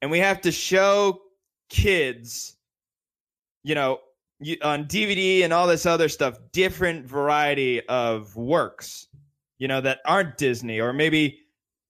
and 0.00 0.10
we 0.10 0.18
have 0.18 0.40
to 0.40 0.52
show 0.52 1.20
kids 1.68 2.56
you 3.62 3.74
know 3.74 3.98
you, 4.42 4.56
on 4.62 4.84
dvd 4.84 5.44
and 5.44 5.52
all 5.52 5.66
this 5.66 5.86
other 5.86 6.08
stuff 6.08 6.38
different 6.52 7.06
variety 7.06 7.80
of 7.88 8.34
works 8.36 9.08
you 9.58 9.68
know 9.68 9.80
that 9.80 10.00
aren't 10.06 10.36
disney 10.36 10.80
or 10.80 10.92
maybe 10.92 11.38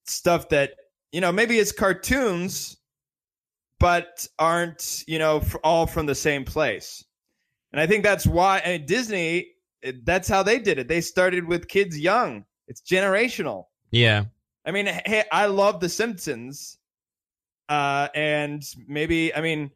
stuff 0.05 0.49
that 0.49 0.75
you 1.13 1.21
know 1.21 1.33
maybe 1.33 1.59
it's 1.59 1.73
cartoons 1.73 2.77
but 3.83 4.29
aren't 4.39 5.03
you 5.09 5.19
know 5.19 5.43
all 5.65 5.89
from 5.89 6.07
the 6.07 6.15
same 6.15 6.45
place. 6.45 7.05
And 7.73 7.81
i 7.81 7.87
think 7.87 8.05
that's 8.05 8.25
why 8.25 8.59
and 8.59 8.87
Disney, 8.87 9.49
that's 10.05 10.29
how 10.29 10.45
they 10.45 10.61
did 10.61 10.79
it. 10.79 10.87
They 10.87 11.01
started 11.01 11.45
with 11.45 11.67
kids 11.67 11.99
young. 11.99 12.45
It's 12.69 12.81
generational. 12.81 13.65
Yeah. 13.91 14.27
I 14.65 14.71
mean, 14.71 14.87
hey, 14.87 15.25
I 15.33 15.47
love 15.47 15.81
The 15.81 15.89
Simpsons, 15.89 16.79
uh, 17.69 18.07
and 18.15 18.63
maybe 18.87 19.35
I 19.35 19.41
mean 19.41 19.73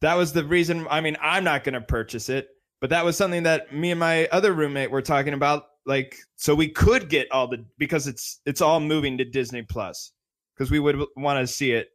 that 0.00 0.14
was 0.14 0.32
the 0.32 0.44
reason. 0.44 0.86
I 0.90 1.00
mean, 1.00 1.16
I'm 1.20 1.44
not 1.44 1.64
going 1.64 1.74
to 1.74 1.80
purchase 1.80 2.28
it, 2.28 2.48
but 2.80 2.90
that 2.90 3.04
was 3.04 3.16
something 3.16 3.44
that 3.44 3.72
me 3.72 3.90
and 3.90 4.00
my 4.00 4.26
other 4.28 4.52
roommate 4.52 4.90
were 4.90 5.02
talking 5.02 5.34
about. 5.34 5.64
Like, 5.86 6.16
so 6.36 6.54
we 6.54 6.68
could 6.68 7.08
get 7.08 7.30
all 7.30 7.46
the 7.48 7.64
because 7.78 8.06
it's 8.06 8.40
it's 8.44 8.60
all 8.60 8.80
moving 8.80 9.18
to 9.18 9.24
Disney 9.24 9.62
Plus 9.62 10.12
because 10.54 10.70
we 10.70 10.80
would 10.80 11.00
want 11.16 11.40
to 11.40 11.46
see 11.46 11.72
it 11.72 11.90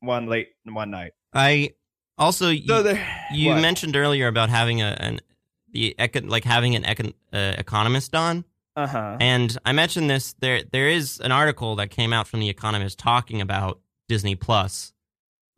one 0.00 0.26
late 0.26 0.48
one 0.64 0.90
night. 0.90 1.12
I 1.32 1.74
also 2.18 2.48
you, 2.50 2.66
So 2.66 2.82
there, 2.82 3.06
you 3.32 3.50
what? 3.50 3.62
mentioned 3.62 3.94
earlier 3.96 4.26
about 4.26 4.48
having 4.50 4.82
a 4.82 4.96
an 4.98 5.20
the 5.72 5.94
econ, 5.98 6.28
like 6.28 6.42
having 6.44 6.74
an 6.74 6.82
econ, 6.82 7.14
uh, 7.32 7.54
economist 7.56 8.14
on, 8.16 8.44
uh 8.74 8.88
huh, 8.88 9.16
and 9.20 9.56
I 9.64 9.70
mentioned 9.72 10.10
this. 10.10 10.34
There 10.40 10.62
there 10.64 10.88
is 10.88 11.20
an 11.20 11.30
article 11.30 11.76
that 11.76 11.90
came 11.90 12.12
out 12.12 12.26
from 12.26 12.40
the 12.40 12.48
Economist 12.48 12.98
talking 12.98 13.40
about 13.40 13.78
Disney 14.08 14.34
Plus, 14.34 14.92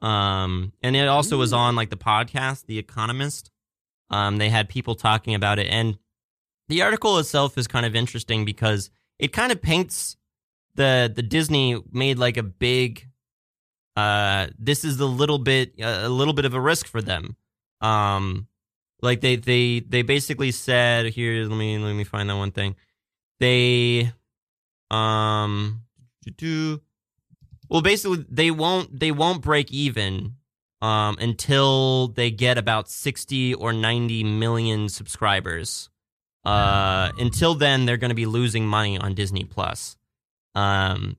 um, 0.02 0.72
and 0.82 0.96
it 0.96 1.08
also 1.08 1.38
was 1.38 1.52
on 1.52 1.76
like 1.76 1.90
the 1.90 1.96
podcast, 1.96 2.66
The 2.66 2.78
Economist. 2.78 3.50
Um, 4.10 4.36
they 4.36 4.50
had 4.50 4.68
people 4.68 4.94
talking 4.94 5.34
about 5.34 5.58
it, 5.58 5.68
and 5.68 5.96
the 6.68 6.82
article 6.82 7.18
itself 7.18 7.56
is 7.56 7.66
kind 7.66 7.86
of 7.86 7.94
interesting 7.94 8.44
because 8.44 8.90
it 9.18 9.32
kind 9.32 9.52
of 9.52 9.62
paints 9.62 10.16
the 10.74 11.10
the 11.14 11.22
Disney 11.22 11.80
made 11.90 12.18
like 12.18 12.36
a 12.36 12.42
big 12.42 13.08
uh 13.94 14.46
this 14.58 14.84
is 14.84 14.98
a 15.00 15.06
little 15.06 15.38
bit 15.38 15.74
a 15.78 16.08
little 16.08 16.32
bit 16.34 16.44
of 16.44 16.54
a 16.54 16.60
risk 16.60 16.86
for 16.86 17.02
them. 17.02 17.36
Um 17.80 18.48
like 19.02 19.20
they 19.20 19.36
they 19.36 19.80
they 19.80 20.02
basically 20.02 20.50
said 20.50 21.06
here 21.06 21.44
let 21.44 21.56
me 21.56 21.78
let 21.78 21.94
me 21.94 22.04
find 22.04 22.30
that 22.30 22.36
one 22.36 22.52
thing. 22.52 22.74
They 23.38 24.12
um 24.90 25.82
do 26.36 26.80
well 27.72 27.80
basically 27.80 28.24
they 28.28 28.50
won't 28.50 29.00
they 29.00 29.10
won't 29.10 29.42
break 29.42 29.72
even 29.72 30.34
um 30.82 31.16
until 31.18 32.08
they 32.08 32.30
get 32.30 32.58
about 32.58 32.88
60 32.88 33.54
or 33.54 33.72
90 33.72 34.22
million 34.24 34.88
subscribers. 34.90 35.88
Uh 36.44 37.10
until 37.18 37.54
then 37.54 37.86
they're 37.86 37.96
going 37.96 38.10
to 38.10 38.14
be 38.14 38.26
losing 38.26 38.66
money 38.66 38.98
on 38.98 39.14
Disney 39.14 39.44
Plus. 39.44 39.96
Um 40.54 41.16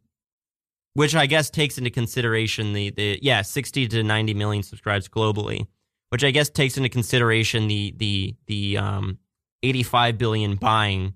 which 0.93 1.15
I 1.15 1.25
guess 1.25 1.49
takes 1.49 1.79
into 1.79 1.89
consideration 1.89 2.73
the 2.73 2.91
the 2.91 3.19
yeah 3.23 3.41
60 3.41 3.87
to 3.87 4.03
90 4.03 4.35
million 4.35 4.61
subscribers 4.63 5.09
globally 5.09 5.65
which 6.09 6.23
I 6.23 6.29
guess 6.29 6.49
takes 6.49 6.77
into 6.77 6.89
consideration 6.89 7.67
the 7.67 7.95
the 7.97 8.35
the 8.45 8.77
um 8.77 9.17
85 9.63 10.19
billion 10.19 10.55
buying 10.55 11.15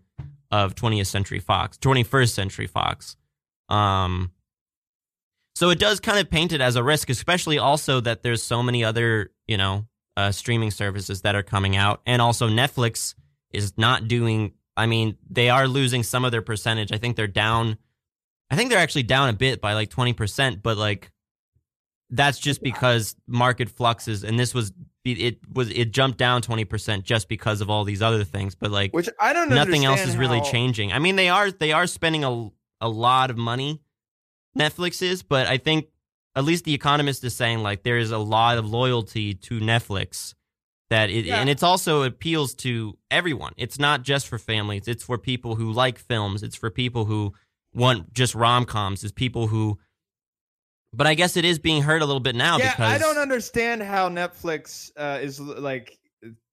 of 0.49 0.74
20th 0.74 1.05
Century 1.05 1.39
Fox 1.39 1.78
21st 1.78 2.32
Century 2.32 2.66
Fox. 2.66 3.18
Um 3.70 4.32
so 5.58 5.72
it 5.72 5.80
does 5.80 5.99
kind 5.99 6.20
of 6.20 6.30
paint 6.30 6.53
it 6.53 6.62
as 6.62 6.76
a 6.76 6.84
risk 6.84 7.10
especially 7.10 7.58
also 7.58 7.99
that 7.99 8.22
there's 8.22 8.43
so 8.43 8.62
many 8.62 8.84
other 8.84 9.32
you 9.47 9.58
know 9.58 9.86
uh, 10.16 10.32
streaming 10.32 10.72
services 10.72 11.22
that 11.22 11.36
are 11.36 11.43
coming 11.43 11.76
out 11.76 12.01
and 12.05 12.22
also 12.22 12.47
Netflix 12.47 13.16
is 13.51 13.74
not 13.78 14.08
doing 14.08 14.53
I 14.76 14.86
mean 14.86 15.18
they 15.30 15.49
are 15.49 15.68
losing 15.68 16.03
some 16.03 16.26
of 16.26 16.32
their 16.32 16.41
percentage 16.41 16.91
I 16.91 16.97
think 16.97 17.16
they're 17.16 17.28
down 17.28 17.78
I 18.49 18.55
think 18.55 18.70
they're 18.70 18.80
actually 18.80 19.03
down 19.03 19.30
a 19.30 19.34
bit 19.34 19.60
by 19.60 19.74
like 19.74 19.89
20%, 19.89 20.62
but 20.64 20.78
like 20.78 21.12
that's 22.10 22.39
just 22.39 22.64
because 22.64 23.16
market 23.28 23.70
fluxes 23.70 24.24
and 24.24 24.39
this 24.39 24.53
was 24.53 24.72
it 25.03 25.39
was 25.53 25.70
it 25.70 25.91
jumped 25.91 26.18
down 26.18 26.41
twenty 26.41 26.66
percent 26.66 27.03
just 27.05 27.30
because 27.30 27.62
of 27.62 27.70
all 27.70 27.84
these 27.84 28.01
other 28.01 28.24
things. 28.24 28.55
But 28.55 28.72
like 28.72 28.93
Which 28.93 29.10
I 29.20 29.34
don't 29.34 29.49
know, 29.49 29.55
nothing 29.55 29.86
else 29.86 30.05
is 30.05 30.18
really 30.18 30.39
how- 30.39 30.45
changing. 30.45 30.91
I 30.91 30.99
mean, 30.99 31.16
they 31.16 31.30
are 31.30 31.51
they 31.51 31.72
are 31.72 31.88
spending 31.88 32.24
a 32.24 32.49
a 32.82 32.89
lot 32.89 33.30
of 33.30 33.38
money. 33.38 33.82
Netflix 34.58 35.01
is, 35.01 35.24
but 35.24 35.47
I 35.47 35.58
think 35.58 35.88
at 36.36 36.43
least 36.43 36.66
the 36.66 36.74
Economist 36.74 37.24
is 37.24 37.36
saying 37.36 37.60
like 37.60 37.84
there 37.84 37.97
is 37.97 38.12
a 38.12 38.18
lot 38.18 38.58
of 38.58 38.66
loyalty 38.70 39.34
to 39.34 39.60
Netflix 39.60 40.34
that 40.89 41.10
it 41.10 41.26
Yeah. 41.26 41.39
and 41.39 41.49
it's 41.49 41.64
also 41.64 42.03
appeals 42.03 42.53
to 42.55 42.97
everyone. 43.12 43.53
It's 43.58 43.80
not 43.80 44.03
just 44.03 44.28
for 44.28 44.38
families. 44.38 44.88
It's 44.88 45.03
for 45.03 45.18
people 45.18 45.55
who 45.55 45.72
like 45.72 45.97
films. 45.97 46.43
It's 46.43 46.55
for 46.55 46.70
people 46.70 47.05
who 47.05 47.34
want 47.74 48.14
just 48.14 48.36
rom 48.36 48.66
coms. 48.66 49.03
It's 49.03 49.12
people 49.12 49.47
who. 49.47 49.78
But 50.93 51.05
I 51.05 51.16
guess 51.16 51.36
it 51.36 51.43
is 51.43 51.60
being 51.60 51.82
heard 51.82 52.01
a 52.01 52.05
little 52.05 52.22
bit 52.22 52.36
now 52.36 52.58
Yeah, 52.58 52.72
because 52.72 52.93
I 52.93 52.97
don't 52.97 53.18
understand 53.18 53.84
how 53.84 54.08
Netflix 54.10 54.89
uh, 54.97 55.20
is 55.22 55.39
like 55.39 55.97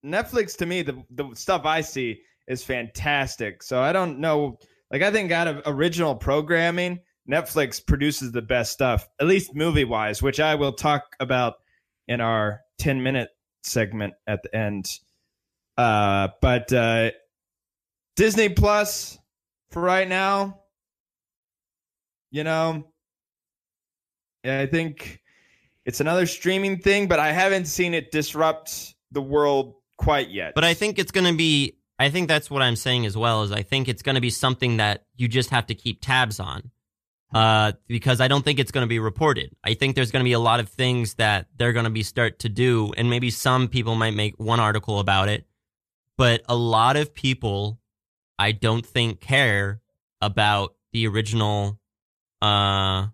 Netflix 0.04 0.56
to 0.58 0.66
me. 0.66 0.82
The 0.82 1.02
the 1.10 1.32
stuff 1.34 1.64
I 1.64 1.80
see 1.80 2.20
is 2.48 2.64
fantastic. 2.64 3.62
So 3.62 3.80
I 3.80 3.92
don't 3.92 4.18
know. 4.18 4.58
Like 4.90 5.02
I 5.02 5.12
think 5.12 5.30
out 5.30 5.46
of 5.46 5.62
original 5.66 6.14
programming, 6.14 7.00
Netflix 7.30 7.84
produces 7.84 8.32
the 8.32 8.42
best 8.42 8.72
stuff, 8.72 9.08
at 9.20 9.26
least 9.26 9.54
movie 9.54 9.84
wise, 9.84 10.22
which 10.22 10.40
I 10.40 10.54
will 10.56 10.72
talk 10.72 11.16
about 11.20 11.54
in 12.08 12.20
our 12.20 12.60
ten 12.78 13.02
minute 13.02 13.30
segment 13.62 14.14
at 14.26 14.42
the 14.42 14.54
end. 14.54 14.86
Uh, 15.76 16.28
but 16.40 16.72
uh, 16.72 17.10
Disney 18.16 18.48
Plus 18.48 19.18
for 19.70 19.82
right 19.82 20.08
now, 20.08 20.60
you 22.30 22.44
know, 22.44 22.86
I 24.44 24.66
think 24.66 25.20
it's 25.84 26.00
another 26.00 26.26
streaming 26.26 26.78
thing, 26.78 27.08
but 27.08 27.18
I 27.18 27.32
haven't 27.32 27.66
seen 27.66 27.94
it 27.94 28.10
disrupt 28.10 28.94
the 29.12 29.22
world 29.22 29.74
quite 29.96 30.30
yet. 30.30 30.54
But 30.54 30.64
I 30.64 30.74
think 30.74 30.98
it's 30.98 31.12
going 31.12 31.26
to 31.26 31.36
be. 31.36 31.76
I 31.98 32.10
think 32.10 32.28
that's 32.28 32.50
what 32.50 32.60
I'm 32.60 32.76
saying 32.76 33.06
as 33.06 33.16
well. 33.16 33.42
Is 33.44 33.52
I 33.52 33.62
think 33.62 33.88
it's 33.88 34.02
going 34.02 34.16
to 34.16 34.20
be 34.20 34.30
something 34.30 34.78
that 34.78 35.04
you 35.16 35.28
just 35.28 35.50
have 35.50 35.66
to 35.66 35.74
keep 35.74 36.00
tabs 36.02 36.40
on, 36.40 36.70
uh, 37.34 37.72
because 37.88 38.20
I 38.20 38.28
don't 38.28 38.44
think 38.44 38.60
it's 38.60 38.70
going 38.70 38.84
to 38.84 38.88
be 38.88 39.00
reported. 39.00 39.54
I 39.64 39.74
think 39.74 39.96
there's 39.96 40.12
going 40.12 40.22
to 40.22 40.28
be 40.28 40.34
a 40.34 40.38
lot 40.38 40.60
of 40.60 40.68
things 40.68 41.14
that 41.14 41.48
they're 41.56 41.72
going 41.72 41.84
to 41.84 41.90
be 41.90 42.04
start 42.04 42.38
to 42.40 42.48
do, 42.48 42.92
and 42.96 43.10
maybe 43.10 43.30
some 43.30 43.68
people 43.68 43.96
might 43.96 44.14
make 44.14 44.34
one 44.38 44.60
article 44.60 45.00
about 45.00 45.28
it, 45.28 45.44
but 46.16 46.42
a 46.48 46.54
lot 46.54 46.96
of 46.96 47.12
people, 47.12 47.80
I 48.38 48.52
don't 48.52 48.86
think 48.86 49.20
care 49.20 49.80
about 50.20 50.74
the 50.92 51.08
original. 51.08 51.80
Uh, 52.40 53.08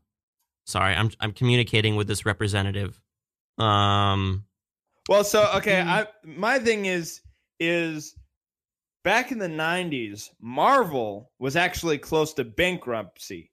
sorry, 0.67 0.95
I'm 0.95 1.11
I'm 1.19 1.33
communicating 1.33 1.97
with 1.97 2.07
this 2.07 2.27
representative. 2.27 3.01
Um, 3.57 4.45
Well, 5.09 5.25
so 5.25 5.51
okay. 5.57 5.81
I 5.81 6.07
my 6.25 6.59
thing 6.59 6.85
is 6.85 7.23
is 7.59 8.15
back 9.03 9.33
in 9.33 9.39
the 9.39 9.49
90s, 9.49 10.31
Marvel 10.41 11.31
was 11.39 11.57
actually 11.57 11.99
close 11.99 12.35
to 12.35 12.45
bankruptcy. 12.45 13.50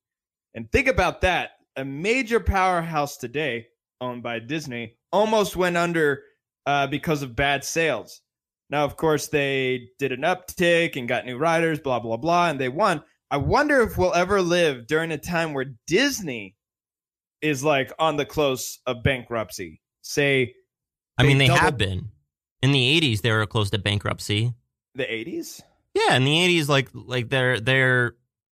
And 0.58 0.72
think 0.72 0.88
about 0.88 1.22
that. 1.22 1.52
A 1.76 1.86
major 1.86 2.40
powerhouse 2.40 3.18
today 3.18 3.68
owned 4.02 4.24
by 4.24 4.40
Disney 4.40 4.96
almost 5.12 5.56
went 5.56 5.78
under 5.78 6.24
uh, 6.66 6.88
because 6.88 7.22
of 7.22 7.36
bad 7.36 7.64
sales. 7.64 8.22
Now, 8.72 8.84
of 8.84 8.98
course, 8.98 9.28
they 9.28 9.90
did 10.00 10.12
an 10.12 10.22
uptick 10.22 10.96
and 10.96 11.08
got 11.08 11.28
new 11.28 11.38
writers, 11.38 11.80
blah 11.80 12.00
blah 12.00 12.18
blah, 12.18 12.50
and 12.50 12.60
they 12.60 12.70
won. 12.70 13.04
I 13.30 13.38
wonder 13.38 13.82
if 13.82 14.00
we'll 14.00 14.16
ever 14.16 14.42
live 14.42 14.88
during 14.88 15.12
a 15.12 15.18
time 15.20 15.54
where 15.54 15.76
Disney 15.86 16.56
is 17.40 17.64
like 17.64 17.94
on 18.00 18.18
the 18.18 18.26
close 18.26 18.80
of 18.88 19.04
bankruptcy. 19.04 19.80
Say 20.02 20.56
I 21.20 21.24
mean, 21.24 21.38
They 21.38 21.48
doubled- 21.48 21.62
have 21.62 21.78
been. 21.78 22.10
In 22.64 22.72
the 22.72 23.00
80s, 23.00 23.22
they 23.22 23.32
were 23.32 23.46
close 23.46 23.70
to 23.70 23.78
bankruptcy. 23.78 24.56
the 24.96 25.04
80s. 25.06 25.62
Yeah, 25.94 26.16
in 26.16 26.24
the 26.24 26.32
80s, 26.32 26.68
like 26.68 26.90
like 26.96 27.30
they're 27.30 27.60
they're. 27.60 28.16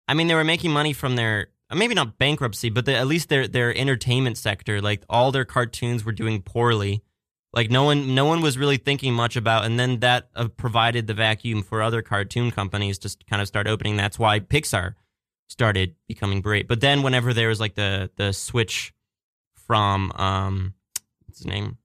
I 0.08 0.14
mean, 0.14 0.28
they 0.28 0.36
were 0.36 0.46
making 0.46 0.72
money 0.72 0.94
from 0.94 1.18
their 1.18 1.50
maybe 1.76 1.94
not 1.94 2.18
bankruptcy, 2.18 2.70
but 2.70 2.86
the, 2.86 2.96
at 2.96 3.08
least 3.08 3.30
their 3.30 3.48
their 3.48 3.76
entertainment 3.76 4.38
sector. 4.38 4.82
Like 4.82 5.04
all 5.10 5.32
their 5.32 5.46
cartoons 5.46 6.04
were 6.04 6.12
doing 6.12 6.42
poorly. 6.42 7.04
Like 7.54 7.72
no 7.72 7.84
one 7.84 8.16
no 8.16 8.26
one 8.26 8.42
was 8.42 8.58
really 8.58 8.78
thinking 8.78 9.14
much 9.14 9.36
about, 9.36 9.66
and 9.66 9.80
then 9.80 10.00
that 10.00 10.30
uh, 10.36 10.48
provided 10.50 11.08
the 11.08 11.14
vacuum 11.14 11.64
for 11.64 11.82
other 11.82 12.02
cartoon 12.02 12.52
companies 12.52 12.98
to 13.00 13.16
kind 13.30 13.42
of 13.42 13.48
start 13.48 13.68
opening. 13.68 13.98
That's 13.98 14.20
why 14.20 14.40
Pixar 14.40 14.96
started 15.48 15.96
becoming 16.08 16.42
great. 16.42 16.68
But 16.68 16.82
then 16.82 17.02
whenever 17.02 17.34
there 17.34 17.50
was 17.50 17.60
like 17.60 17.76
the 17.76 18.12
the 18.16 18.34
switch 18.34 18.94
from 19.70 20.12
um 20.16 20.74
what's 21.26 21.40
his 21.40 21.48
name 21.48 21.78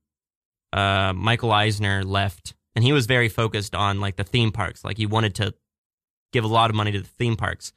uh 0.72 1.12
Michael 1.14 1.52
Eisner 1.52 2.02
left 2.02 2.54
and 2.74 2.82
he 2.82 2.92
was 2.92 3.04
very 3.04 3.28
focused 3.28 3.74
on 3.74 4.00
like 4.00 4.16
the 4.16 4.24
theme 4.24 4.52
parks 4.52 4.84
like 4.84 4.96
he 4.96 5.04
wanted 5.04 5.34
to 5.34 5.54
give 6.32 6.44
a 6.44 6.48
lot 6.48 6.70
of 6.70 6.76
money 6.76 6.92
to 6.92 7.00
the 7.00 7.06
theme 7.06 7.36
parks 7.36 7.74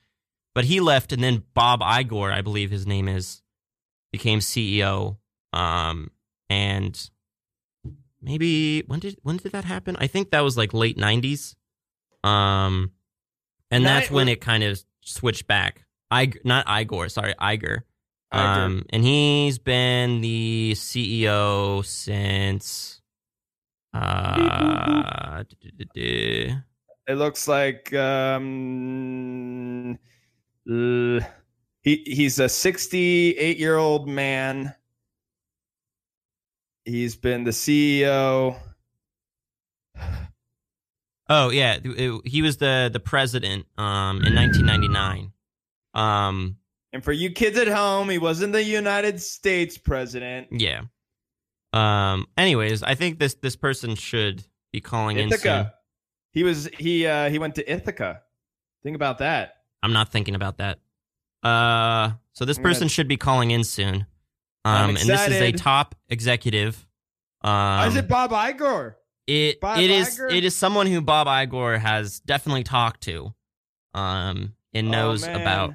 but 0.57 0.65
he 0.65 0.79
left 0.79 1.11
and 1.11 1.23
then 1.23 1.43
Bob 1.53 1.83
Igor 1.83 2.31
I 2.31 2.41
believe 2.41 2.71
his 2.71 2.87
name 2.87 3.07
is 3.07 3.43
became 4.11 4.39
CEO 4.39 5.17
um 5.53 6.09
and 6.49 7.11
maybe 8.19 8.81
when 8.87 8.99
did 8.99 9.19
when 9.21 9.37
did 9.37 9.51
that 9.51 9.65
happen 9.65 9.95
I 9.99 10.07
think 10.07 10.31
that 10.31 10.41
was 10.41 10.57
like 10.57 10.73
late 10.73 10.97
90s 10.97 11.53
um 12.23 12.91
and 13.69 13.85
that's 13.85 14.09
when 14.09 14.27
it 14.27 14.41
kind 14.41 14.63
of 14.63 14.83
switched 15.01 15.45
back 15.45 15.85
I 16.09 16.31
not 16.43 16.65
Igor 16.67 17.09
sorry 17.09 17.35
Iger 17.35 17.83
Iger. 18.33 18.33
um, 18.33 18.83
and 18.89 19.03
he's 19.03 19.59
been 19.59 20.21
the 20.21 20.73
CEO 20.75 21.85
since. 21.85 22.99
Uh. 23.93 25.43
It 27.09 27.15
looks 27.15 27.47
like 27.47 27.93
um, 27.93 29.97
he 30.67 31.21
he's 31.83 32.39
a 32.39 32.49
68 32.49 33.57
year 33.57 33.77
old 33.77 34.07
man. 34.07 34.73
He's 36.85 37.15
been 37.15 37.43
the 37.43 37.51
CEO. 37.51 38.57
oh 41.29 41.49
yeah, 41.49 41.79
he 42.25 42.41
was 42.41 42.57
the 42.57 42.89
the 42.91 42.99
president 42.99 43.65
um 43.77 44.21
in 44.23 44.35
1999. 44.35 45.31
Um, 45.93 46.57
And 46.93 47.03
for 47.03 47.11
you 47.11 47.31
kids 47.31 47.57
at 47.57 47.67
home, 47.67 48.09
he 48.09 48.17
wasn't 48.17 48.53
the 48.53 48.63
United 48.63 49.21
States 49.21 49.77
president. 49.77 50.47
yeah. 50.51 50.81
Um. 51.73 52.27
Anyways, 52.37 52.81
I 52.83 52.95
think 52.95 53.19
this 53.19 53.35
this 53.35 53.55
person 53.55 53.95
should 53.95 54.45
be 54.71 54.79
calling 54.79 55.17
in. 55.17 55.27
Ithaca. 55.31 55.73
He 56.31 56.43
was 56.43 56.69
he 56.77 57.05
uh 57.05 57.29
he 57.29 57.39
went 57.39 57.55
to 57.55 57.71
Ithaca. 57.71 58.21
Think 58.83 58.95
about 58.95 59.17
that. 59.17 59.56
I'm 59.83 59.93
not 59.93 60.11
thinking 60.11 60.35
about 60.35 60.57
that. 60.57 60.79
Uh, 61.43 62.11
so 62.33 62.45
this 62.45 62.57
person 62.59 62.87
should 62.87 63.07
be 63.07 63.17
calling 63.17 63.51
in 63.51 63.63
soon. 63.63 64.05
I'm 64.65 64.83
Um, 64.83 64.89
and 64.97 64.97
this 65.07 65.21
is 65.27 65.27
a 65.35 65.47
excited. 65.47 65.57
top 65.59 65.95
executive. 66.09 66.85
Um, 67.41 67.87
is 67.87 67.95
it 67.95 68.07
Bob 68.07 68.31
Igor? 68.33 68.97
It 69.27 69.59
Bob 69.61 69.79
it 69.79 69.89
is 69.89 70.17
Iger? 70.19 70.33
it 70.33 70.43
is 70.43 70.55
someone 70.55 70.87
who 70.87 70.99
Bob 71.01 71.27
Igor 71.27 71.77
has 71.77 72.19
definitely 72.21 72.63
talked 72.63 73.01
to, 73.03 73.33
um, 73.93 74.53
and 74.73 74.89
knows 74.89 75.23
Oh, 75.23 75.27
man. 75.27 75.41
about. 75.41 75.69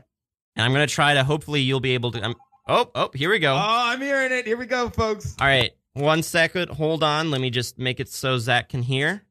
And 0.57 0.65
I'm 0.67 0.73
gonna 0.73 0.87
try 0.87 1.15
to. 1.15 1.25
Hopefully, 1.25 1.61
you'll 1.63 1.81
be 1.81 1.95
able 1.95 2.11
to. 2.13 2.23
Um, 2.23 2.35
oh, 2.69 2.91
oh, 2.95 3.11
here 3.15 3.31
we 3.31 3.39
go. 3.39 3.55
Oh, 3.55 3.59
I'm 3.61 4.01
hearing 4.01 4.33
it. 4.33 4.47
Here 4.47 4.57
we 4.57 4.67
go, 4.67 4.91
folks. 4.91 5.35
All 5.41 5.47
right, 5.47 5.71
one 5.95 6.23
second. 6.23 6.69
Hold 6.71 7.03
on. 7.03 7.31
Let 7.31 7.41
me 7.41 7.49
just 7.51 7.79
make 7.79 8.01
it 8.01 8.09
so 8.09 8.37
Zach 8.39 8.69
can 8.69 8.83
hear. 8.83 9.23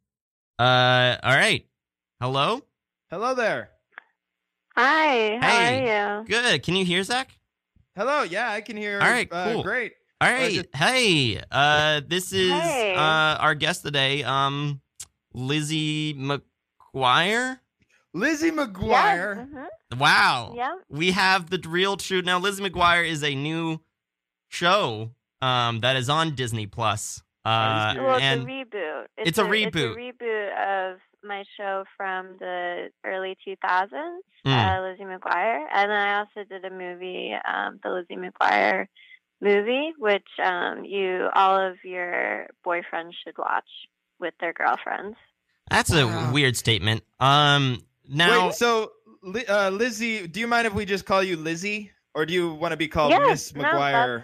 Uh, 0.57 1.17
all 1.22 1.36
right. 1.36 1.67
Hello. 2.19 2.61
Hello 3.11 3.36
there. 3.36 3.69
Hi, 4.82 5.38
how 5.39 5.47
Hey. 5.47 5.89
are 5.91 6.19
you? 6.21 6.25
Good. 6.27 6.63
Can 6.63 6.75
you 6.75 6.84
hear 6.84 7.03
Zach? 7.03 7.29
Hello. 7.95 8.23
Yeah, 8.23 8.49
I 8.51 8.61
can 8.61 8.75
hear. 8.77 8.99
All 8.99 9.07
right, 9.07 9.27
uh, 9.32 9.53
cool. 9.53 9.63
Great. 9.63 9.93
All 10.19 10.32
right. 10.32 10.51
Just- 10.53 10.75
Hey. 10.75 11.39
Uh, 11.51 12.01
this 12.07 12.34
is 12.34 12.51
Hey. 12.51 12.95
uh 12.95 13.38
our 13.38 13.53
guest 13.53 13.84
today. 13.84 14.23
Um, 14.23 14.82
Lizzie 15.36 16.15
McGuire. 16.15 17.59
Lizzie 18.13 18.49
McGuire. 18.51 19.47
Yeah. 19.53 19.97
Wow. 19.99 20.49
mhm, 20.53 20.57
Yeah. 20.57 20.71
we 20.89 21.11
have 21.11 21.49
the 21.51 21.61
real 21.67 21.95
truth 21.95 22.25
now 22.25 22.39
lizzie 22.39 22.63
mcguire 22.63 23.07
is 23.07 23.23
a 23.23 23.36
new 23.36 23.79
show 24.49 25.11
um 25.41 25.79
that 25.82 25.95
is 25.95 26.09
on 26.09 26.34
disney 26.36 26.65
plus 26.65 27.21
uh 27.45 27.93
serious? 27.93 28.05
Well, 28.07 28.15
it's 28.15 28.23
and 28.23 28.41
a 28.41 28.45
reboot. 28.45 29.05
It's 29.17 29.38
a 29.38 29.41
It's 29.41 29.75
reboot. 29.75 29.93
a 29.93 29.95
reboot 30.23 30.93
of 30.93 30.99
my 31.24 31.43
show 31.57 31.84
from 31.97 32.38
the 32.39 32.89
early 33.05 33.38
2000s, 33.47 34.22
Mm. 34.45 34.51
uh, 34.57 34.82
Lizzie 34.82 35.03
McGuire, 35.03 35.65
and 35.72 35.91
then 35.91 35.97
I 35.97 36.19
also 36.19 36.43
did 36.49 36.65
a 36.65 36.72
movie, 36.72 37.34
um, 37.45 37.80
the 37.84 37.91
Lizzie 37.91 38.15
McGuire 38.15 38.88
movie, 39.39 39.93
which 39.99 40.28
um, 40.43 40.84
you 40.84 41.30
all 41.36 41.57
of 41.59 41.78
your 41.84 42.47
boyfriends 42.65 43.11
should 43.24 43.38
watch 43.38 43.69
with 44.19 44.34
their 44.39 44.53
girlfriends. 44.53 45.17
that's 45.69 45.91
a 45.93 46.05
Wow. 46.05 46.32
weird 46.34 46.57
statement 46.57 47.03
um 47.19 47.82
now 48.09 48.47
Wait, 48.47 48.55
so 48.55 48.91
uh, 49.47 49.69
Lizzie, 49.69 50.28
do 50.28 50.39
you 50.39 50.47
mind 50.47 50.65
if 50.67 50.74
we 50.74 50.86
just 50.86 51.05
call 51.05 51.24
you 51.24 51.38
Lizzie, 51.38 51.91
or 52.15 52.26
do 52.26 52.34
you 52.34 52.53
want 52.53 52.72
to 52.72 52.78
be 52.78 52.88
called 52.88 53.11
Yes, 53.11 53.53
Miss 53.53 53.63
McGuire, 53.63 53.91
that's- 53.91 54.24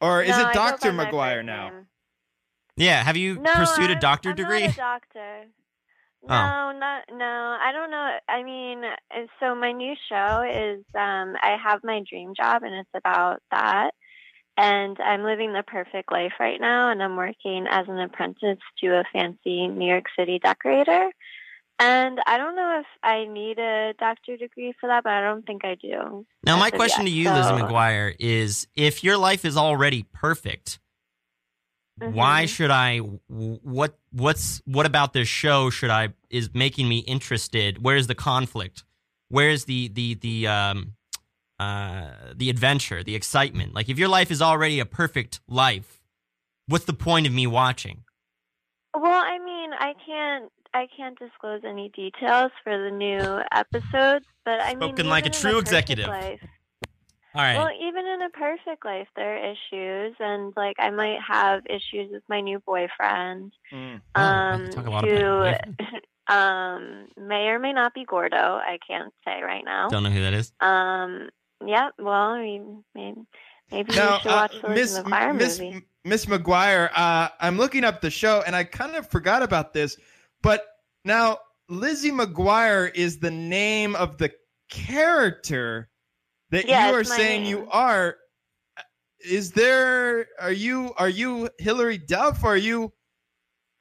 or 0.00 0.22
is 0.22 0.30
No, 0.36 0.48
it 0.48 0.54
Doctor 0.54 0.92
McGuire 0.92 1.44
now? 1.44 1.68
name. 1.70 1.86
Yeah. 2.76 3.02
Have 3.02 3.16
you 3.16 3.36
No, 3.38 3.52
pursued 3.54 3.86
a 3.90 3.92
I'm- 3.94 4.00
doctor 4.00 4.30
I'm 4.30 4.36
degree? 4.36 4.62
Not 4.66 4.70
a 4.72 4.76
doctor. 4.76 5.44
Oh. 6.28 6.72
No, 6.72 6.78
not 6.78 7.04
no. 7.12 7.56
I 7.60 7.72
don't 7.72 7.90
know. 7.90 8.18
I 8.28 8.42
mean, 8.42 8.82
so 9.40 9.54
my 9.54 9.72
new 9.72 9.94
show 10.08 10.42
is 10.42 10.84
um 10.94 11.36
I 11.42 11.56
have 11.62 11.84
my 11.84 12.02
dream 12.08 12.32
job 12.36 12.62
and 12.62 12.74
it's 12.74 12.90
about 12.94 13.42
that. 13.50 13.92
And 14.58 14.98
I'm 15.00 15.22
living 15.22 15.52
the 15.52 15.62
perfect 15.62 16.10
life 16.10 16.32
right 16.40 16.60
now 16.60 16.90
and 16.90 17.02
I'm 17.02 17.16
working 17.16 17.66
as 17.70 17.86
an 17.88 17.98
apprentice 18.00 18.58
to 18.80 18.86
a 18.88 19.04
fancy 19.12 19.68
New 19.68 19.86
York 19.88 20.04
City 20.18 20.38
decorator. 20.38 21.10
And 21.78 22.20
I 22.26 22.38
don't 22.38 22.56
know 22.56 22.80
if 22.80 22.86
I 23.02 23.26
need 23.26 23.58
a 23.58 23.92
doctor 23.98 24.38
degree 24.38 24.72
for 24.80 24.86
that, 24.86 25.04
but 25.04 25.12
I 25.12 25.20
don't 25.20 25.44
think 25.44 25.62
I 25.62 25.74
do. 25.74 26.24
Now, 26.42 26.56
my 26.56 26.70
question 26.70 27.04
to 27.04 27.10
you, 27.10 27.24
so- 27.26 27.30
McGuire, 27.30 28.16
is 28.18 28.66
if 28.74 29.04
your 29.04 29.18
life 29.18 29.44
is 29.44 29.58
already 29.58 30.04
perfect, 30.04 30.78
why 31.98 32.44
Mhm. 32.44 32.48
should 32.48 32.70
I? 32.70 32.98
What 32.98 33.98
what's 34.12 34.60
what 34.66 34.86
about 34.86 35.12
this 35.12 35.28
show 35.28 35.70
should 35.70 35.90
I 35.90 36.10
is 36.30 36.50
making 36.54 36.88
me 36.88 36.98
interested? 36.98 37.82
Where's 37.82 38.06
the 38.06 38.14
conflict? 38.14 38.84
Where's 39.28 39.64
the 39.64 39.88
the 39.88 40.14
the 40.14 40.46
um 40.46 40.94
uh 41.58 42.10
the 42.34 42.50
adventure, 42.50 43.02
the 43.02 43.14
excitement? 43.14 43.74
Like 43.74 43.88
if 43.88 43.98
your 43.98 44.08
life 44.08 44.30
is 44.30 44.42
already 44.42 44.78
a 44.78 44.86
perfect 44.86 45.40
life, 45.48 46.02
what's 46.66 46.84
the 46.84 46.92
point 46.92 47.26
of 47.26 47.32
me 47.32 47.46
watching? 47.46 48.04
Well, 48.94 49.04
I 49.24 49.38
mean, 49.38 49.70
I 49.78 49.94
can't 50.04 50.52
I 50.74 50.86
can't 50.94 51.18
disclose 51.18 51.62
any 51.64 51.88
details 51.88 52.52
for 52.62 52.76
the 52.76 52.90
new 52.90 53.40
episodes, 53.52 54.26
but 54.44 54.60
I 54.60 54.74
mean, 54.74 54.80
Spoken 54.80 55.08
like 55.08 55.24
a 55.24 55.30
true 55.30 55.58
executive. 55.58 56.08
Life, 56.08 56.40
All 57.36 57.42
right. 57.42 57.56
Well, 57.58 57.70
even 57.86 58.06
in 58.06 58.22
a 58.22 58.30
perfect 58.30 58.86
life, 58.86 59.08
there 59.14 59.36
are 59.36 59.52
issues, 59.52 60.16
and 60.18 60.54
like 60.56 60.76
I 60.78 60.88
might 60.88 61.18
have 61.20 61.62
issues 61.66 62.10
with 62.10 62.22
my 62.30 62.40
new 62.40 62.60
boyfriend, 62.60 63.52
Mm. 63.70 64.00
Oh, 64.14 64.20
um, 64.22 64.64
can 64.64 64.70
talk 64.70 64.86
a 64.86 64.90
lot 64.90 65.04
about 65.04 65.18
your 65.18 65.48
who 65.48 65.96
um 66.34 67.08
may 67.18 67.48
or 67.48 67.58
may 67.58 67.74
not 67.74 67.92
be 67.92 68.06
Gordo. 68.06 68.36
I 68.36 68.78
can't 68.86 69.12
say 69.24 69.42
right 69.42 69.64
now. 69.66 69.88
Don't 69.88 70.02
know 70.02 70.10
who 70.10 70.22
that 70.22 70.32
is. 70.32 70.50
Um, 70.60 71.28
yeah. 71.64 71.90
Well, 71.98 72.30
I 72.30 72.40
mean, 72.40 72.84
maybe 72.94 73.20
maybe 73.70 73.94
Now, 73.94 74.14
you 74.14 74.20
should 74.20 74.30
uh, 74.30 74.34
watch 74.34 74.54
the 74.62 74.68
Lizzie 74.68 75.02
McGuire 75.02 75.36
Miss 75.36 75.58
movie. 75.58 75.86
Miss 76.04 76.24
McGuire, 76.24 76.90
uh, 76.94 77.28
I'm 77.38 77.58
looking 77.58 77.84
up 77.84 78.00
the 78.00 78.10
show, 78.10 78.42
and 78.46 78.56
I 78.56 78.64
kind 78.64 78.96
of 78.96 79.10
forgot 79.10 79.42
about 79.42 79.74
this, 79.74 79.98
but 80.40 80.64
now 81.04 81.38
Lizzie 81.68 82.12
McGuire 82.12 82.94
is 82.94 83.18
the 83.18 83.30
name 83.30 83.94
of 83.96 84.16
the 84.16 84.32
character 84.70 85.90
that 86.50 86.66
Yeah, 86.66 86.88
you 86.90 86.94
are 86.94 87.04
saying 87.04 87.44
name. 87.44 87.50
you 87.50 87.68
are. 87.70 88.16
Is 89.20 89.52
there? 89.52 90.26
Are 90.40 90.52
you? 90.52 90.92
Are 90.98 91.08
you 91.08 91.48
Hilary 91.58 91.98
Duff? 91.98 92.44
Are 92.44 92.56
you? 92.56 92.92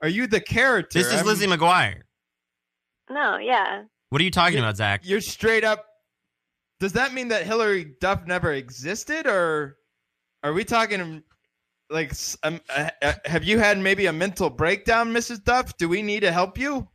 Are 0.01 0.07
you 0.09 0.27
the 0.27 0.41
character? 0.41 0.99
This 0.99 1.07
is 1.07 1.17
I'm- 1.17 1.25
Lizzie 1.25 1.47
McGuire. 1.47 2.01
No, 3.09 3.37
yeah. 3.37 3.83
What 4.09 4.21
are 4.21 4.23
you 4.23 4.31
talking 4.31 4.57
You- 4.57 4.63
about, 4.63 4.77
Zach? 4.77 5.01
You're 5.03 5.21
straight 5.21 5.63
up. 5.63 5.85
Does 6.79 6.93
that 6.93 7.13
mean 7.13 7.27
that 7.29 7.45
Hilary 7.45 7.95
Duff 8.01 8.25
never 8.25 8.53
existed, 8.53 9.27
or 9.27 9.77
are 10.43 10.53
we 10.53 10.63
talking 10.63 11.23
like? 11.89 12.11
Um, 12.43 12.59
uh, 12.69 12.89
uh, 13.01 13.13
have 13.25 13.43
you 13.43 13.59
had 13.59 13.77
maybe 13.77 14.07
a 14.07 14.13
mental 14.13 14.49
breakdown, 14.49 15.11
Mrs. 15.13 15.43
Duff? 15.43 15.77
Do 15.77 15.87
we 15.87 16.01
need 16.01 16.21
to 16.21 16.31
help 16.31 16.57
you? 16.57 16.87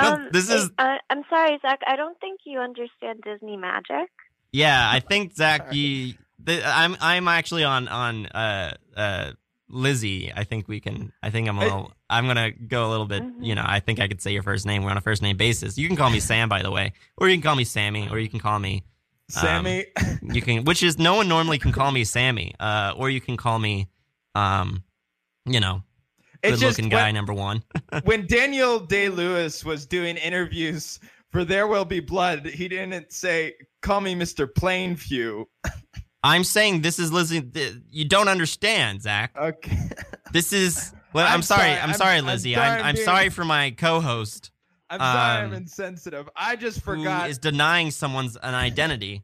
No, 0.00 0.14
Um, 0.14 0.28
this 0.32 0.48
is. 0.50 0.70
I, 0.78 0.98
I'm 1.10 1.22
sorry, 1.28 1.58
Zach. 1.62 1.80
I 1.86 1.96
don't 1.96 2.18
think 2.20 2.40
you 2.44 2.60
understand 2.60 3.20
Disney 3.24 3.56
magic. 3.56 4.08
Yeah, 4.52 4.88
I 4.90 5.00
think 5.00 5.34
Zach, 5.34 5.72
you, 5.74 6.14
the, 6.42 6.62
I'm 6.66 6.96
I'm 7.00 7.28
actually 7.28 7.64
on 7.64 7.88
on 7.88 8.26
uh 8.26 8.74
uh 8.96 9.32
Lizzie. 9.68 10.32
I 10.34 10.44
think 10.44 10.68
we 10.68 10.80
can. 10.80 11.12
I 11.22 11.30
think 11.30 11.48
I'm 11.48 11.56
a 11.58 11.60
Hey. 11.60 11.66
little. 11.66 11.92
I'm 12.10 12.26
gonna 12.26 12.50
go 12.50 12.88
a 12.88 12.90
little 12.90 13.06
bit. 13.06 13.22
Mhm. 13.22 13.44
You 13.44 13.54
know, 13.54 13.64
I 13.66 13.80
think 13.80 14.00
I 14.00 14.08
could 14.08 14.20
say 14.20 14.32
your 14.32 14.42
first 14.42 14.66
name. 14.66 14.82
We're 14.82 14.90
on 14.90 14.96
a 14.98 15.02
first 15.02 15.22
name 15.22 15.36
basis. 15.36 15.78
You 15.78 15.86
can 15.88 15.96
call 15.96 16.10
me 16.10 16.20
Sam, 16.30 16.48
by 16.48 16.62
the 16.62 16.70
way, 16.70 16.92
or 17.16 17.28
you 17.28 17.34
can 17.36 17.42
call 17.42 17.56
me 17.56 17.64
Sammy, 17.64 18.08
or 18.10 18.18
you 18.18 18.28
can 18.28 18.40
call 18.40 18.58
me. 18.58 18.84
Sammy, 19.30 19.86
You 20.22 20.42
can, 20.42 20.64
which 20.64 20.82
is 20.82 20.98
no 20.98 21.14
one 21.14 21.26
normally 21.26 21.58
can 21.58 21.72
call 21.72 21.90
me 21.90 22.04
Sammy, 22.04 22.54
uh, 22.60 22.92
or 22.96 23.08
you 23.08 23.18
can 23.20 23.38
call 23.38 23.58
me, 23.58 23.88
um, 24.34 24.82
you 25.46 25.58
know, 25.58 25.76
it's 25.76 25.91
good 26.50 26.58
just 26.58 26.78
looking 26.78 26.88
guy 26.88 27.04
when, 27.08 27.14
number 27.14 27.32
one. 27.32 27.62
when 28.04 28.26
Daniel 28.26 28.80
Day 28.80 29.08
Lewis 29.08 29.64
was 29.64 29.86
doing 29.86 30.16
interviews 30.16 30.98
for 31.30 31.44
There 31.44 31.66
Will 31.66 31.84
Be 31.84 32.00
Blood, 32.00 32.46
he 32.46 32.68
didn't 32.68 33.12
say, 33.12 33.54
"Call 33.80 34.00
me 34.00 34.14
Mr. 34.14 34.46
Plainview." 34.46 35.44
I'm 36.24 36.44
saying 36.44 36.82
this 36.82 36.98
is 36.98 37.12
Lizzie. 37.12 37.42
th- 37.42 37.74
You 37.90 38.04
don't 38.04 38.28
understand, 38.28 39.02
Zach. 39.02 39.32
Okay. 39.36 39.76
This 40.32 40.52
is. 40.52 40.92
Well, 41.12 41.26
I'm, 41.26 41.34
I'm 41.34 41.42
sorry. 41.42 41.60
sorry. 41.62 41.72
I'm, 41.74 41.88
I'm- 41.90 41.94
sorry, 41.98 42.16
I'm 42.18 42.26
Lizzie. 42.26 42.56
I'm, 42.56 42.80
I'm 42.80 42.84
I'm 42.86 42.96
sorry 42.96 43.28
for 43.28 43.44
my 43.44 43.70
co-host 43.72 44.50
I'm 44.88 44.98
sorry, 45.00 45.38
Um, 45.40 45.46
I'm 45.46 45.54
insensitive. 45.54 46.28
I 46.36 46.54
just 46.56 46.82
forgot. 46.82 47.28
is 47.30 47.38
denying 47.38 47.90
someone's 47.90 48.36
an 48.36 48.54
identity. 48.54 49.22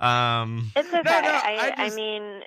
Um, 0.00 0.72
It's 0.76 0.88
okay. 0.88 1.02
no, 1.04 1.10
I, 1.10 1.72
I 1.78 1.82
I, 1.82 1.84
just- 1.86 1.96
mean, 1.96 2.40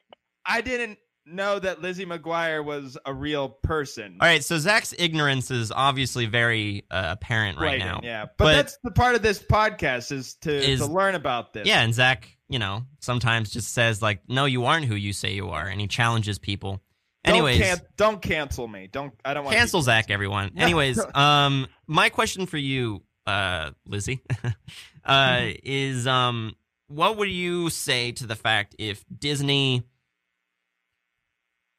I 0.46 0.62
didn't 0.62 1.00
know 1.28 1.60
that 1.60 1.82
Lizzie 1.82 2.06
McGuire 2.06 2.64
was 2.64 2.98
a 3.06 3.14
real 3.14 3.50
person. 3.50 4.18
all 4.22 4.28
right. 4.28 4.44
So 4.44 4.58
Zach's 4.58 4.94
ignorance 4.98 5.52
is 5.52 5.72
obviously 5.72 6.26
very 6.26 6.86
uh, 6.90 7.10
apparent 7.12 7.60
right 7.60 7.80
now. 7.80 8.00
Yeah, 8.04 8.26
but, 8.26 8.38
But- 8.38 8.52
that's 8.54 8.78
the 8.84 8.92
part 8.92 9.16
of 9.16 9.22
this 9.22 9.40
podcast 9.40 10.12
is 10.12 10.36
to 10.42 10.54
Is- 10.56 10.80
to 10.80 10.86
learn 10.88 11.16
about 11.16 11.54
this. 11.54 11.68
Yeah, 11.68 11.82
and 11.82 11.94
Zach, 11.94 12.30
you 12.50 12.60
know, 12.60 12.84
sometimes 13.02 13.50
just 13.52 13.74
says 13.74 14.02
like, 14.02 14.22
"No, 14.28 14.46
you 14.46 14.66
aren't 14.66 14.86
who 14.86 14.96
you 14.96 15.14
say 15.14 15.34
you 15.34 15.50
are," 15.50 15.68
and 15.68 15.80
he 15.82 15.88
challenges 15.88 16.40
people. 16.40 16.82
Don't 17.24 17.36
Anyways, 17.36 17.62
can- 17.62 17.82
don't 17.98 18.22
cancel 18.22 18.68
me. 18.68 18.88
Don't. 18.90 19.14
I 19.26 19.34
don't 19.34 19.44
want 19.44 19.56
cancel 19.58 19.82
Zach, 19.82 20.10
everyone. 20.10 20.52
No. 20.56 20.64
Anyways, 20.64 21.00
um, 21.14 21.68
my 21.86 22.08
question 22.10 22.46
for 22.46 22.58
you, 22.58 23.04
uh, 23.26 23.72
Lizzie, 23.86 24.22
uh, 25.06 25.42
is 25.64 26.08
um, 26.08 26.56
what 26.88 27.18
would 27.18 27.30
you 27.30 27.70
say 27.70 28.14
to 28.14 28.26
the 28.28 28.36
fact 28.36 28.76
if 28.80 29.04
Disney, 29.14 29.84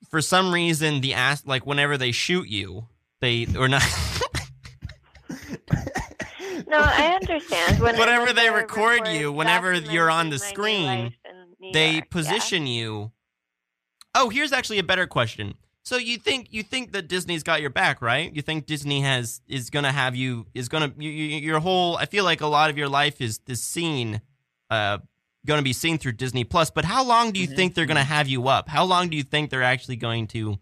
for 0.09 0.21
some 0.21 0.53
reason, 0.53 1.01
the 1.01 1.15
ass 1.15 1.45
like 1.47 1.67
whenever 1.67 1.97
they 1.97 2.13
shoot 2.13 2.49
you, 2.49 2.87
they 3.21 3.47
or 3.57 3.69
not. 3.69 3.83
no, 6.69 6.79
I 6.79 7.19
understand. 7.21 7.81
When, 7.81 7.97
Whenever 7.97 8.27
when 8.27 8.37
they 8.37 8.51
record 8.51 9.09
you, 9.09 9.33
whenever 9.33 9.75
you're 9.75 10.11
on 10.11 10.31
the 10.31 10.39
screen, 10.39 11.15
they 11.73 11.97
yeah. 11.97 12.01
position 12.11 12.67
you. 12.67 13.13
Oh, 14.15 14.29
here's 14.31 14.53
actually 14.53 14.79
a 14.79 14.85
better 14.85 15.07
question. 15.07 15.55
So 15.89 15.97
you 15.97 16.19
think 16.19 16.49
you 16.51 16.63
think 16.63 16.93
that 16.93 17.09
Disney's 17.09 17.43
got 17.43 17.63
your 17.63 17.71
back, 17.71 18.03
right? 18.03 18.31
You 18.35 18.43
think 18.43 18.67
Disney 18.67 19.01
has 19.01 19.41
is 19.49 19.71
gonna 19.71 19.91
have 19.93 20.15
you 20.15 20.47
is 20.53 20.69
gonna 20.69 20.93
you, 20.99 21.09
you, 21.09 21.39
your 21.39 21.61
whole. 21.61 21.97
I 21.97 22.05
feel 22.05 22.25
like 22.25 22.43
a 22.43 22.47
lot 22.47 22.69
of 22.69 22.77
your 22.77 22.91
life 22.91 23.23
is 23.23 23.41
is 23.47 23.63
scene, 23.63 24.21
uh, 24.69 24.99
gonna 25.47 25.63
be 25.63 25.73
seen 25.73 25.99
through 25.99 26.13
Disney 26.13 26.45
Plus. 26.45 26.71
But 26.71 26.85
how 26.85 27.03
long 27.05 27.31
do 27.33 27.41
you 27.41 27.49
Mhm. 27.49 27.57
think 27.57 27.75
they're 27.75 27.87
gonna 27.87 28.05
have 28.05 28.29
you 28.29 28.49
up? 28.49 28.69
How 28.69 28.85
long 28.85 29.09
do 29.09 29.17
you 29.17 29.23
think 29.23 29.51
they're 29.51 29.63
actually 29.63 29.97
going 29.97 30.27
to 30.29 30.59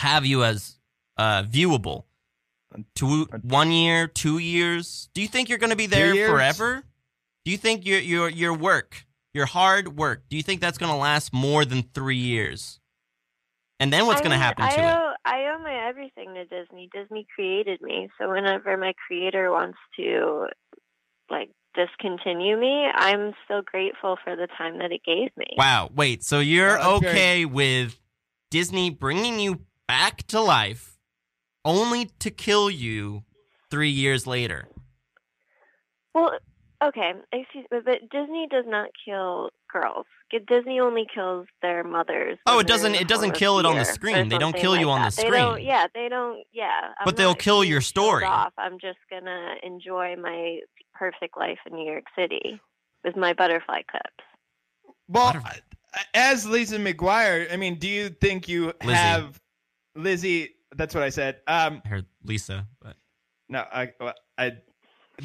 have 0.00 0.26
you 0.26 0.44
as 0.44 0.78
uh, 1.16 1.44
viewable? 1.44 2.04
Two, 2.96 3.26
one 3.42 3.70
year, 3.70 4.08
two 4.08 4.38
years? 4.38 5.08
Do 5.14 5.22
you 5.22 5.28
think 5.28 5.48
you're 5.48 5.58
gonna 5.58 5.76
be 5.76 5.86
there 5.86 6.12
forever? 6.28 6.82
Do 7.44 7.50
you 7.52 7.56
think 7.56 7.86
your 7.86 8.00
your 8.00 8.28
your 8.28 8.52
work, 8.54 9.06
your 9.32 9.46
hard 9.46 9.96
work, 9.96 10.28
do 10.28 10.36
you 10.36 10.42
think 10.42 10.60
that's 10.60 10.78
gonna 10.78 10.96
last 10.96 11.32
more 11.32 11.64
than 11.64 11.82
three 11.82 12.16
years? 12.16 12.80
And 13.78 13.92
then 13.92 14.06
what's 14.06 14.20
gonna 14.22 14.34
mean, 14.36 14.40
happen 14.42 14.64
I 14.64 14.70
to 14.76 14.80
it? 14.80 14.84
owe, 14.84 15.12
I 15.24 15.46
owe 15.54 15.58
my 15.62 15.88
everything 15.88 16.34
to 16.34 16.44
Disney. 16.46 16.88
Disney 16.92 17.26
created 17.34 17.80
me, 17.80 18.08
so 18.18 18.30
whenever 18.30 18.76
my 18.76 18.92
creator 19.06 19.50
wants 19.52 19.78
to, 19.96 20.46
like, 21.30 21.50
discontinue 21.74 22.56
me, 22.58 22.86
I'm 22.94 23.32
still 23.44 23.62
grateful 23.62 24.16
for 24.22 24.36
the 24.36 24.48
time 24.58 24.78
that 24.78 24.92
it 24.92 25.02
gave 25.04 25.30
me. 25.36 25.46
Wow, 25.56 25.90
wait, 25.94 26.22
so 26.24 26.40
you're 26.40 26.78
oh, 26.80 26.96
okay. 26.96 27.08
okay 27.08 27.44
with 27.44 27.98
Disney 28.50 28.90
bringing 28.90 29.40
you 29.40 29.60
back 29.86 30.26
to 30.28 30.40
life 30.40 30.96
only 31.64 32.06
to 32.20 32.30
kill 32.30 32.70
you 32.70 33.24
three 33.70 33.90
years 33.90 34.26
later? 34.26 34.68
Well, 36.14 36.38
okay, 36.82 37.12
excuse 37.32 37.64
me, 37.70 37.78
but 37.84 38.00
Disney 38.10 38.46
does 38.50 38.64
not 38.66 38.90
kill 39.04 39.50
girls. 39.72 40.06
Disney 40.48 40.80
only 40.80 41.06
kills 41.14 41.46
their 41.62 41.84
mothers. 41.84 42.38
Oh, 42.46 42.58
it 42.58 42.66
doesn't- 42.66 42.96
it 42.96 43.06
doesn't 43.06 43.32
kill 43.32 43.60
it 43.60 43.66
on 43.66 43.76
the 43.76 43.84
screen. 43.84 44.28
They 44.28 44.36
don't 44.36 44.48
something 44.48 44.60
kill 44.60 44.76
you 44.76 44.86
like 44.86 44.98
on 44.98 45.04
the 45.04 45.14
that. 45.14 45.22
They 45.22 45.30
don't- 45.30 45.52
screen. 45.54 45.66
yeah, 45.66 45.86
they 45.94 46.08
don't. 46.08 46.44
Yeah, 46.52 46.92
I'm 46.98 47.04
But 47.04 47.16
they'll 47.16 47.36
kill 47.36 47.62
your 47.62 47.80
story. 47.80 48.24
Off. 48.24 48.52
I'm 48.58 48.78
just 48.80 48.98
gonna 49.08 49.54
enjoy 49.62 50.16
my 50.16 50.60
perfect 50.94 51.36
life 51.36 51.58
in 51.66 51.74
New 51.74 51.90
York 51.90 52.04
City 52.16 52.60
with 53.04 53.16
my 53.16 53.32
butterfly 53.32 53.82
clips. 53.90 54.24
Well, 55.08 55.26
Butterfly. 55.26 55.58
as 56.14 56.46
Lisa 56.46 56.78
McGuire, 56.78 57.52
I 57.52 57.56
mean, 57.56 57.78
do 57.78 57.88
you 57.88 58.08
think 58.08 58.48
you 58.48 58.72
Lizzie. 58.82 58.94
have 58.94 59.40
Lizzie? 59.94 60.50
That's 60.74 60.94
what 60.94 61.04
I 61.04 61.10
said. 61.10 61.36
Um, 61.46 61.82
I 61.84 61.88
heard 61.88 62.06
Lisa, 62.24 62.66
but 62.80 62.96
no, 63.48 63.64
I, 63.72 63.92
I, 64.38 64.52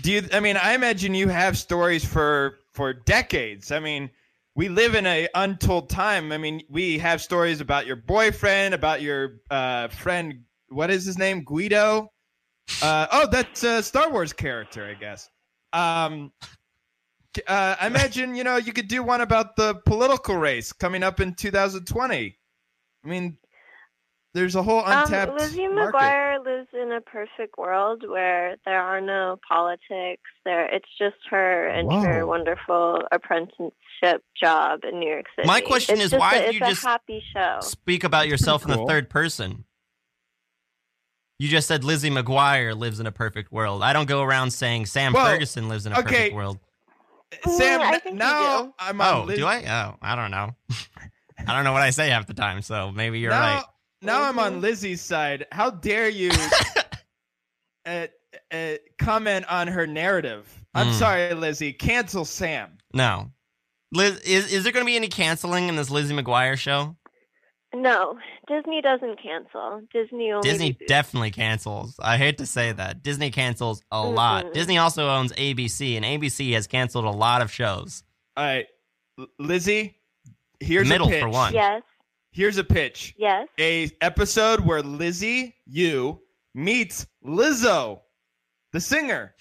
do 0.01 0.11
you? 0.11 0.23
I 0.33 0.39
mean, 0.39 0.57
I 0.57 0.73
imagine 0.73 1.15
you 1.15 1.29
have 1.29 1.57
stories 1.57 2.03
for 2.03 2.59
for 2.73 2.93
decades. 2.93 3.71
I 3.71 3.79
mean, 3.79 4.09
we 4.55 4.69
live 4.69 4.95
in 4.95 5.05
a 5.05 5.27
untold 5.35 5.89
time. 5.89 6.31
I 6.31 6.37
mean, 6.37 6.61
we 6.69 6.97
have 6.99 7.21
stories 7.21 7.61
about 7.61 7.87
your 7.87 7.95
boyfriend, 7.95 8.73
about 8.73 9.01
your 9.01 9.39
uh, 9.49 9.87
friend. 9.87 10.43
What 10.69 10.91
is 10.91 11.05
his 11.05 11.17
name? 11.17 11.43
Greedo. 11.43 12.09
Uh, 12.81 13.07
oh, 13.11 13.27
that's 13.31 13.63
a 13.63 13.81
Star 13.81 14.11
Wars 14.11 14.33
character, 14.33 14.85
I 14.85 14.93
guess. 14.93 15.29
Um, 15.73 16.31
uh, 17.47 17.75
I 17.79 17.87
imagine 17.87 18.35
you 18.35 18.43
know 18.43 18.57
you 18.57 18.73
could 18.73 18.87
do 18.87 19.03
one 19.03 19.21
about 19.21 19.55
the 19.55 19.75
political 19.85 20.35
race 20.35 20.73
coming 20.73 21.03
up 21.03 21.19
in 21.19 21.35
2020. 21.35 22.37
I 23.03 23.07
mean, 23.07 23.37
there's 24.33 24.55
a 24.55 24.61
whole 24.61 24.83
untapped 24.85 25.31
um, 25.31 25.37
Lizzie 25.37 25.67
market. 25.67 25.97
McGuire 25.97 26.45
lives 26.45 26.67
in 26.73 26.91
a 26.91 27.01
perfect 27.01 27.57
world 27.57 28.03
where 28.07 28.57
there 28.65 28.81
are 28.81 29.01
no 29.01 29.39
politics. 29.47 30.21
There, 30.45 30.65
it's 30.65 30.89
just 30.97 31.17
her 31.29 31.67
and 31.67 31.91
her 31.91 32.25
wonderful 32.27 33.03
apprenticeship 33.11 34.23
job 34.39 34.81
in 34.83 34.99
New 34.99 35.09
York 35.09 35.25
City. 35.35 35.47
My 35.47 35.61
question 35.61 35.95
It's 35.95 36.13
is, 36.13 36.19
why 36.19 36.35
a, 36.35 36.39
do 36.39 36.45
it's 36.45 36.53
you 36.53 36.59
just 36.59 36.83
happy 36.83 37.23
show? 37.33 37.57
Speak 37.61 38.03
about 38.03 38.27
yourself 38.27 38.63
in 38.63 38.71
the 38.71 38.85
third 38.85 39.09
person. 39.09 39.65
You 41.39 41.47
just 41.47 41.67
said 41.67 41.83
Lizzie 41.85 42.09
McGuire 42.09 42.77
lives 42.77 42.99
in 42.99 43.05
a 43.07 43.11
perfect 43.11 43.51
world. 43.51 43.81
I 43.81 43.93
don't 43.93 44.07
go 44.07 44.21
around 44.21 44.51
saying 44.51 44.85
Sam 44.87 45.13
Well, 45.13 45.25
Ferguson 45.25 45.69
lives 45.69 45.85
in 45.85 45.93
a 45.93 45.99
okay. 45.99 46.03
perfect 46.15 46.35
world. 46.35 46.59
Sam, 47.45 47.81
I 47.81 47.85
n- 47.93 47.99
think 48.01 48.05
you 48.13 48.19
now. 48.19 48.73
I'm 48.77 48.99
on 48.99 49.15
Oh, 49.15 49.23
Liz- 49.23 49.37
do 49.39 49.45
I? 49.45 49.63
Oh, 49.63 49.95
I 50.01 50.15
don't 50.15 50.31
know. 50.31 50.51
I 51.47 51.55
don't 51.55 51.63
know 51.63 51.71
what 51.71 51.81
I 51.81 51.91
say 51.91 52.09
half 52.09 52.27
the 52.27 52.33
time, 52.33 52.61
so 52.61 52.91
maybe 52.91 53.19
you're 53.19 53.31
now, 53.31 53.55
right. 53.55 53.63
Now 54.01 54.23
I'm 54.23 54.37
on 54.39 54.55
Mhm. 54.55 54.61
Lizzie's 54.61 55.01
side. 55.01 55.45
How 55.53 55.69
dare 55.69 56.09
you 56.09 56.31
uh, 57.85 58.07
uh, 58.51 58.73
comment 58.97 59.45
on 59.49 59.67
her 59.67 59.87
narrative? 59.87 60.47
I'm 60.75 60.87
Mm. 60.87 60.93
sorry, 60.99 61.33
Lizzie. 61.33 61.71
Cancel 61.73 62.25
Sam. 62.25 62.77
No. 62.93 63.31
Liz, 63.93 64.19
is, 64.19 64.51
is 64.53 64.63
there 64.63 64.71
going 64.73 64.85
to 64.85 64.89
be 64.89 64.95
any 64.95 65.07
canceling 65.07 65.67
in 65.69 65.75
this 65.75 65.89
Lizzie 65.89 66.13
McGuire 66.15 66.57
show? 66.57 66.95
No, 67.73 68.17
Disney 68.49 68.81
doesn't 68.81 69.21
cancel. 69.21 69.81
Disney 69.93 70.31
only. 70.31 70.49
Disney 70.49 70.73
reboots. 70.73 70.87
definitely 70.87 71.31
cancels. 71.31 71.95
I 72.01 72.17
hate 72.17 72.39
to 72.39 72.45
say 72.45 72.71
that. 72.73 73.01
Disney 73.03 73.31
cancels 73.31 73.81
a 73.91 74.01
lot. 74.05 74.45
Mm-mm. 74.47 74.53
Disney 74.53 74.77
also 74.77 75.07
owns 75.07 75.31
ABC, 75.33 75.95
and 75.95 76.03
ABC 76.03 76.51
has 76.53 76.67
canceled 76.67 77.05
a 77.05 77.11
lot 77.11 77.41
of 77.41 77.51
shows. 77.51 78.03
All 78.35 78.43
right, 78.43 78.65
Lizzie. 79.37 79.95
Here's 80.59 80.89
Middle 80.89 81.07
a 81.07 81.11
pitch. 81.11 81.21
for 81.21 81.29
one. 81.29 81.53
Yes, 81.53 81.83
Here's 82.31 82.57
a 82.57 82.63
pitch. 82.63 83.15
yes. 83.17 83.47
A 83.59 83.89
episode 84.01 84.59
where 84.61 84.81
Lizzie, 84.81 85.55
you 85.65 86.19
meets 86.53 87.07
Lizzo, 87.25 88.01
the 88.73 88.81
singer. 88.81 89.35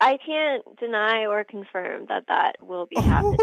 I 0.00 0.18
can't 0.18 0.62
deny 0.78 1.26
or 1.26 1.42
confirm 1.44 2.06
that 2.08 2.24
that 2.28 2.56
will 2.60 2.86
be 2.86 3.00
happening. 3.00 3.36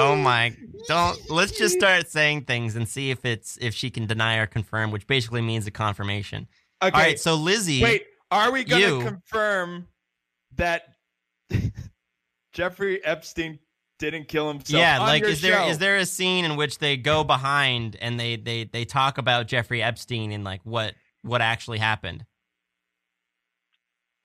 Oh 0.00 0.14
my! 0.14 0.54
Don't 0.86 1.18
let's 1.30 1.56
just 1.58 1.76
start 1.76 2.08
saying 2.08 2.44
things 2.44 2.76
and 2.76 2.86
see 2.88 3.10
if 3.10 3.24
it's 3.24 3.58
if 3.60 3.74
she 3.74 3.90
can 3.90 4.06
deny 4.06 4.36
or 4.36 4.46
confirm, 4.46 4.90
which 4.90 5.06
basically 5.06 5.40
means 5.40 5.66
a 5.66 5.70
confirmation. 5.70 6.46
Okay. 6.82 6.94
All 6.94 7.00
right, 7.00 7.18
so 7.18 7.34
Lizzie, 7.34 7.82
Wait, 7.82 8.06
are 8.30 8.52
we 8.52 8.62
going 8.64 9.00
to 9.00 9.04
confirm 9.04 9.88
that 10.56 10.82
Jeffrey 12.52 13.04
Epstein 13.04 13.58
didn't 13.98 14.28
kill 14.28 14.48
himself? 14.48 14.78
yeah, 14.78 15.00
on 15.00 15.08
like 15.08 15.22
your 15.22 15.30
is 15.30 15.40
there 15.40 15.68
is 15.68 15.78
there 15.78 15.96
a 15.96 16.06
scene 16.06 16.44
in 16.44 16.56
which 16.56 16.78
they 16.78 16.96
go 16.96 17.24
behind 17.24 17.96
and 18.00 18.20
they 18.20 18.36
they 18.36 18.64
they 18.64 18.84
talk 18.84 19.18
about 19.18 19.48
Jeffrey 19.48 19.82
Epstein 19.82 20.30
and 20.30 20.44
like 20.44 20.60
what 20.64 20.94
what 21.22 21.40
actually 21.40 21.78
happened? 21.78 22.24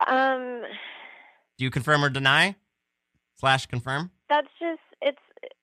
Um, 0.05 0.63
Do 1.57 1.65
you 1.65 1.71
confirm 1.71 2.03
or 2.03 2.09
deny? 2.09 2.55
Slash 3.39 3.65
confirm. 3.65 4.11
that's 4.29 4.47
just 4.59 4.79
it's 5.01 5.17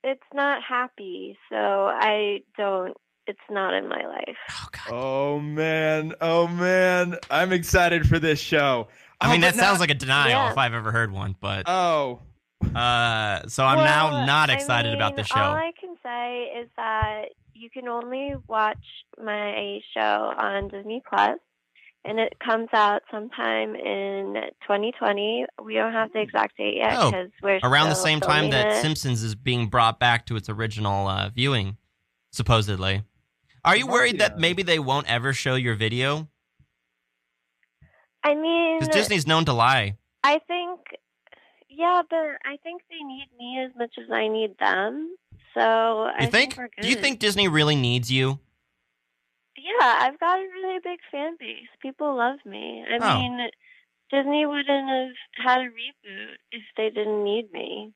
it's 0.05 0.23
not 0.35 0.63
happy. 0.63 1.37
So 1.51 1.57
I 1.57 2.41
don't. 2.57 2.95
It's 3.27 3.39
not 3.51 3.75
in 3.75 3.89
my 3.89 4.05
life. 4.07 4.37
Oh 4.51 4.67
god. 4.73 4.93
Oh 4.93 5.41
man, 5.41 6.15
oh 6.21 6.47
man, 6.49 7.17
I'm 7.31 7.53
excited 7.53 8.09
for 8.09 8.19
this 8.19 8.41
show. 8.41 8.89
I 9.21 9.31
mean, 9.31 9.39
Oh, 9.43 9.47
that 9.47 9.55
but 9.55 9.61
sounds 9.61 9.75
not- 9.79 9.81
like 9.81 9.91
a 9.91 9.95
denial 9.95 10.31
Yeah. 10.31 10.51
if 10.51 10.59
I've 10.59 10.75
ever 10.75 10.91
heard 10.91 11.13
one, 11.13 11.37
but 11.41 11.65
Oh, 11.69 12.21
uh, 12.75 13.47
so 13.47 13.65
I'm 13.65 13.77
Well, 13.79 13.85
now 13.85 14.27
not 14.27 14.51
I 14.51 14.55
excited 14.55 14.95
about 14.95 15.17
the 15.17 15.23
show. 15.25 15.39
All 15.41 15.55
I 15.55 15.73
can 15.81 15.95
say 16.03 16.53
is 16.61 16.69
that 16.77 17.27
you 17.55 17.71
can 17.71 17.87
only 17.89 18.35
watch 18.49 18.79
my 19.23 19.79
show 19.95 20.33
on 20.37 20.69
Disney 20.69 21.03
Plus, 21.09 21.39
and 22.05 22.19
it 22.19 22.35
comes 22.45 22.69
out 22.73 23.03
sometime 23.11 23.75
in 23.75 24.35
2020. 24.63 25.47
We 25.63 25.75
don't 25.75 25.93
have 25.93 26.13
the 26.13 26.21
exact 26.21 26.57
date 26.57 26.77
yet 26.77 26.97
Oh, 26.99 27.11
because 27.11 27.31
we're 27.43 27.61
Around 27.63 27.91
the 27.91 27.95
same 27.95 28.21
time 28.21 28.51
that 28.51 28.79
it. 28.79 28.81
Simpsons 28.83 29.23
is 29.23 29.35
being 29.35 29.67
brought 29.69 30.01
back 30.01 30.27
to 30.27 30.37
its 30.37 30.49
original 30.49 31.07
uh, 31.09 31.29
viewing, 31.31 31.77
supposedly. 32.33 33.03
Are 33.65 33.77
you 33.77 33.87
worried 33.87 34.19
that 34.21 34.39
maybe 34.39 34.63
they 34.63 34.79
won't 34.79 35.11
ever 35.11 35.33
show 35.33 35.55
your 35.55 35.75
video? 35.75 36.29
I 38.25 38.35
mean, 38.35 38.79
Because 38.79 38.95
Disney's 38.95 39.27
known 39.27 39.45
to 39.47 39.53
lie. 39.53 39.97
I 40.23 40.41
think, 40.47 40.81
yeah, 41.69 42.03
but 42.09 42.17
I 42.45 42.57
think 42.63 42.83
they 42.91 43.03
need 43.03 43.29
me 43.39 43.63
as 43.65 43.71
much 43.77 43.95
as 43.99 44.11
I 44.11 44.29
need 44.29 44.57
them. 44.59 45.15
So 45.55 45.61
I 45.61 46.25
You 46.25 46.31
think? 46.31 46.57
we're 46.57 46.69
Do 46.81 46.89
you 46.89 46.97
think 46.97 47.19
Disney 47.19 47.49
really 47.49 47.77
needs 47.77 48.11
you? 48.11 48.39
Yeah, 49.79 49.99
I've 50.01 50.19
got 50.19 50.39
a 50.39 50.43
really 50.43 50.79
big 50.83 50.99
fan 51.11 51.37
base. 51.39 51.69
People 51.81 52.17
love 52.17 52.39
me. 52.45 52.85
I 52.91 52.99
Oh. 53.01 53.19
mean, 53.19 53.51
Disney 54.11 54.45
wouldn't 54.47 54.89
have 54.89 55.45
had 55.47 55.59
a 55.61 55.71
reboot 55.71 56.35
if 56.51 56.63
they 56.77 56.91
didn't 56.91 57.23
need 57.23 57.53
me. 57.53 57.93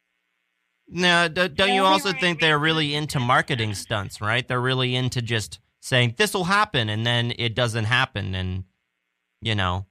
No, 0.86 1.28
d- 1.28 1.48
don't 1.48 1.68
Yeah, 1.68 1.74
you 1.76 1.84
also 1.84 2.12
were 2.12 2.18
think 2.18 2.40
they're 2.40 2.58
really 2.58 2.94
into 2.94 3.18
marketing 3.18 3.74
stunts, 3.74 4.20
right? 4.20 4.46
They're 4.46 4.60
really 4.60 4.94
into 4.94 5.22
just 5.22 5.58
saying 5.80 6.14
this 6.16 6.34
will 6.34 6.44
happen 6.44 6.88
and 6.88 7.06
then 7.06 7.32
it 7.38 7.54
doesn't 7.54 7.84
happen, 7.86 8.34
and 8.34 8.64
you 9.40 9.54
know. 9.54 9.86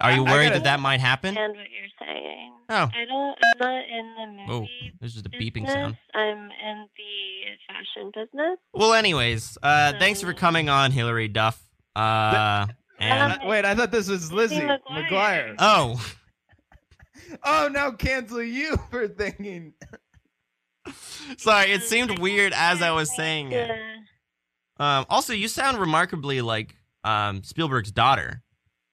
Are 0.00 0.12
you 0.12 0.24
I 0.24 0.30
worried 0.32 0.44
gotta- 0.48 0.54
that 0.60 0.64
that 0.64 0.80
might 0.80 1.00
happen? 1.00 1.36
And 1.36 1.56
what 1.56 1.66
you're 1.70 2.06
saying. 2.08 2.52
Oh, 2.70 2.88
I 2.94 3.04
don't. 3.04 3.36
I'm 3.42 3.58
not 3.58 3.84
in 3.88 4.36
the 4.46 4.52
oh, 4.52 4.60
movie 4.60 4.92
there's 5.00 5.14
just 5.14 5.26
a 5.26 5.30
beeping 5.30 5.66
business. 5.66 5.72
sound. 5.74 5.96
I'm 6.14 6.38
in 6.50 6.86
the 6.96 7.56
fashion 7.66 8.12
business. 8.14 8.58
Well, 8.72 8.92
anyways, 8.94 9.58
uh, 9.62 9.94
thanks 9.98 10.20
for 10.20 10.32
coming 10.32 10.68
on, 10.68 10.92
Hilary 10.92 11.26
Duff. 11.28 11.60
Uh, 11.96 12.66
and 13.00 13.32
Um, 13.42 13.48
wait, 13.48 13.64
I 13.64 13.74
thought 13.74 13.90
this 13.90 14.08
was 14.08 14.32
Lizzie 14.32 14.60
McGuire. 14.60 14.78
McGuire. 15.10 15.54
oh, 15.58 16.12
Oh, 17.44 17.68
now 17.72 17.90
cancel 17.92 18.42
you 18.42 18.76
for 18.90 19.08
thinking. 19.08 19.72
sorry, 21.36 21.72
it 21.72 21.82
seemed 21.82 22.18
weird 22.18 22.52
as 22.54 22.82
I 22.82 22.90
was 22.92 23.14
saying 23.14 23.52
it. 23.52 23.66
to- 23.66 24.84
Um, 24.84 25.06
also, 25.08 25.32
you 25.32 25.48
sound 25.48 25.78
remarkably 25.78 26.40
like 26.40 26.76
um, 27.04 27.42
Spielberg's 27.42 27.92
daughter. 27.92 28.42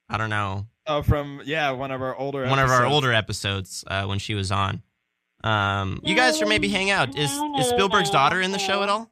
I 0.09 0.17
don't 0.17 0.29
know, 0.29 0.67
Oh, 0.88 1.01
from 1.01 1.41
yeah, 1.45 1.71
one 1.71 1.91
of 1.91 2.01
our 2.01 2.15
older 2.15 2.47
one 2.47 2.59
of 2.59 2.69
our 2.69 2.75
episodes. 2.77 2.93
older 2.93 3.13
episodes 3.13 3.83
uh, 3.88 4.05
when 4.05 4.19
she 4.19 4.33
was 4.35 4.51
on. 4.51 4.81
Um, 5.43 5.99
you 6.03 6.15
guys 6.15 6.38
should 6.38 6.47
maybe 6.47 6.67
hang 6.69 6.89
out. 6.89 7.17
Is 7.17 7.31
No, 7.35 7.59
is 7.59 7.67
Spielberg's 7.67 8.09
daughter 8.09 8.41
in 8.41 8.51
the 8.51 8.57
show 8.57 8.83
at 8.83 8.89
all? 8.89 9.11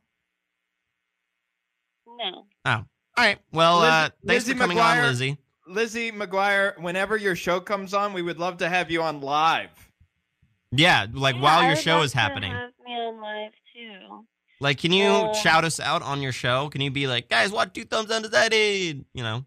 No. 2.07 2.45
Oh, 2.65 2.71
all 2.71 2.85
right. 3.17 3.37
Well, 3.51 3.79
Liz- 3.79 3.89
uh, 3.89 4.09
thanks 4.25 4.45
Lizzie 4.45 4.53
for 4.53 4.59
coming 4.59 4.77
McGuire. 4.77 5.01
on, 5.01 5.07
Lizzie. 5.07 5.37
Lizzie 5.67 6.11
McGuire. 6.11 6.79
Whenever 6.81 7.17
your 7.17 7.35
show 7.35 7.59
comes 7.59 7.93
on, 7.93 8.13
we 8.13 8.21
would 8.21 8.39
love 8.39 8.57
to 8.57 8.69
have 8.69 8.89
you 8.89 9.01
on 9.01 9.21
live. 9.21 9.69
Yeah, 10.71 11.07
like 11.13 11.35
Yeah, 11.35 11.41
while 11.41 11.59
I 11.59 11.67
your 11.67 11.75
show 11.75 12.01
is 12.01 12.13
happening. 12.13 12.51
Have 12.51 12.71
me 12.85 12.91
on 12.93 13.21
live 13.21 13.51
too. 13.73 14.25
Like, 14.61 14.77
can 14.79 14.91
you 14.93 15.07
Uh, 15.09 15.33
shout 15.33 15.65
us 15.65 15.79
out 15.79 16.01
on 16.01 16.21
your 16.21 16.31
show? 16.31 16.69
Can 16.69 16.81
you 16.81 16.89
be 16.91 17.07
like, 17.07 17.29
guys, 17.29 17.51
watch 17.51 17.73
two 17.73 17.83
thumbs 17.85 18.09
undecided? 18.11 19.05
You 19.13 19.23
know. 19.23 19.45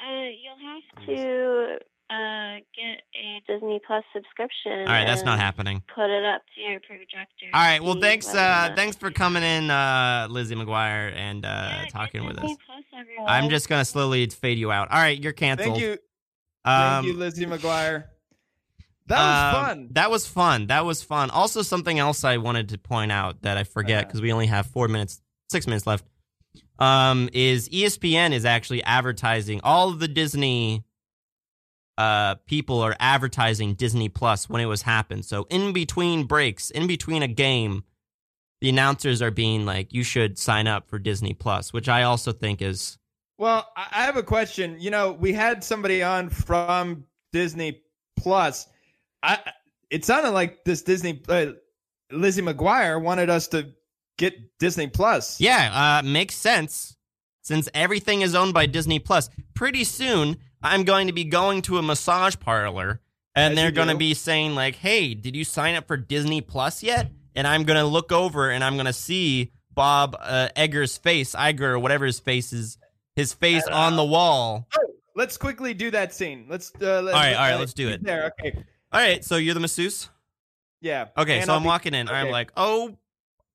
Uh, 0.00 0.28
you'll 0.42 0.58
have 0.62 1.06
to 1.06 1.78
uh 2.10 2.60
get 2.74 3.02
a 3.14 3.42
Disney 3.46 3.80
Plus 3.86 4.02
subscription. 4.14 4.72
All 4.80 4.86
right, 4.86 5.04
that's 5.04 5.24
not 5.24 5.38
happening. 5.38 5.82
Put 5.94 6.08
it 6.08 6.24
up 6.24 6.42
to 6.54 6.60
your 6.60 6.80
projector. 6.80 7.46
All 7.52 7.60
right. 7.60 7.82
Well, 7.82 8.00
thanks. 8.00 8.32
Uh, 8.34 8.72
thanks 8.74 8.96
for 8.96 9.10
coming 9.10 9.42
in, 9.42 9.70
uh, 9.70 10.26
Lizzie 10.30 10.54
McGuire, 10.54 11.12
and 11.14 11.44
uh, 11.44 11.48
Yeah, 11.48 11.82
get 11.84 11.92
talking 11.92 12.24
with 12.24 12.36
Disney 12.36 12.52
us. 12.52 12.58
Plus, 12.64 12.84
everyone. 12.98 13.26
I'm 13.28 13.50
just 13.50 13.68
gonna 13.68 13.84
slowly 13.84 14.26
fade 14.28 14.58
you 14.58 14.72
out. 14.72 14.90
All 14.90 14.98
right, 14.98 15.20
you're 15.22 15.32
canceled. 15.32 15.74
Thank 15.76 15.80
you, 15.82 15.92
Um, 16.64 17.04
thank 17.04 17.06
you, 17.08 17.14
Lizzie 17.14 17.46
McGuire. 17.46 18.04
That 19.08 19.18
was 19.18 19.54
um, 19.54 19.64
fun. 19.66 19.88
That 19.92 20.10
was 20.10 20.26
fun. 20.26 20.66
That 20.68 20.84
was 20.86 21.02
fun. 21.02 21.30
Also, 21.30 21.62
something 21.62 21.98
else 21.98 22.24
I 22.24 22.36
wanted 22.38 22.68
to 22.70 22.78
point 22.78 23.10
out 23.10 23.42
that 23.42 23.56
I 23.56 23.64
forget 23.64 23.98
Uh-huh. 23.98 24.06
because 24.06 24.20
we 24.22 24.32
only 24.32 24.46
have 24.46 24.66
four 24.66 24.86
minutes, 24.88 25.20
six 25.50 25.66
minutes 25.66 25.86
left. 25.86 26.04
Um, 26.78 27.28
is 27.32 27.68
ESPN 27.70 28.32
is 28.32 28.44
actually 28.44 28.82
advertising 28.84 29.60
all 29.64 29.88
of 29.88 29.98
the 29.98 30.08
Disney 30.08 30.84
uh 31.96 32.36
people 32.46 32.80
are 32.80 32.94
advertising 33.00 33.74
Disney 33.74 34.08
Plus 34.08 34.48
when 34.48 34.60
it 34.60 34.66
was 34.66 34.82
happened. 34.82 35.24
So 35.24 35.46
in 35.50 35.72
between 35.72 36.24
breaks, 36.24 36.70
in 36.70 36.86
between 36.86 37.22
a 37.22 37.28
game, 37.28 37.82
the 38.60 38.68
announcers 38.68 39.20
are 39.20 39.32
being 39.32 39.66
like, 39.66 39.92
"You 39.92 40.04
should 40.04 40.38
sign 40.38 40.68
up 40.68 40.88
for 40.88 40.98
Disney 41.00 41.34
Plus," 41.34 41.72
which 41.72 41.88
I 41.88 42.04
also 42.04 42.32
think 42.32 42.62
is 42.62 42.98
Well, 43.36 43.68
I 43.76 44.04
have 44.04 44.16
a 44.16 44.22
question. 44.22 44.76
You 44.80 44.90
know, 44.90 45.12
we 45.12 45.32
had 45.32 45.64
somebody 45.64 46.02
on 46.02 46.30
from 46.30 47.04
Disney 47.32 47.82
Plus. 48.16 48.68
I 49.22 49.40
it 49.90 50.04
sounded 50.04 50.30
like 50.30 50.64
this 50.64 50.82
Disney 50.82 51.20
uh, 51.28 51.46
Lizzie 52.12 52.42
McGuire 52.42 53.02
wanted 53.02 53.30
us 53.30 53.48
to 53.48 53.72
get 54.18 54.58
Disney 54.58 54.86
Plus. 54.88 55.40
Yeah, 55.40 56.00
uh, 56.00 56.06
makes 56.06 56.34
sense. 56.34 56.96
Since 57.40 57.68
everything 57.72 58.20
is 58.20 58.34
owned 58.34 58.52
by 58.52 58.66
Disney 58.66 58.98
Plus, 58.98 59.30
pretty 59.54 59.84
soon 59.84 60.36
I'm 60.62 60.84
going 60.84 61.06
to 61.06 61.14
be 61.14 61.24
going 61.24 61.62
to 61.62 61.78
a 61.78 61.82
massage 61.82 62.36
parlor 62.38 63.00
and 63.34 63.52
As 63.52 63.56
they're 63.56 63.70
going 63.70 63.88
to 63.88 63.96
be 63.96 64.12
saying 64.14 64.54
like, 64.54 64.76
"Hey, 64.76 65.14
did 65.14 65.34
you 65.34 65.44
sign 65.44 65.74
up 65.74 65.86
for 65.86 65.96
Disney 65.96 66.40
Plus 66.40 66.82
yet?" 66.82 67.10
And 67.34 67.46
I'm 67.46 67.62
going 67.62 67.78
to 67.78 67.86
look 67.86 68.12
over 68.12 68.50
and 68.50 68.62
I'm 68.62 68.74
going 68.74 68.86
to 68.86 68.92
see 68.92 69.52
Bob 69.72 70.16
uh, 70.20 70.48
Egger's 70.56 70.98
face, 70.98 71.34
Iger, 71.34 71.60
or 71.60 71.78
whatever 71.78 72.04
his 72.04 72.18
face 72.18 72.52
is, 72.52 72.78
his 73.14 73.32
face 73.32 73.66
on 73.68 73.96
the 73.96 74.04
wall. 74.04 74.66
Let's 75.14 75.36
quickly 75.36 75.72
do 75.72 75.90
that 75.92 76.12
scene. 76.12 76.46
Let's. 76.48 76.72
Uh, 76.74 77.00
let's 77.02 77.16
All 77.16 77.22
right, 77.22 77.34
all 77.34 77.50
right, 77.50 77.58
let's 77.58 77.74
do 77.74 77.88
it. 77.88 78.02
There. 78.02 78.32
Okay. 78.40 78.64
All 78.92 79.00
right, 79.00 79.24
so 79.24 79.36
you're 79.36 79.54
the 79.54 79.60
masseuse. 79.60 80.08
Yeah. 80.80 81.06
Okay, 81.16 81.38
And 81.38 81.46
so 81.46 81.54
I'm 81.54 81.62
be- 81.62 81.68
walking 81.68 81.94
in. 81.94 82.08
I'm 82.08 82.30
like, 82.30 82.52
oh, 82.56 82.96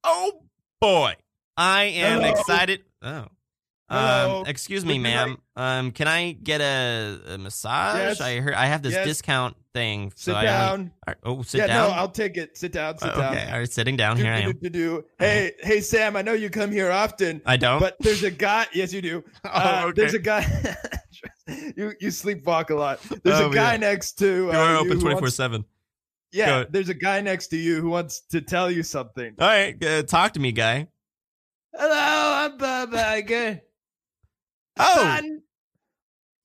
oh 0.03 0.41
boy, 0.83 1.15
I 1.55 1.83
am 1.85 2.19
Hello. 2.21 2.31
excited. 2.33 2.81
Oh, 3.01 3.25
um, 3.89 4.45
excuse 4.47 4.85
me, 4.85 4.97
ma'am. 4.99 5.37
Um, 5.55 5.91
can 5.91 6.07
I 6.07 6.31
get 6.31 6.61
a, 6.61 7.19
a 7.33 7.37
massage? 7.37 7.97
Yes. 7.97 8.21
I 8.21 8.39
heard 8.39 8.53
I 8.55 8.65
have 8.65 8.81
this 8.81 8.93
Yes. 8.93 9.05
discount 9.05 9.55
thing. 9.73 10.11
So 10.15 10.31
Sit 10.31 10.35
I 10.35 10.43
down. 10.45 10.91
Only, 11.23 11.39
oh, 11.39 11.43
sit 11.43 11.59
yeah. 11.59 11.67
down. 11.67 11.89
No, 11.89 11.95
I'll 11.95 12.09
take 12.09 12.37
it. 12.37 12.57
Sit 12.57 12.71
down. 12.71 12.97
Sit 12.97 13.09
Uh, 13.09 13.15
down. 13.19 13.33
okay, 13.35 13.51
all 13.51 13.59
right, 13.59 13.71
sitting 13.71 13.95
down. 13.95 14.17
Here 14.17 14.31
I 14.33 14.39
am. 14.39 14.51
Do-do-do-do. 14.53 15.05
Hey, 15.19 15.51
hey, 15.61 15.81
Sam. 15.81 16.15
I 16.15 16.21
know 16.21 16.33
you 16.33 16.49
come 16.49 16.71
here 16.71 16.91
often, 16.91 17.41
I 17.45 17.57
don't. 17.57 17.79
but 17.79 17.95
there's 17.99 18.23
a 18.23 18.31
guy. 18.31 18.65
Yes, 18.73 18.91
you 18.93 19.01
do. 19.01 19.23
oh, 19.45 19.49
Uh, 19.49 19.83
okay. 19.87 19.93
There's 20.01 20.13
a 20.15 20.19
guy. 20.19 20.41
you 21.77 21.93
you 21.99 22.07
sleepwalk 22.09 22.69
a 22.71 22.75
lot. 22.75 22.99
There's 23.23 23.39
Oh, 23.39 23.51
a 23.51 23.53
guy 23.53 23.71
yeah. 23.73 23.77
next 23.77 24.13
to. 24.19 24.49
Uh, 24.51 24.71
you 24.71 24.77
open 24.77 24.91
who 24.93 24.99
twenty 25.01 25.15
four 25.15 25.21
wants- 25.21 25.35
seven. 25.35 25.65
Yeah, 26.33 26.65
there's 26.69 26.89
a 26.89 26.95
guy 26.95 27.21
next 27.21 27.47
to 27.47 27.57
you 27.57 27.79
who 27.79 27.89
wants 27.89 28.21
to 28.31 28.41
tell 28.41 28.71
you 28.71 28.81
something. 28.81 29.35
All 29.39 29.47
right, 29.47 29.81
uh, 29.85 30.03
talk 30.03 30.33
to 30.33 30.39
me, 30.39 30.51
guy. 30.51 30.87
Hello, 31.73 31.91
I'm 31.93 32.57
Bob 32.57 32.91
Iger. 32.91 33.61
Oh, 34.75 35.19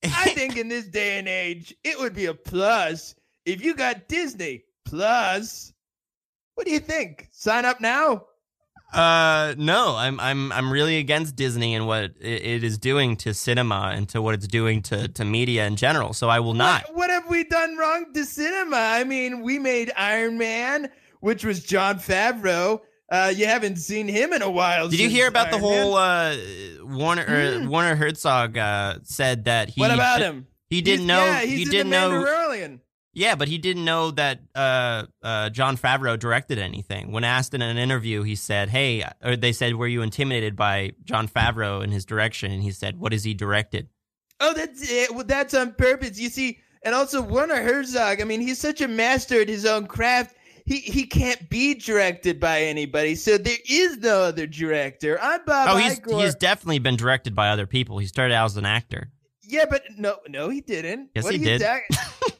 I 0.04 0.24
think 0.34 0.58
in 0.58 0.68
this 0.68 0.86
day 0.86 1.18
and 1.18 1.26
age, 1.26 1.74
it 1.82 1.98
would 1.98 2.14
be 2.14 2.26
a 2.26 2.34
plus 2.34 3.14
if 3.46 3.64
you 3.64 3.74
got 3.74 4.06
Disney 4.06 4.64
Plus. 4.84 5.72
What 6.54 6.66
do 6.66 6.72
you 6.72 6.78
think? 6.78 7.28
Sign 7.32 7.64
up 7.64 7.80
now? 7.80 8.26
Uh, 8.92 9.54
no, 9.58 9.96
I'm 9.96 10.18
I'm 10.18 10.50
I'm 10.50 10.72
really 10.72 10.96
against 10.96 11.36
Disney 11.36 11.74
and 11.74 11.86
what 11.86 12.12
it, 12.20 12.64
is 12.64 12.78
doing 12.78 13.16
to 13.18 13.34
cinema 13.34 13.92
and 13.94 14.08
to 14.10 14.22
what 14.22 14.34
it's 14.34 14.46
doing 14.46 14.80
to 14.84 15.08
to 15.08 15.24
media 15.24 15.66
in 15.66 15.76
general. 15.76 16.14
So 16.14 16.28
I 16.30 16.40
will 16.40 16.54
not. 16.54 16.84
What, 16.88 16.96
what 16.96 17.10
have 17.10 17.28
we 17.28 17.44
done 17.44 17.76
wrong 17.76 18.06
to 18.14 18.24
cinema? 18.24 18.76
I 18.78 19.04
mean, 19.04 19.42
we 19.42 19.58
made 19.58 19.92
Iron 19.96 20.38
Man, 20.38 20.88
which 21.20 21.44
was 21.44 21.62
Jon 21.62 21.98
Favreau. 21.98 22.80
Uh, 23.10 23.32
you 23.34 23.46
haven't 23.46 23.76
seen 23.76 24.08
him 24.08 24.32
in 24.32 24.42
a 24.42 24.50
while. 24.50 24.88
Did 24.88 25.00
you 25.00 25.08
hear 25.10 25.28
about 25.28 25.50
the 25.50 25.56
Iron 25.56 25.62
Man. 25.70 25.82
whole 25.82 25.94
uh, 25.94 26.36
Warner 26.98 27.22
or 27.28 27.60
Hmm. 27.60 27.68
Werner 27.68 27.96
Herzog 27.96 28.56
uh, 28.56 28.98
said 29.02 29.44
that 29.44 29.68
he 29.70 29.80
What 29.80 29.90
about 29.92 30.20
him? 30.20 30.46
he 30.70 30.80
didn't 30.82 31.00
He's- 31.00 31.08
know 31.08 31.24
Yeah, 31.24 31.40
he's 31.40 31.58
he 31.58 31.64
didn't 31.66 31.90
the 31.90 32.08
know. 32.08 32.74
Yeah, 33.14 33.34
but 33.34 33.48
he 33.48 33.58
didn't 33.58 33.84
know 33.84 34.10
that 34.12 34.40
uh, 34.54 35.06
uh, 35.22 35.50
Jon 35.50 35.76
Favreau 35.76 36.18
directed 36.18 36.58
anything. 36.58 37.10
When 37.10 37.24
asked 37.24 37.54
in 37.54 37.62
an 37.62 37.78
interview, 37.78 38.22
he 38.22 38.34
said, 38.34 38.68
"Hey," 38.68 39.04
or 39.24 39.34
they 39.34 39.52
said, 39.52 39.74
"Were 39.74 39.88
you 39.88 40.02
intimidated 40.02 40.56
by 40.56 40.92
Jon 41.04 41.26
Favreau 41.26 41.82
and 41.82 41.92
his 41.92 42.04
direction?" 42.04 42.52
And 42.52 42.62
he 42.62 42.70
said, 42.70 42.98
"What 42.98 43.12
has 43.12 43.24
he 43.24 43.34
directed?" 43.34 43.88
Oh, 44.40 44.52
that's 44.54 44.88
it. 44.88 45.14
Well, 45.14 45.24
that's 45.24 45.54
on 45.54 45.72
purpose. 45.72 46.18
You 46.18 46.28
see, 46.28 46.60
and 46.82 46.94
also 46.94 47.22
Werner 47.22 47.62
Herzog. 47.62 48.20
I 48.20 48.24
mean, 48.24 48.40
he's 48.40 48.58
such 48.58 48.80
a 48.80 48.88
master 48.88 49.40
at 49.40 49.48
his 49.48 49.66
own 49.66 49.86
craft. 49.86 50.36
He 50.64 50.76
he 50.80 51.06
can't 51.06 51.48
be 51.48 51.74
directed 51.74 52.38
by 52.38 52.62
anybody. 52.62 53.14
So 53.14 53.38
there 53.38 53.56
is 53.68 53.96
no 53.98 54.20
other 54.20 54.46
director. 54.46 55.18
I'm 55.20 55.40
Bob 55.46 55.70
oh, 55.70 55.76
he's 55.78 55.98
Iger. 55.98 56.22
he's 56.22 56.34
definitely 56.34 56.78
been 56.78 56.96
directed 56.96 57.34
by 57.34 57.48
other 57.48 57.66
people. 57.66 57.98
He 57.98 58.06
started 58.06 58.34
out 58.34 58.44
as 58.44 58.56
an 58.58 58.66
actor. 58.66 59.10
yeah, 59.42 59.64
but 59.68 59.82
no, 59.96 60.18
no, 60.28 60.50
he 60.50 60.60
didn't. 60.60 61.10
Yes, 61.14 61.24
What 61.24 61.34
he 61.34 61.42
did. 61.42 61.62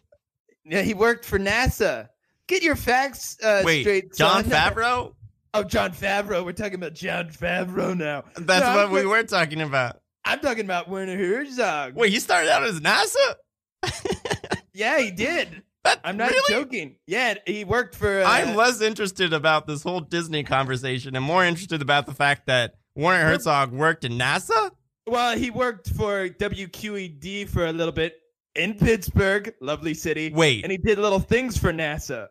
yeah, 0.68 0.82
he 0.82 0.94
worked 0.94 1.24
for 1.24 1.38
NASA. 1.38 2.08
Get 2.46 2.62
your 2.62 2.76
facts 2.76 3.36
uh, 3.42 3.62
Wait, 3.64 3.82
straight. 3.82 4.14
John 4.14 4.44
son. 4.44 4.52
Favreau? 4.74 5.14
Oh, 5.54 5.64
Jon 5.64 5.92
Favreau. 5.92 6.44
We're 6.44 6.52
talking 6.52 6.74
about 6.74 6.94
Jon 6.94 7.30
Favreau 7.30 7.96
now. 7.96 8.24
That's 8.36 8.64
No, 8.64 8.76
what 8.76 8.86
I'm, 8.86 8.92
we 8.92 9.06
were 9.06 9.22
talking 9.22 9.60
about. 9.60 10.00
I'm 10.24 10.40
talking 10.40 10.64
about 10.64 10.88
Werner 10.88 11.16
Herzog. 11.16 11.94
Wait, 11.94 12.12
he 12.12 12.20
started 12.20 12.50
out 12.50 12.64
as 12.64 12.80
NASA? 12.80 13.34
Yeah, 14.78 15.00
he 15.00 15.10
did. 15.10 15.62
That, 15.82 15.98
I'm 16.04 16.16
not 16.16 16.30
really? 16.30 16.54
joking. 16.54 16.96
Yeah, 17.04 17.34
he 17.46 17.64
worked 17.64 17.96
for. 17.96 18.20
Uh, 18.20 18.24
I'm 18.24 18.54
less 18.54 18.80
interested 18.80 19.32
about 19.32 19.66
this 19.66 19.82
whole 19.82 19.98
Disney 20.00 20.44
conversation 20.44 21.16
and 21.16 21.24
more 21.24 21.44
interested 21.44 21.82
about 21.82 22.06
the 22.06 22.14
fact 22.14 22.46
that 22.46 22.74
Werner 22.94 23.24
Herzog 23.24 23.72
worked 23.72 24.04
in 24.04 24.12
NASA. 24.12 24.70
Well, 25.08 25.36
he 25.36 25.50
worked 25.50 25.90
for 25.90 26.28
WQED 26.28 27.48
for 27.48 27.66
a 27.66 27.72
little 27.72 27.92
bit 27.92 28.14
in 28.58 28.74
Pittsburgh, 28.74 29.54
lovely 29.60 29.94
city. 29.94 30.30
Wait, 30.34 30.64
And 30.64 30.70
he 30.72 30.78
did 30.78 30.98
little 30.98 31.20
things 31.20 31.56
for 31.56 31.72
NASA. 31.72 32.28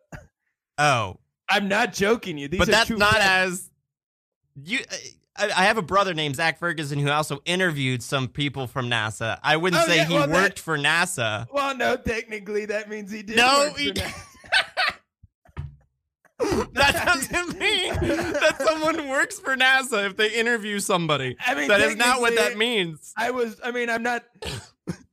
oh, 0.78 1.18
I'm 1.50 1.68
not 1.68 1.94
joking 1.94 2.38
you. 2.38 2.48
These 2.48 2.60
but 2.60 2.68
that's 2.68 2.90
not 2.90 3.16
as 3.18 3.70
you. 4.64 4.80
I, 5.38 5.46
I 5.46 5.64
have 5.66 5.78
a 5.78 5.82
brother 5.84 6.14
named 6.14 6.36
Zach 6.36 6.58
Ferguson 6.60 7.00
who 7.00 7.10
also 7.10 7.40
interviewed 7.46 8.02
some 8.04 8.28
people 8.28 8.66
from 8.68 8.90
NASA. 8.90 9.40
I 9.44 9.56
wouldn't 9.58 9.82
Oh, 9.84 9.86
say 9.86 9.98
yeah, 9.98 10.06
he 10.06 10.14
well, 10.16 10.28
that- 10.28 10.34
worked 10.34 10.60
for 10.60 10.78
NASA. 10.78 11.46
Well, 11.54 11.76
no, 11.78 11.96
technically 11.96 12.66
that 12.66 12.90
means 12.90 13.12
he 13.12 13.24
did. 13.24 13.38
No, 13.38 13.72
he 13.78 13.88
for 13.90 13.94
didn't. 13.94 14.10
NASA. 14.10 14.24
That 16.74 17.04
doesn't 17.06 17.58
mean 17.60 17.96
that 17.96 18.58
someone 18.64 19.08
works 19.10 19.40
for 19.40 19.56
NASA 19.58 20.06
if 20.06 20.16
they 20.18 20.32
interview 20.40 20.80
somebody. 20.80 21.36
I 21.46 21.56
mean, 21.56 21.68
That 21.68 21.82
is 21.82 21.96
not 21.96 22.22
what 22.22 22.36
that 22.36 22.58
means. 22.58 23.12
I 23.18 23.32
was. 23.32 23.60
I 23.64 23.72
mean, 23.72 23.90
I'm 23.90 24.04
not. 24.04 24.24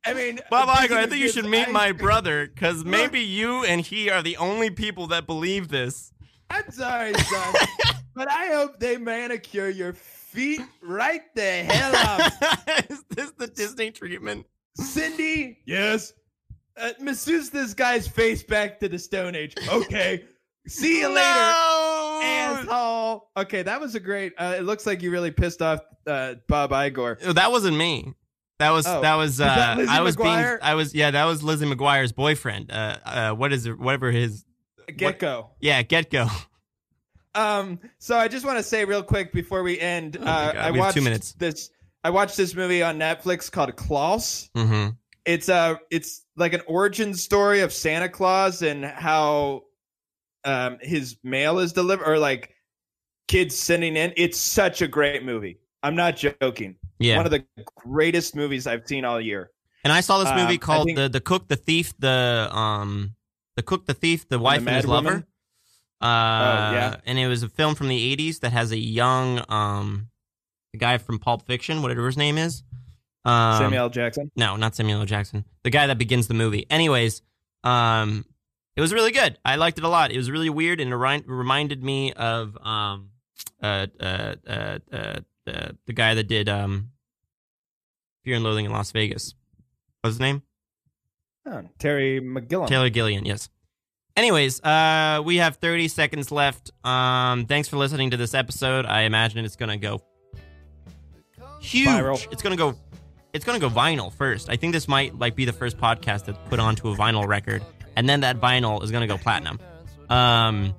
I 0.06 0.12
mean, 0.14 0.40
Bob 0.50 0.68
Iger, 0.68 0.96
I 0.96 1.06
think 1.06 1.22
you 1.22 1.28
should 1.30 1.46
meet 1.46 1.68
I- 1.68 1.72
my 1.72 1.92
brother 2.06 2.46
because 2.46 2.84
maybe 2.84 3.20
you 3.20 3.64
and 3.64 3.80
he 3.80 4.10
are 4.10 4.22
the 4.22 4.36
only 4.36 4.70
people 4.70 5.06
that 5.08 5.26
believe 5.26 5.68
this. 5.68 6.12
I'm 6.50 6.70
sorry, 6.70 7.14
son, 7.14 7.54
but 8.14 8.30
I 8.30 8.46
hope 8.48 8.78
they 8.78 8.96
manicure 8.98 9.70
your 9.70 9.94
feet 9.94 10.60
right 10.82 11.22
the 11.34 11.62
hell 11.64 11.96
off. 11.96 12.70
is 12.90 13.02
this 13.10 13.30
the 13.38 13.46
Disney 13.46 13.90
treatment? 13.90 14.46
Cindy, 14.76 15.58
yes. 15.66 16.12
Uh, 16.76 16.90
masseuse 17.00 17.50
this 17.50 17.72
guy's 17.72 18.06
face 18.06 18.42
back 18.42 18.78
to 18.80 18.88
the 18.88 18.98
Stone 18.98 19.34
Age. 19.36 19.54
Okay. 19.72 20.24
See 20.66 21.00
you 21.00 21.08
later, 21.08 21.20
asshole. 22.22 23.30
Okay, 23.36 23.62
that 23.62 23.80
was 23.80 23.94
a 23.94 24.00
great. 24.00 24.32
Uh, 24.38 24.54
it 24.58 24.62
looks 24.64 24.86
like 24.86 25.02
you 25.02 25.10
really 25.10 25.30
pissed 25.30 25.62
off 25.62 25.80
uh, 26.06 26.34
Bob 26.48 26.72
Igor. 26.72 27.18
Oh, 27.24 27.32
That 27.32 27.50
wasn't 27.50 27.76
me. 27.76 28.14
That 28.58 28.70
was 28.70 28.86
Oh. 28.86 29.00
that 29.00 29.14
was 29.16 29.40
uh 29.40 29.44
that 29.46 29.88
I 29.88 30.00
was 30.00 30.16
McGuire? 30.16 30.50
being 30.52 30.58
I 30.62 30.74
was 30.74 30.94
yeah 30.94 31.10
that 31.10 31.24
was 31.24 31.42
Lizzie 31.42 31.66
McGuire's 31.66 32.12
boyfriend. 32.12 32.70
Uh 32.70 32.98
uh 33.04 33.30
what 33.32 33.52
is 33.52 33.66
it 33.66 33.78
whatever 33.78 34.10
his 34.10 34.44
Gecko. 34.96 35.50
yeah 35.60 35.82
get 35.82 36.10
go. 36.10 36.28
Um. 37.36 37.80
So 37.98 38.16
I 38.16 38.28
just 38.28 38.46
want 38.46 38.58
to 38.58 38.62
say 38.62 38.84
real 38.84 39.02
quick 39.02 39.32
before 39.32 39.64
we 39.64 39.80
end. 39.80 40.16
Oh 40.20 40.24
uh, 40.24 40.52
I 40.56 40.70
we 40.70 40.78
watched 40.78 40.94
two 40.94 41.02
minutes. 41.02 41.32
this. 41.32 41.68
I 42.04 42.10
watched 42.10 42.36
this 42.36 42.54
movie 42.54 42.80
on 42.80 42.96
Netflix 42.96 43.50
called 43.50 43.74
Klaus. 43.74 44.50
Mm-hmm. 44.54 44.90
It's 45.24 45.48
uh 45.48 45.74
it's 45.90 46.24
like 46.36 46.52
an 46.52 46.60
origin 46.68 47.12
story 47.12 47.60
of 47.62 47.72
Santa 47.72 48.08
Claus 48.08 48.62
and 48.62 48.84
how 48.84 49.62
um 50.44 50.78
his 50.80 51.16
mail 51.24 51.58
is 51.58 51.72
delivered 51.72 52.06
or 52.06 52.18
like 52.20 52.54
kids 53.26 53.58
sending 53.58 53.96
in. 53.96 54.12
It's 54.16 54.38
such 54.38 54.80
a 54.80 54.86
great 54.86 55.24
movie. 55.24 55.58
I'm 55.82 55.96
not 55.96 56.16
joking. 56.16 56.76
Yeah. 57.04 57.16
One 57.16 57.26
of 57.26 57.32
the 57.32 57.44
greatest 57.76 58.34
movies 58.36 58.66
I've 58.66 58.86
seen 58.86 59.04
all 59.04 59.20
year. 59.20 59.50
And 59.84 59.92
I 59.92 60.00
saw 60.00 60.18
this 60.18 60.28
Um, 60.28 60.36
movie 60.36 60.54
I 60.54 60.56
called 60.56 60.86
think- 60.86 60.96
the 60.98 61.08
the 61.08 61.20
cook 61.20 61.48
the 61.48 61.56
thief 61.56 61.92
the 61.98 62.48
um 62.52 63.14
the 63.56 63.62
cook 63.62 63.86
the 63.86 63.94
thief 63.94 64.28
the 64.28 64.38
wife 64.38 64.56
and, 64.58 64.64
Mad 64.66 64.76
his 64.76 64.86
lover. 64.86 65.08
Woman? 65.08 65.26
Uh, 66.00 66.72
yeah. 66.74 66.96
and 67.06 67.18
it 67.18 67.28
was 67.28 67.42
a 67.42 67.48
film 67.48 67.74
from 67.74 67.88
the 67.88 68.16
'80s 68.16 68.40
that 68.40 68.52
has 68.52 68.72
a 68.72 68.78
young 68.78 69.42
um 69.48 70.08
the 70.72 70.78
guy 70.78 70.98
from 70.98 71.18
Pulp 71.18 71.46
Fiction, 71.46 71.82
whatever 71.82 72.04
his 72.06 72.16
name 72.16 72.36
is. 72.36 72.62
Um, 73.24 73.58
Samuel 73.58 73.84
L. 73.84 73.90
Jackson. 73.90 74.30
No, 74.36 74.56
not 74.56 74.74
Samuel 74.74 75.00
L. 75.00 75.06
Jackson. 75.06 75.44
The 75.62 75.70
guy 75.70 75.86
that 75.86 75.98
begins 75.98 76.26
the 76.26 76.34
movie. 76.34 76.66
Anyways, 76.68 77.22
um, 77.62 78.24
it 78.76 78.80
was 78.80 78.92
really 78.92 79.12
good. 79.12 79.38
I 79.44 79.54
liked 79.56 79.78
it 79.78 79.84
a 79.84 79.88
lot. 79.88 80.10
It 80.10 80.16
was 80.16 80.30
really 80.30 80.50
weird 80.50 80.80
and 80.80 80.90
it 80.90 80.94
remind, 80.96 81.26
reminded 81.26 81.82
me 81.82 82.12
of 82.12 82.58
um, 82.60 83.10
uh, 83.62 83.86
uh, 84.00 84.34
uh, 84.46 84.78
uh, 84.92 85.20
uh, 85.46 85.68
the 85.86 85.92
guy 85.94 86.14
that 86.14 86.24
did 86.26 86.48
um, 86.48 86.90
Fear 88.24 88.36
and 88.36 88.44
Loathing 88.44 88.64
in 88.64 88.72
Las 88.72 88.90
Vegas. 88.90 89.34
What's 90.00 90.14
his 90.14 90.20
name? 90.20 90.42
Oh, 91.46 91.62
Terry 91.78 92.20
McGilliam. 92.20 92.68
Taylor 92.68 92.88
Gillian. 92.88 93.26
Yes. 93.26 93.50
Anyways, 94.16 94.62
uh, 94.62 95.22
we 95.24 95.36
have 95.36 95.56
30 95.56 95.88
seconds 95.88 96.30
left. 96.30 96.70
Um, 96.84 97.46
thanks 97.46 97.68
for 97.68 97.76
listening 97.76 98.10
to 98.12 98.16
this 98.16 98.32
episode. 98.32 98.86
I 98.86 99.02
imagine 99.02 99.44
it's 99.44 99.56
gonna 99.56 99.76
go 99.76 100.00
huge. 101.60 101.88
Viral. 101.88 102.32
It's 102.32 102.42
gonna 102.42 102.56
go. 102.56 102.76
It's 103.32 103.44
gonna 103.44 103.58
go 103.58 103.68
vinyl 103.68 104.12
first. 104.12 104.48
I 104.48 104.56
think 104.56 104.72
this 104.72 104.86
might 104.86 105.18
like 105.18 105.34
be 105.34 105.44
the 105.44 105.52
first 105.52 105.76
podcast 105.76 106.26
that's 106.26 106.38
put 106.48 106.60
onto 106.60 106.88
a 106.90 106.96
vinyl 106.96 107.26
record, 107.26 107.62
and 107.96 108.08
then 108.08 108.20
that 108.20 108.40
vinyl 108.40 108.82
is 108.82 108.90
gonna 108.90 109.08
go 109.08 109.18
platinum. 109.18 109.58
Um, 110.08 110.74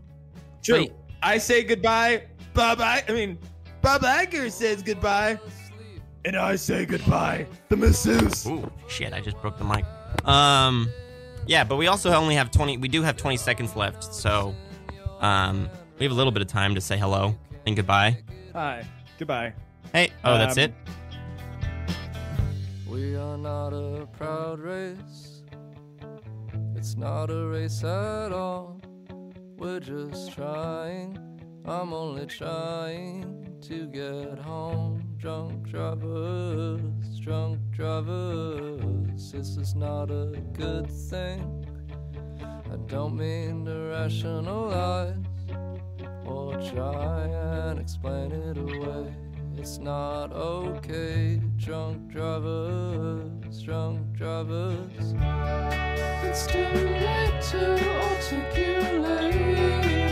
True. 0.63 0.79
Wait. 0.79 0.93
I 1.21 1.37
say 1.37 1.63
goodbye. 1.63 2.23
Bob 2.53 2.79
I, 2.79 3.03
I 3.07 3.11
mean 3.11 3.37
Bob 3.81 4.01
Iger 4.01 4.49
says 4.49 4.81
goodbye. 4.81 5.37
And 6.25 6.35
I 6.35 6.55
say 6.55 6.85
goodbye. 6.85 7.45
The 7.69 7.77
masseuse. 7.77 8.47
ooh, 8.47 8.69
shit! 8.87 9.13
I 9.13 9.21
just 9.21 9.39
broke 9.41 9.57
the 9.59 9.63
mic. 9.63 9.85
Um, 10.27 10.89
yeah, 11.45 11.63
but 11.63 11.75
we 11.75 11.85
also 11.87 12.11
only 12.13 12.33
have 12.35 12.49
twenty. 12.49 12.77
We 12.77 12.87
do 12.87 13.03
have 13.03 13.15
twenty 13.15 13.37
seconds 13.37 13.75
left, 13.75 14.03
so 14.03 14.55
um, 15.19 15.69
we 15.99 16.03
have 16.05 16.11
a 16.11 16.15
little 16.15 16.31
bit 16.31 16.41
of 16.41 16.47
time 16.47 16.73
to 16.75 16.81
say 16.81 16.97
hello 16.97 17.35
and 17.67 17.75
goodbye. 17.75 18.17
Hi. 18.53 18.83
Goodbye. 19.19 19.53
Hey, 19.93 20.09
oh, 20.23 20.37
that's 20.37 20.57
Um, 20.57 20.63
it. 20.63 20.73
We 22.89 23.15
are 23.15 23.37
not 23.37 23.69
a 23.69 24.07
proud 24.17 24.59
race. 24.59 25.43
It's 26.75 26.95
not 26.95 27.29
a 27.29 27.45
race 27.47 27.83
at 27.83 28.31
all. 28.33 28.81
We're 29.57 29.79
just 29.79 30.33
trying. 30.33 31.19
I'm 31.65 31.93
only 31.93 32.25
trying 32.25 33.57
to 33.61 33.87
get 33.87 34.39
home. 34.39 35.04
Drunk 35.17 35.69
drivers, 35.69 37.19
drunk 37.19 37.59
drivers. 37.71 39.31
This 39.31 39.57
is 39.57 39.75
not 39.75 40.11
a 40.11 40.31
good 40.53 40.89
thing. 40.89 41.65
I 42.41 42.75
don't 42.87 43.17
mean 43.17 43.65
to 43.65 43.89
rationalize 43.91 45.15
or 46.25 46.53
try 46.73 47.23
and 47.23 47.79
explain 47.79 48.31
it 48.31 48.57
away. 48.57 49.13
It's 49.57 49.79
not 49.79 50.31
okay, 50.33 51.39
drunk 51.57 52.11
drivers, 52.11 53.63
drunk 53.63 54.13
drivers. 54.13 55.15
It's 56.23 56.45
too 56.45 56.59
late 56.59 57.41
to 57.51 57.71
articulate 58.01 60.04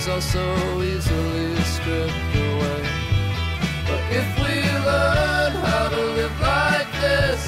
Was 0.00 0.08
all 0.08 0.20
so 0.22 0.80
easily 0.80 1.56
stripped 1.56 2.34
away. 2.34 2.82
But 3.86 4.02
if 4.10 4.28
we 4.38 4.56
learn 4.88 5.52
how 5.52 5.90
to 5.90 6.02
live 6.16 6.40
like 6.40 6.90
this, 7.02 7.40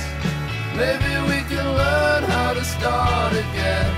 maybe 0.76 1.12
we 1.30 1.38
can 1.48 1.64
learn 1.64 2.24
how 2.24 2.52
to 2.52 2.62
start 2.62 3.32
again. 3.32 3.90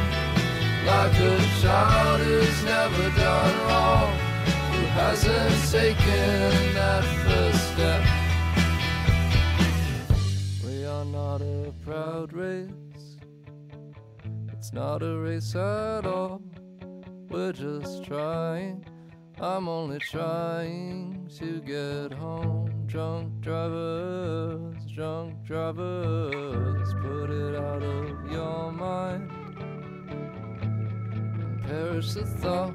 Like 0.86 1.18
a 1.18 1.36
child 1.62 2.20
who's 2.20 2.62
never 2.62 3.10
done 3.18 3.56
wrong, 3.66 4.12
who 4.70 4.86
hasn't 5.02 5.72
taken 5.72 6.74
that 6.74 7.04
first 7.26 7.72
step. 7.72 8.02
We 10.64 10.86
are 10.86 11.04
not 11.04 11.42
a 11.42 11.72
proud 11.84 12.32
race. 12.32 12.70
It's 14.52 14.72
not 14.72 15.02
a 15.02 15.18
race 15.18 15.56
at 15.56 16.06
all. 16.06 16.40
We're 17.30 17.52
just 17.52 18.04
trying. 18.04 18.84
I'm 19.40 19.68
only 19.68 19.98
trying 19.98 21.28
to 21.38 21.60
get 21.60 22.12
home. 22.16 22.70
Drunk 22.86 23.40
drivers, 23.40 24.76
drunk 24.94 25.42
drivers, 25.44 26.94
put 27.02 27.30
it 27.30 27.56
out 27.56 27.82
of 27.82 28.30
your 28.30 28.70
mind. 28.72 29.30
Perish 31.66 32.14
the 32.14 32.24
thought. 32.24 32.74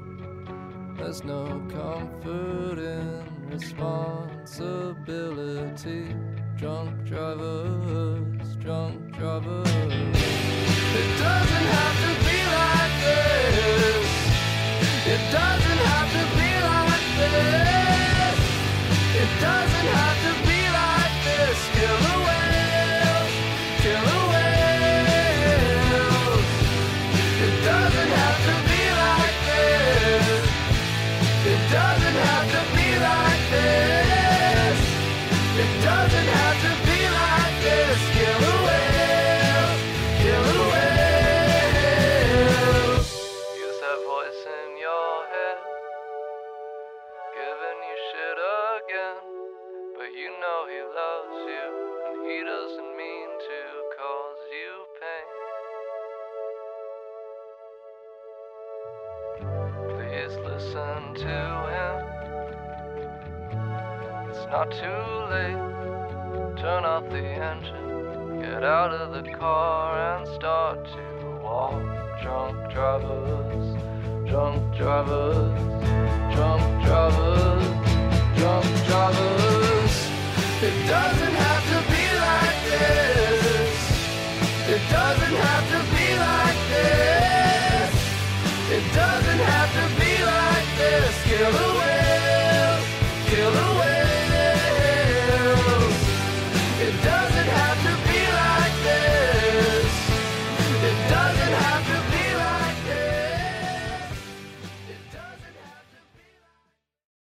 There's 0.98 1.24
no 1.24 1.62
comfort 1.70 2.78
in 2.78 3.24
responsibility. 3.48 6.14
Drunk 6.58 7.04
drivers, 7.06 8.56
drunk 8.56 9.16
drivers. 9.16 9.70
It 10.92 11.18
doesn't 11.18 11.66
have 11.76 11.96
to 12.04 12.12
be 12.26 12.38
like 12.54 12.94
this. 13.00 13.69
It 15.12 15.18
doesn't 15.32 15.82
have 15.90 16.08
to 16.12 16.24
be 16.38 16.50
like 16.70 17.06
this. 17.18 18.36
It 19.22 19.30
doesn't 19.40 19.88
have 19.98 20.19
get 68.60 68.68
out 68.68 68.92
of 68.92 69.12
the 69.12 69.22
car 69.32 70.18
and 70.18 70.28
start 70.34 70.84
to 70.84 71.02
walk. 71.42 71.80
Drunk 72.22 72.56
drivers, 72.70 73.66
drunk 74.28 74.76
drivers, 74.76 75.56
drunk 76.34 76.84
drivers, 76.84 77.64
drunk 78.36 78.66
drivers. 78.86 79.94
It 80.60 80.76
doesn't 80.86 81.36
have 81.46 81.64
to 81.72 81.78
be 81.92 82.04
like 82.28 82.60
this. 82.68 83.76
It 84.74 84.82
doesn't 84.92 85.36
have 85.48 85.66
to 85.74 85.80
be 85.96 86.08
like 86.28 86.60
this. 86.74 87.92
It 88.76 88.84
doesn't 88.92 89.42
have 89.54 89.70
to 89.78 89.86
be 90.00 90.12
like 90.36 90.68
this. 90.76 91.12
Give 91.24 91.69